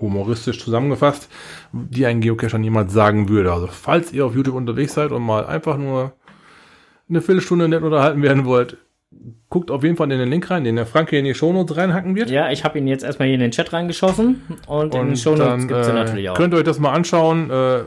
humoristisch 0.00 0.62
zusammengefasst, 0.62 1.28
die 1.72 2.06
ein 2.06 2.20
Geocacher 2.20 2.58
niemals 2.58 2.92
sagen 2.92 3.28
würde. 3.28 3.52
Also 3.52 3.66
falls 3.66 4.12
ihr 4.12 4.24
auf 4.24 4.34
YouTube 4.34 4.54
unterwegs 4.54 4.94
seid 4.94 5.12
und 5.12 5.22
mal 5.22 5.46
einfach 5.46 5.76
nur 5.76 6.14
eine 7.08 7.20
Viertelstunde 7.20 7.68
nett 7.68 7.82
unterhalten 7.82 8.22
werden 8.22 8.44
wollt, 8.44 8.78
guckt 9.48 9.70
auf 9.70 9.82
jeden 9.82 9.96
Fall 9.96 10.10
in 10.12 10.18
den 10.18 10.30
Link 10.30 10.48
rein, 10.50 10.64
den 10.64 10.76
der 10.76 10.86
Frank 10.86 11.10
hier 11.10 11.18
in 11.18 11.24
die 11.24 11.34
Shownotes 11.34 11.76
reinhacken 11.76 12.14
wird. 12.14 12.30
Ja, 12.30 12.50
ich 12.50 12.64
habe 12.64 12.78
ihn 12.78 12.86
jetzt 12.86 13.02
erstmal 13.02 13.26
hier 13.26 13.34
in 13.34 13.40
den 13.40 13.50
Chat 13.50 13.72
reingeschossen 13.72 14.42
und, 14.66 14.94
in 14.94 15.00
den 15.00 15.08
Und 15.10 15.16
Shownotes 15.18 15.66
gibt's 15.66 15.88
ihn 15.88 15.96
äh, 15.96 15.98
natürlich 16.04 16.30
auch. 16.30 16.34
könnt 16.36 16.54
ihr 16.54 16.58
euch 16.58 16.64
das 16.64 16.78
mal 16.78 16.92
anschauen. 16.92 17.50
Äh, 17.50 17.80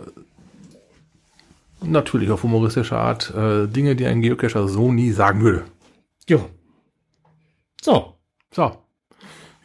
natürlich 1.85 2.29
auf 2.29 2.43
humoristische 2.43 2.97
Art. 2.97 3.33
Äh, 3.35 3.67
Dinge, 3.67 3.95
die 3.95 4.05
ein 4.05 4.21
Geocacher 4.21 4.67
so 4.67 4.91
nie 4.91 5.11
sagen 5.11 5.41
würde. 5.41 5.63
Jo. 6.27 6.49
So, 7.81 8.15
So. 8.51 8.77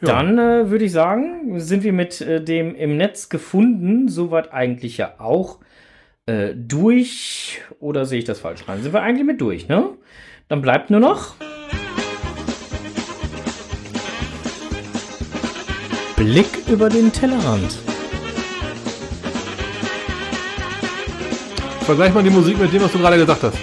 Ja. 0.01 0.07
Dann 0.07 0.37
äh, 0.37 0.69
würde 0.69 0.85
ich 0.85 0.93
sagen, 0.93 1.59
sind 1.59 1.83
wir 1.83 1.91
mit 1.91 2.21
äh, 2.21 2.41
dem 2.41 2.73
im 2.73 2.95
Netz 2.95 3.27
gefunden, 3.27 4.07
soweit 4.07 4.53
eigentlich 4.53 4.97
ja 4.97 5.15
auch 5.19 5.59
äh, 6.25 6.53
durch. 6.55 7.61
Oder 7.81 8.05
sehe 8.05 8.19
ich 8.19 8.25
das 8.25 8.39
falsch 8.39 8.65
rein? 8.69 8.81
Sind 8.81 8.93
wir 8.93 9.01
eigentlich 9.01 9.25
mit 9.27 9.41
durch, 9.41 9.67
ne? 9.67 9.89
Dann 10.49 10.61
bleibt 10.63 10.89
nur 10.89 10.99
noch. 10.99 11.35
Blick 16.15 16.47
über 16.67 16.89
den 16.89 17.13
Tellerrand. 17.13 17.77
Vergleich 21.81 22.11
mal 22.15 22.23
die 22.23 22.31
Musik 22.31 22.59
mit 22.59 22.73
dem, 22.73 22.81
was 22.81 22.91
du 22.91 22.97
gerade 22.97 23.17
gesagt 23.17 23.43
hast. 23.43 23.57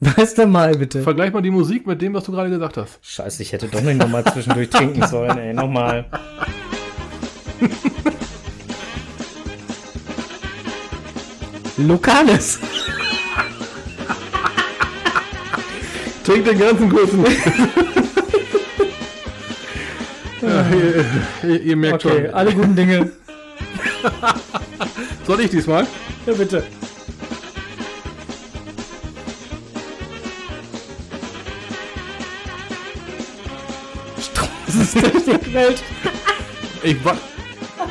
Weißt 0.00 0.36
du 0.36 0.46
mal 0.46 0.76
bitte? 0.76 1.02
Vergleich 1.02 1.32
mal 1.32 1.40
die 1.40 1.50
Musik 1.50 1.86
mit 1.86 2.02
dem, 2.02 2.12
was 2.12 2.24
du 2.24 2.32
gerade 2.32 2.50
gesagt 2.50 2.76
hast. 2.76 2.98
Scheiße, 3.00 3.42
ich 3.42 3.50
hätte 3.52 3.68
doch 3.68 3.80
nicht 3.80 3.96
nochmal 3.96 4.24
zwischendurch 4.24 4.68
trinken 4.68 5.06
sollen, 5.08 5.38
ey. 5.38 5.54
Nochmal. 5.54 6.04
Lokales. 11.78 12.58
Trink 16.26 16.44
den 16.44 16.58
ganzen 16.58 16.88
kurzen. 16.90 17.24
ja, 20.42 20.66
ihr, 20.70 21.04
ihr, 21.48 21.62
ihr 21.62 21.76
merkt 21.76 22.04
Okay, 22.04 22.26
schon. 22.26 22.34
alle 22.34 22.52
guten 22.52 22.74
Dinge. 22.74 23.12
Soll 25.26 25.40
ich 25.40 25.50
diesmal? 25.50 25.86
Ja, 26.26 26.32
bitte. 26.34 26.64
Technikwelt. 34.92 35.82
Ich, 36.82 37.04
wa 37.04 37.16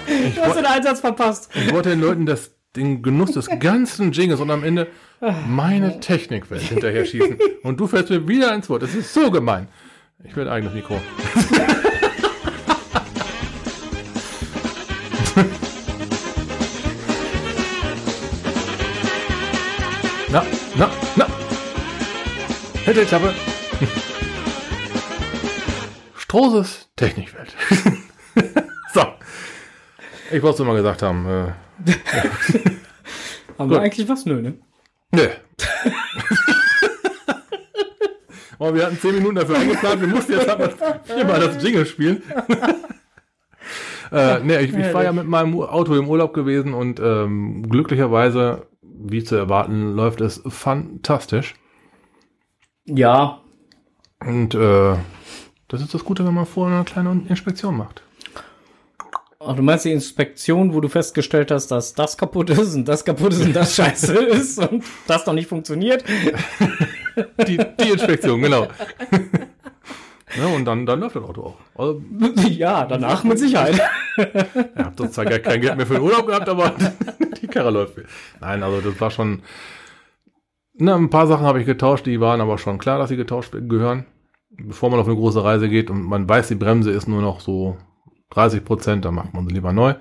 ich, 0.07 0.36
Du 0.36 0.41
hast 0.41 0.55
den 0.57 0.65
Einsatz 0.65 0.99
verpasst. 0.99 1.49
ich 1.53 1.73
wollte 1.73 1.89
den 1.89 2.01
Leuten 2.01 2.25
das, 2.25 2.51
den 2.76 3.01
Genuss 3.01 3.32
des 3.32 3.47
ganzen 3.59 4.11
Jingles 4.11 4.39
und 4.39 4.51
am 4.51 4.63
Ende 4.63 4.88
meine 5.47 5.99
Technikwelt 5.99 6.61
hinterher 6.61 7.05
schießen. 7.05 7.38
Und 7.63 7.80
du 7.80 7.88
fällst 7.88 8.11
mir 8.11 8.28
wieder 8.28 8.53
ins 8.53 8.69
Wort. 8.69 8.84
Das 8.84 8.93
ist 8.93 9.11
so 9.13 9.32
gemein. 9.32 9.67
Ich 10.23 10.36
will 10.36 10.47
ein 10.47 10.53
eigenes 10.53 10.76
Mikro. 10.76 10.99
na, 20.32 20.45
na, 20.78 20.91
na. 21.15 21.28
Hätte 22.84 22.99
die 22.99 23.05
Klappe. 23.07 23.34
Strohses 26.17 26.89
Technikwelt. 26.95 27.55
so. 28.93 29.01
Ich 30.32 30.43
wollte 30.43 30.55
es 30.55 30.59
immer 30.59 30.76
gesagt 30.76 31.01
haben. 31.01 31.55
Haben 33.57 33.69
Gut. 33.69 33.78
wir 33.78 33.82
eigentlich 33.82 34.07
was? 34.09 34.26
Nö, 34.26 34.41
ne? 34.41 34.53
Nö. 35.11 35.28
Aber 38.59 38.73
wir 38.73 38.86
hatten 38.86 38.97
zehn 38.97 39.15
Minuten 39.15 39.36
dafür 39.36 39.57
eingeplant. 39.57 40.01
Wir 40.01 40.07
mussten 40.07 40.34
jetzt 40.34 40.47
halt 40.47 40.59
mal 40.59 41.01
viermal 41.03 41.39
das 41.39 41.61
Jingle 41.63 41.86
spielen. 41.86 42.23
äh, 44.11 44.39
nee, 44.39 44.59
ich, 44.59 44.73
ich 44.73 44.93
war 44.93 45.03
ja 45.03 45.11
mit 45.11 45.28
meinem 45.28 45.59
Auto 45.59 45.93
im 45.95 46.07
Urlaub 46.07 46.34
gewesen 46.34 46.73
und 46.73 46.99
ähm, 46.99 47.67
glücklicherweise, 47.69 48.67
wie 48.82 49.23
zu 49.23 49.36
erwarten, 49.36 49.93
läuft 49.95 50.21
es 50.21 50.41
fantastisch. 50.47 51.55
Ja. 52.86 53.41
Und 54.26 54.55
äh, 54.55 54.95
das 55.67 55.82
ist 55.82 55.93
das 55.93 56.05
Gute, 56.05 56.26
wenn 56.26 56.34
man 56.34 56.45
vorher 56.45 56.78
eine 56.78 56.86
kleine 56.86 57.24
Inspektion 57.28 57.75
macht. 57.75 58.04
Ach, 59.47 59.55
du 59.55 59.62
meinst 59.62 59.86
die 59.86 59.92
Inspektion, 59.92 60.74
wo 60.74 60.82
du 60.82 60.88
festgestellt 60.88 61.51
hast, 61.51 61.67
dass 61.67 61.93
das 61.93 62.17
kaputt 62.17 62.50
ist 62.50 62.74
und 62.76 62.88
das 62.88 63.05
kaputt 63.05 63.34
ist 63.34 63.46
und 63.46 63.55
das 63.55 63.76
scheiße 63.76 64.13
ist 64.13 64.58
und 64.58 64.84
das 65.08 65.26
noch 65.26 65.34
nicht 65.34 65.47
funktioniert? 65.47 66.04
Die, 67.47 67.58
die 67.58 67.89
Inspektion, 67.92 68.42
genau. 68.42 68.63
ja, 70.38 70.47
und 70.54 70.66
dann, 70.66 70.86
dann 70.86 71.00
läuft 71.00 71.16
das 71.16 71.24
Auto 71.24 71.43
auch. 71.43 71.58
Also, 71.80 72.01
ja, 72.50 72.86
danach 72.86 73.24
mit 73.24 73.39
Sicherheit. 73.39 73.80
Ich 74.17 74.84
habe 74.84 75.09
zwar 75.09 75.24
gar 75.24 75.39
kein 75.39 75.62
Geld 75.62 75.78
mehr 75.78 75.86
für 75.86 75.93
den 75.93 76.04
Urlaub 76.04 76.28
gehabt, 76.28 76.50
aber 76.50 76.74
die 77.42 77.47
Karre 77.47 77.72
läuft. 77.72 77.93
Nein, 78.42 78.63
also 78.63 78.82
das 78.82 79.00
war 79.00 79.12
schon. 79.12 79.43
Na, 80.74 80.97
ein 80.97 81.09
paar 81.09 81.28
Sachen 81.28 81.46
habe 81.46 81.62
ich 81.62 81.66
getauscht, 81.66 82.05
die 82.05 82.20
waren 82.20 82.42
aber 82.42 82.58
schon 82.58 82.80
klar, 82.80 83.00
dass 83.00 83.08
sie 83.08 83.16
getauscht 83.16 83.54
gehören. 83.54 84.05
Bevor 84.50 84.89
man 84.89 85.00
auf 85.00 85.08
eine 85.08 85.16
große 85.16 85.42
Reise 85.42 85.70
geht 85.70 85.89
und 85.89 86.01
man 86.01 86.28
weiß, 86.28 86.50
die 86.50 86.55
Bremse 86.55 86.92
ist 86.92 87.08
nur 87.08 87.22
noch 87.22 87.39
so 87.39 87.78
30 88.31 88.65
Prozent, 88.65 89.05
dann 89.05 89.15
macht 89.15 89.33
man 89.33 89.47
sie 89.47 89.53
lieber 89.53 89.73
neu. 89.73 89.95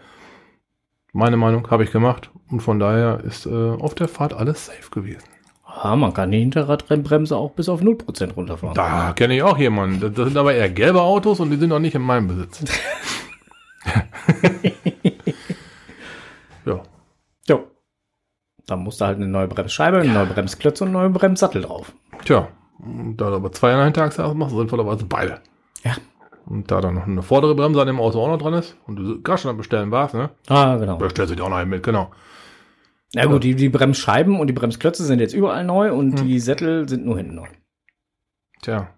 Meine 1.13 1.37
Meinung 1.37 1.71
habe 1.71 1.85
ich 1.85 1.93
gemacht 1.93 2.31
und 2.51 2.61
von 2.61 2.79
daher 2.79 3.21
ist 3.21 3.47
äh, 3.47 3.51
auf 3.51 3.95
der 3.95 4.09
Fahrt 4.09 4.35
alles 4.35 4.67
safe 4.67 4.91
gewesen. 4.91 5.23
Ah, 5.65 5.97
man 5.97 6.15
kann 6.15 6.31
die 6.31 6.39
Hinterradbremse 6.39 7.37
auch 7.37 7.53
bis 7.53 7.69
auf 7.69 7.81
0% 7.81 8.35
runterfahren. 8.35 8.75
Da 8.75 9.13
kenne 9.13 9.37
ich 9.37 9.43
auch 9.43 9.59
jemanden. 9.59 10.01
Das, 10.01 10.27
sind 10.27 10.37
aber 10.37 10.55
eher 10.55 10.71
gelbe 10.71 11.03
Autos 11.03 11.41
und 11.41 11.51
die 11.51 11.57
sind 11.57 11.73
auch 11.73 11.79
nicht 11.79 11.95
in 11.95 12.03
meinem 12.03 12.29
Besitz. 12.29 12.65
ja. 16.65 16.83
Jo. 17.49 17.71
Dann 18.67 18.81
musst 18.81 19.01
du 19.01 19.05
halt 19.05 19.17
eine 19.17 19.27
neue 19.27 19.49
Bremsscheibe, 19.49 19.99
eine 19.99 20.13
neue 20.13 20.27
Bremsklötze 20.27 20.85
und 20.85 20.89
einen 20.89 20.95
neuen 20.95 21.13
Bremssattel 21.13 21.63
drauf. 21.63 21.93
Tja, 22.25 22.49
da 22.79 23.31
du 23.31 23.37
aber 23.37 23.53
zwei 23.53 23.75
an 23.75 23.81
einem 23.81 23.95
Tag 23.95 24.13
sagst, 24.13 24.35
machst 24.35 24.55
du 24.55 24.59
sinnvollerweise 24.59 25.05
beide. 25.05 25.41
Ja. 25.83 25.97
Und 26.47 26.71
da 26.71 26.81
dann 26.81 26.95
noch 26.95 27.07
eine 27.07 27.23
vordere 27.23 27.55
Bremse 27.55 27.81
an 27.81 27.87
dem 27.87 27.99
Auto 28.01 28.21
auch 28.21 28.29
noch 28.29 28.39
dran 28.39 28.53
ist 28.55 28.77
und 28.87 28.97
du 28.97 29.23
gerade 29.23 29.41
schon 29.41 29.51
am 29.51 29.57
Bestellen 29.57 29.91
warst, 29.91 30.15
ne? 30.15 30.31
Ah, 30.49 30.77
genau. 30.77 30.97
Bestellst 30.99 31.33
du 31.33 31.37
dir 31.37 31.45
auch 31.45 31.49
noch 31.49 31.57
einen 31.57 31.71
mit, 31.71 31.83
genau. 31.83 32.11
Na 33.15 33.25
gut, 33.27 33.45
die, 33.45 33.55
die 33.55 33.69
Bremsscheiben 33.69 34.39
und 34.39 34.49
die 34.49 34.53
Bremsklötze 34.53 35.05
sind 35.05 35.21
jetzt 35.21 35.33
überall 35.35 35.65
neu 35.65 35.93
und 35.95 36.17
die 36.21 36.41
Sättel 36.41 36.89
sind 36.89 37.07
nur 37.07 37.17
hinten 37.17 37.37
neu. 37.37 37.47
Tja, 38.63 38.89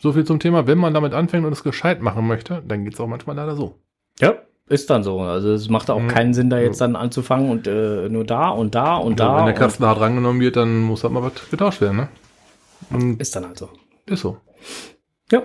so 0.00 0.12
viel 0.12 0.24
zum 0.24 0.40
Thema, 0.40 0.66
wenn 0.66 0.78
man 0.78 0.94
damit 0.94 1.12
anfängt 1.12 1.44
und 1.46 1.52
es 1.52 1.62
gescheit 1.62 2.00
machen 2.02 2.26
möchte, 2.26 2.62
dann 2.66 2.84
geht's 2.84 2.98
auch 3.00 3.06
manchmal 3.06 3.36
leider 3.36 3.54
so. 3.54 3.78
Ja, 4.18 4.34
ist 4.68 4.88
dann 4.90 5.02
so. 5.04 5.20
Also 5.20 5.52
es 5.52 5.68
macht 5.68 5.90
auch 5.90 6.00
Mhm. 6.00 6.08
keinen 6.08 6.34
Sinn, 6.34 6.50
da 6.50 6.58
jetzt 6.58 6.80
dann 6.80 6.96
anzufangen 6.96 7.50
und 7.50 7.66
äh, 7.66 8.08
nur 8.08 8.24
da 8.24 8.48
und 8.48 8.74
da 8.74 8.96
und 8.96 9.20
Ja, 9.20 9.26
da. 9.28 9.38
wenn 9.38 9.44
der 9.46 9.54
Kasten 9.54 9.84
hart 9.84 10.00
rangenommen 10.00 10.40
wird, 10.40 10.56
dann 10.56 10.80
muss 10.82 11.04
halt 11.04 11.12
mal 11.12 11.22
was 11.22 11.50
getauscht 11.50 11.80
werden, 11.80 11.96
ne? 11.98 12.08
Und 12.90 13.20
ist 13.20 13.36
dann 13.36 13.44
also. 13.44 13.68
ist 14.06 14.20
so. 14.20 14.38
Ja. 15.30 15.42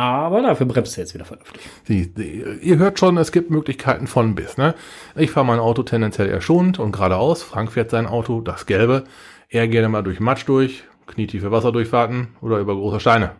Aber 0.00 0.40
dafür 0.40 0.64
bremst 0.66 0.96
du 0.96 1.00
jetzt 1.02 1.12
wieder 1.12 1.26
vernünftig. 1.26 1.60
Sie, 1.84 2.10
Sie, 2.16 2.42
ihr 2.62 2.78
hört 2.78 2.98
schon, 2.98 3.18
es 3.18 3.32
gibt 3.32 3.50
Möglichkeiten 3.50 4.06
von 4.06 4.34
bis. 4.34 4.56
Ne? 4.56 4.74
Ich 5.14 5.30
fahre 5.30 5.44
mein 5.44 5.58
Auto 5.58 5.82
tendenziell 5.82 6.28
eher 6.30 6.40
schonend 6.40 6.78
und 6.78 6.92
geradeaus. 6.92 7.42
Frank 7.42 7.70
fährt 7.72 7.90
sein 7.90 8.06
Auto, 8.06 8.40
das 8.40 8.64
gelbe, 8.64 9.04
eher 9.50 9.68
gerne 9.68 9.90
mal 9.90 10.00
durch 10.02 10.18
Matsch 10.18 10.48
durch, 10.48 10.84
knietiefe 11.06 11.50
Wasserdurchfahrten 11.50 12.28
oder 12.40 12.60
über 12.60 12.74
große 12.74 12.98
Steine. 12.98 13.32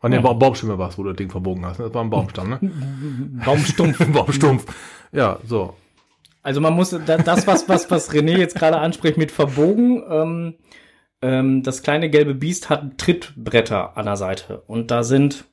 An 0.00 0.10
der 0.10 0.20
Ja. 0.20 0.32
Baumstimme 0.34 0.76
war 0.76 0.90
es, 0.90 0.98
wo 0.98 1.02
du 1.02 1.08
das 1.10 1.16
Ding 1.16 1.30
verbogen 1.30 1.64
hast. 1.64 1.78
ne? 1.78 1.86
Das 1.86 1.94
war 1.94 2.04
ein 2.04 2.10
Baumstamm, 2.10 2.50
ne? 2.50 2.58
Baumstumpf. 3.44 4.04
Baumstumpf. 4.12 4.66
Ja, 5.12 5.38
so. 5.46 5.74
Also 6.42 6.60
man 6.60 6.74
muss 6.74 6.90
da- 6.90 7.16
das, 7.16 7.46
was, 7.46 7.70
was, 7.70 7.90
was 7.90 8.12
René 8.12 8.36
jetzt 8.36 8.56
gerade 8.56 8.76
anspricht 8.78 9.16
mit 9.16 9.30
verbogen, 9.30 10.02
ähm, 10.10 10.54
ähm, 11.22 11.62
das 11.62 11.82
kleine 11.82 12.10
gelbe 12.10 12.34
Biest 12.34 12.68
hat 12.68 12.98
Trittbretter 12.98 13.96
an 13.96 14.04
der 14.04 14.16
Seite. 14.16 14.62
Und 14.66 14.90
da 14.90 15.04
sind 15.04 15.44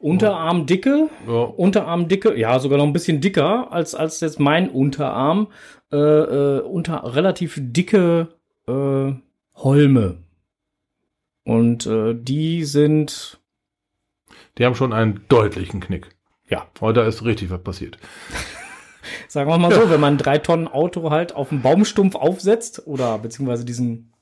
Unterarmdicke, 0.00 1.10
Ja, 1.26 1.32
Unterarmdicke, 1.42 2.36
ja, 2.38 2.58
sogar 2.58 2.78
noch 2.78 2.86
ein 2.86 2.92
bisschen 2.94 3.20
dicker 3.20 3.70
als, 3.70 3.94
als 3.94 4.20
jetzt 4.20 4.40
mein 4.40 4.70
Unterarm, 4.70 5.48
äh, 5.92 5.96
äh, 5.96 6.60
unter 6.62 7.14
relativ 7.14 7.58
dicke 7.60 8.28
äh, 8.66 9.12
Holme. 9.54 10.16
Und 11.44 11.86
äh, 11.86 12.14
die 12.14 12.64
sind, 12.64 13.40
die 14.56 14.64
haben 14.64 14.74
schon 14.74 14.92
einen 14.94 15.24
deutlichen 15.28 15.80
Knick. 15.80 16.08
ja, 16.48 16.66
Heute 16.80 17.00
ist 17.00 17.24
richtig 17.24 17.50
was 17.50 17.62
passiert. 17.62 17.98
sagen 19.28 19.50
wir 19.50 19.58
mal 19.58 19.72
so, 19.72 19.90
wenn 19.90 20.00
man 20.00 20.14
ein 20.14 20.18
drei 20.18 20.38
Tonnen 20.38 20.66
Auto 20.68 21.10
halt 21.10 21.34
auf 21.34 21.52
einen 21.52 21.60
Baumstumpf 21.62 22.14
aufsetzt 22.14 22.86
oder 22.86 23.18
beziehungsweise 23.18 23.66
diesen, 23.66 24.14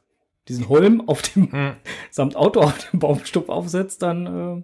diesen 0.48 0.68
Holm 0.68 1.06
auf 1.06 1.22
dem 1.22 1.48
Mhm. 1.52 1.76
samt 2.10 2.34
Auto 2.34 2.60
auf 2.60 2.90
dem 2.90 2.98
Baumstumpf 2.98 3.48
aufsetzt, 3.48 4.02
dann 4.02 4.26
äh, 4.26 4.62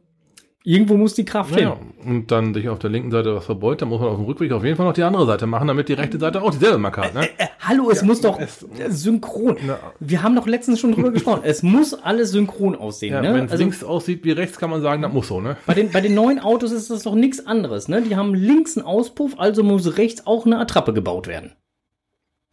irgendwo 0.67 0.97
muss 0.97 1.13
die 1.15 1.27
Kraft 1.27 1.51
Ja, 1.61 1.77
hin. 1.77 1.93
und 2.07 2.31
dann 2.33 2.55
sich 2.55 2.69
auf 2.71 2.79
der 2.79 2.89
linken 2.89 3.11
Seite 3.11 3.37
was 3.37 3.45
verbeult, 3.45 3.83
dann 3.83 3.91
muss 3.91 4.01
man 4.01 4.09
auf 4.09 4.17
dem 4.17 4.25
Rückweg 4.25 4.51
auf 4.51 4.65
jeden 4.65 4.77
Fall 4.77 4.87
noch 4.87 4.95
die 4.95 5.03
andere 5.03 5.27
Seite 5.27 5.47
machen, 5.47 5.69
damit 5.69 5.89
die 5.91 5.93
rechte 5.93 6.19
Seite 6.19 6.41
auch 6.43 6.51
dieselbe 6.51 6.79
Marke 6.79 7.03
hat. 7.03 7.13
Ne? 7.15 7.29
Äh, 7.39 7.47
hallo, 7.61 7.91
es 7.91 8.03
muss 8.03 8.23
doch 8.23 8.41
es- 8.41 8.63
äh, 8.79 8.91
synchron. 8.91 9.59
Na. 9.67 9.79
Wir 10.01 10.23
haben 10.23 10.35
doch 10.35 10.47
letztens 10.47 10.81
schon 10.81 10.93
drüber 10.93 11.11
gesprochen. 11.13 11.43
Es 11.45 11.63
muss 11.63 11.93
alles 11.93 12.31
synchron 12.31 12.75
aussehen. 12.77 13.13
Ja, 13.13 13.21
ne? 13.21 13.35
Wenn 13.35 13.45
es 13.45 13.53
Also 13.53 13.63
links 13.63 13.85
aussieht 13.85 14.25
wie 14.25 14.33
rechts, 14.33 14.59
kann 14.59 14.71
man 14.71 14.81
sagen, 14.81 15.03
das 15.03 15.13
muss 15.13 15.29
so, 15.29 15.41
ne? 15.41 15.57
bei 15.67 15.75
den, 15.75 15.91
bei 15.93 16.01
den 16.01 16.15
neuen 16.15 16.41
Autos 16.41 16.73
ist 16.73 16.91
das 16.91 17.03
doch 17.03 17.15
nichts 17.15 17.47
anderes. 17.47 17.89
Ne? 17.89 18.01
Die 18.03 18.17
haben 18.17 18.35
links 18.35 18.77
einen 18.79 18.87
Auspuff, 18.87 19.35
also 19.39 19.63
muss 19.63 19.99
rechts 19.99 20.27
auch 20.27 20.47
eine 20.47 20.59
Attrappe 20.59 20.93
gebaut 20.95 21.27
werden. 21.29 21.53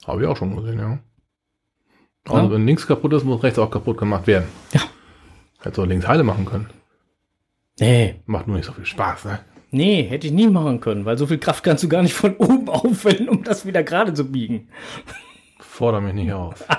Habe 0.06 0.22
ich 0.24 0.28
auch 0.28 0.36
schon 0.36 0.56
gesehen, 0.58 0.80
ja. 0.80 1.00
Also 2.28 2.48
Ja. 2.48 2.52
wenn 2.52 2.66
links 2.66 2.86
kaputt 2.86 3.14
ist, 3.14 3.24
muss 3.24 3.42
rechts 3.42 3.58
auch 3.58 3.72
kaputt 3.72 3.98
gemacht 3.98 4.28
werden. 4.28 4.46
Ja. 4.74 4.82
Hätte 5.62 5.82
auch 5.82 5.86
links 5.86 6.08
heile 6.08 6.24
machen 6.24 6.46
können. 6.46 6.68
Nee, 7.80 8.22
Macht 8.26 8.48
nur 8.48 8.58
nicht 8.58 8.66
so 8.66 8.74
viel 8.74 8.86
Spaß, 8.86 9.26
ne? 9.26 9.40
Nee, 9.72 10.04
hätte 10.04 10.28
ich 10.28 10.34
nie 10.34 10.48
machen 10.48 10.82
können, 10.82 11.06
weil 11.06 11.18
so 11.18 11.26
viel 11.28 11.38
Kraft 11.38 11.64
kannst 11.64 11.84
du 11.84 11.90
gar 11.90 12.02
nicht 12.02 12.14
von 12.14 12.36
oben 12.36 12.68
aufwenden, 12.70 13.30
um 13.30 13.44
das 13.44 13.66
wieder 13.66 13.84
gerade 13.84 14.14
zu 14.14 14.30
biegen. 14.32 14.68
Forder 15.60 16.02
mich 16.02 16.14
nicht 16.14 16.34
auf. 16.34 16.64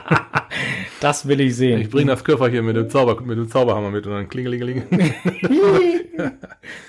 Das 1.00 1.26
will 1.26 1.40
ich 1.40 1.56
sehen. 1.56 1.80
Ich 1.80 1.90
bringe 1.90 2.12
das 2.12 2.22
Köfferchen 2.22 2.64
mit 2.64 2.76
dem, 2.76 2.88
Zauber, 2.88 3.20
mit 3.22 3.36
dem 3.36 3.48
Zauberhammer 3.48 3.90
mit 3.90 4.06
und 4.06 4.12
dann 4.12 4.28
klingelingeling. 4.28 4.84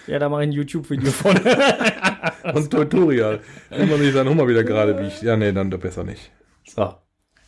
ja, 0.08 0.20
da 0.20 0.30
mache 0.30 0.44
ich 0.44 0.50
ein 0.50 0.52
YouTube-Video 0.52 1.10
von. 1.12 1.36
und 2.54 2.70
Tutorial. 2.70 3.40
Wenn 3.70 3.90
man 3.90 4.00
sich 4.00 4.14
seinen 4.14 4.30
Hummer 4.30 4.48
wieder 4.48 4.64
gerade 4.64 4.94
biegt. 4.94 5.24
Ja, 5.24 5.36
nee, 5.36 5.52
dann 5.52 5.72
doch 5.72 5.80
besser 5.80 6.04
nicht. 6.04 6.30
so, 6.66 6.94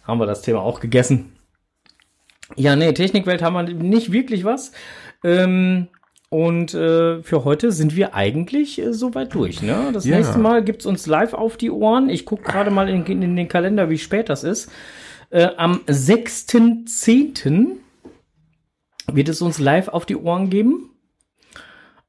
haben 0.06 0.20
wir 0.20 0.26
das 0.26 0.42
Thema 0.42 0.62
auch 0.62 0.80
gegessen. 0.80 1.36
Ja, 2.56 2.76
nee, 2.76 2.94
Technikwelt 2.94 3.44
haben 3.44 3.54
wir 3.54 3.64
nicht 3.64 4.12
wirklich 4.12 4.44
was. 4.44 4.72
Ähm, 5.24 5.90
und 6.30 6.74
äh, 6.74 7.22
für 7.22 7.44
heute 7.46 7.72
sind 7.72 7.96
wir 7.96 8.14
eigentlich 8.16 8.80
äh, 8.82 8.94
soweit 8.94 9.34
durch. 9.34 9.62
Ne? 9.62 9.92
Das 9.94 10.06
Ja. 10.06 10.18
nächste 10.18 10.40
Mal 10.40 10.64
gibt's 10.64 10.86
uns 10.86 11.06
live 11.08 11.34
auf 11.34 11.56
die 11.58 11.72
Ohren. 11.72 12.10
Ich 12.10 12.26
gucke 12.26 12.44
gerade 12.44 12.72
mal 12.72 12.90
in, 12.90 13.06
in 13.06 13.36
den 13.36 13.48
Kalender, 13.48 13.90
wie 13.90 13.98
spät 13.98 14.30
das 14.30 14.44
ist. 14.44 14.72
Äh, 15.30 15.50
am 15.58 15.82
6.10. 15.88 17.68
wird 19.12 19.30
es 19.30 19.42
uns 19.42 19.60
live 19.60 19.88
auf 19.90 20.06
die 20.06 20.16
Ohren 20.18 20.50
geben. 20.50 20.90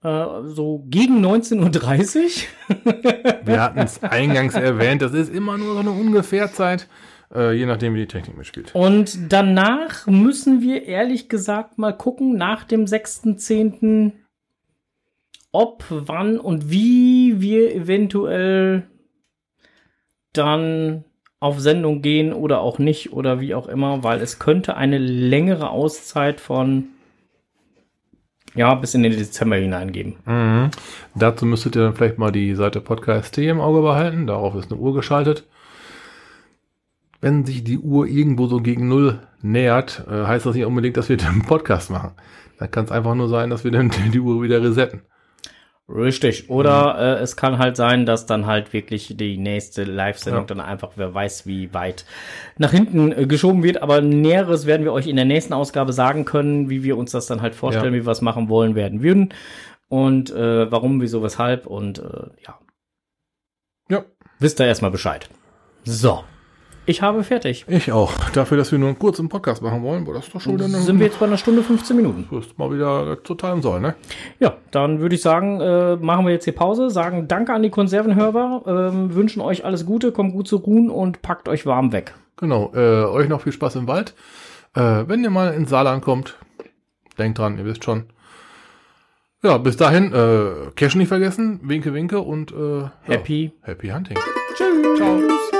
Äh, 0.02 0.24
so 0.44 0.84
gegen 0.88 1.24
19.30 1.24 2.44
Uhr. 2.84 2.94
Wir 3.44 3.62
hatten 3.62 3.78
es 3.80 4.02
eingangs 4.02 4.54
erwähnt, 4.54 5.02
das 5.02 5.12
ist 5.12 5.32
immer 5.32 5.56
nur 5.58 5.74
so 5.74 5.80
eine 5.80 5.90
Ungefährzeit, 5.90 6.88
äh, 7.34 7.52
je 7.52 7.66
nachdem, 7.66 7.94
wie 7.94 8.00
die 8.00 8.06
Technik 8.06 8.36
mitspielt. 8.36 8.74
Und 8.74 9.32
danach 9.32 10.06
müssen 10.06 10.60
wir 10.60 10.84
ehrlich 10.84 11.28
gesagt 11.28 11.78
mal 11.78 11.92
gucken, 11.92 12.36
nach 12.36 12.64
dem 12.64 12.84
6.10., 12.84 14.12
ob, 15.52 15.84
wann 15.88 16.38
und 16.38 16.70
wie 16.70 17.40
wir 17.40 17.74
eventuell 17.74 18.86
dann 20.34 21.04
auf 21.40 21.60
Sendung 21.60 22.02
gehen 22.02 22.32
oder 22.32 22.60
auch 22.60 22.78
nicht 22.78 23.12
oder 23.12 23.40
wie 23.40 23.54
auch 23.54 23.66
immer, 23.66 24.02
weil 24.02 24.20
es 24.20 24.38
könnte 24.38 24.76
eine 24.76 24.98
längere 24.98 25.70
Auszeit 25.70 26.40
von 26.40 26.88
ja, 28.54 28.74
bis 28.74 28.94
in 28.94 29.02
den 29.02 29.12
Dezember 29.12 29.56
hineingeben. 29.56 30.16
Mhm. 30.24 30.70
Dazu 31.14 31.44
müsstet 31.44 31.76
ihr 31.76 31.82
dann 31.82 31.94
vielleicht 31.94 32.18
mal 32.18 32.32
die 32.32 32.54
Seite 32.54 32.80
Podcast 32.80 33.34
T 33.34 33.48
im 33.48 33.60
Auge 33.60 33.82
behalten. 33.82 34.26
Darauf 34.26 34.54
ist 34.54 34.72
eine 34.72 34.80
Uhr 34.80 34.94
geschaltet. 34.94 35.44
Wenn 37.20 37.44
sich 37.44 37.64
die 37.64 37.78
Uhr 37.78 38.06
irgendwo 38.06 38.46
so 38.46 38.58
gegen 38.60 38.88
Null 38.88 39.20
nähert, 39.42 40.04
äh, 40.10 40.24
heißt 40.26 40.46
das 40.46 40.54
nicht 40.54 40.64
unbedingt, 40.66 40.96
dass 40.96 41.08
wir 41.08 41.16
den 41.16 41.42
Podcast 41.42 41.90
machen. 41.90 42.12
Dann 42.58 42.70
kann 42.70 42.84
es 42.84 42.90
einfach 42.92 43.14
nur 43.14 43.28
sein, 43.28 43.50
dass 43.50 43.64
wir 43.64 43.70
dann 43.70 43.90
die 44.12 44.20
Uhr 44.20 44.42
wieder 44.42 44.62
resetten. 44.62 45.02
Richtig. 45.88 46.50
Oder 46.50 46.96
äh, 46.98 47.22
es 47.22 47.36
kann 47.36 47.58
halt 47.58 47.76
sein, 47.76 48.06
dass 48.06 48.26
dann 48.26 48.46
halt 48.46 48.72
wirklich 48.72 49.14
die 49.16 49.38
nächste 49.38 49.84
Live-Sendung 49.84 50.42
Ja. 50.42 50.46
dann 50.46 50.60
einfach, 50.60 50.90
wer 50.96 51.14
weiß 51.14 51.46
wie 51.46 51.72
weit, 51.74 52.04
nach 52.58 52.72
hinten 52.72 53.12
äh, 53.12 53.26
geschoben 53.26 53.62
wird. 53.62 53.82
Aber 53.82 54.00
Näheres 54.00 54.66
werden 54.66 54.82
wir 54.82 54.92
euch 54.92 55.06
in 55.06 55.14
der 55.14 55.24
nächsten 55.26 55.52
Ausgabe 55.52 55.92
sagen 55.92 56.24
können, 56.24 56.70
wie 56.70 56.82
wir 56.82 56.96
uns 56.98 57.12
das 57.12 57.26
dann 57.26 57.40
halt 57.40 57.54
vorstellen, 57.54 57.94
Ja. 57.94 58.00
wie 58.00 58.06
wir 58.06 58.10
es 58.10 58.20
machen 58.20 58.48
wollen, 58.48 58.74
werden 58.74 59.00
würden. 59.00 59.32
Und 59.88 60.30
äh, 60.32 60.70
warum, 60.72 61.00
wieso, 61.00 61.22
weshalb. 61.22 61.66
Und 61.68 62.00
äh, 62.00 62.30
ja, 62.44 62.58
Ja, 63.88 64.04
wisst 64.40 64.58
ihr 64.60 64.66
erstmal 64.66 64.90
Bescheid. 64.90 65.28
So. 65.84 66.24
Ich 66.88 67.02
habe 67.02 67.24
fertig. 67.24 67.64
ich 67.68 67.90
auch. 67.90 68.12
Dafür, 68.30 68.56
dass 68.56 68.70
wir 68.70 68.78
nur 68.78 68.88
einen 68.88 68.98
kurzen 68.98 69.28
Podcast 69.28 69.60
machen 69.60 69.82
wollen, 69.82 70.06
war 70.06 70.14
das 70.14 70.30
doch 70.30 70.40
schon 70.40 70.54
wieder 70.54 70.66
eine, 70.66 70.78
Sind 70.78 71.00
wir 71.00 71.06
jetzt 71.06 71.18
bei 71.18 71.26
einer 71.26 71.36
Stunde 71.36 71.64
15 71.64 71.96
Minuten. 71.96 72.28
das 72.30 72.46
ist 72.46 72.58
mal 72.58 72.72
wieder 72.72 73.20
total 73.24 73.54
im 73.54 73.62
Soll, 73.62 73.80
ne? 73.80 73.96
Ja, 74.38 74.54
dann 74.70 75.00
würde 75.00 75.16
ich 75.16 75.20
sagen, 75.20 75.60
äh, 75.60 75.96
machen 75.96 76.24
wir 76.26 76.32
jetzt 76.32 76.44
hier 76.44 76.54
Pause, 76.54 76.88
sagen 76.90 77.26
Danke 77.26 77.52
an 77.52 77.62
die 77.64 77.70
Konservenhörer, 77.70 78.62
ähm, 78.66 79.14
wünschen 79.14 79.40
euch 79.40 79.64
alles 79.64 79.84
Gute, 79.84 80.12
kommt 80.12 80.32
gut 80.32 80.46
zu 80.46 80.56
ruhen 80.56 80.88
und 80.88 81.22
packt 81.22 81.48
euch 81.48 81.66
warm 81.66 81.90
weg. 81.90 82.14
Genau. 82.36 82.72
Äh, 82.74 83.04
euch 83.04 83.28
noch 83.28 83.40
viel 83.40 83.52
Spaß 83.52 83.74
im 83.76 83.88
Wald. 83.88 84.14
Äh, 84.74 85.04
wenn 85.08 85.24
ihr 85.24 85.30
mal 85.30 85.54
ins 85.54 85.70
Saarland 85.70 86.04
kommt, 86.04 86.36
denkt 87.18 87.38
dran, 87.38 87.58
ihr 87.58 87.64
wisst 87.64 87.82
schon. 87.82 88.04
Ja, 89.42 89.58
bis 89.58 89.76
dahin, 89.76 90.12
äh, 90.12 90.70
Cash 90.76 90.94
nicht 90.94 91.08
vergessen, 91.08 91.60
winke, 91.62 91.92
winke 91.94 92.20
und 92.20 92.52
äh, 92.52 92.88
Happy. 93.02 93.52
Ja, 93.62 93.68
happy 93.68 93.88
Hunting. 93.88 94.16
Tschüss. 94.56 94.96
Ciao. 94.98 95.55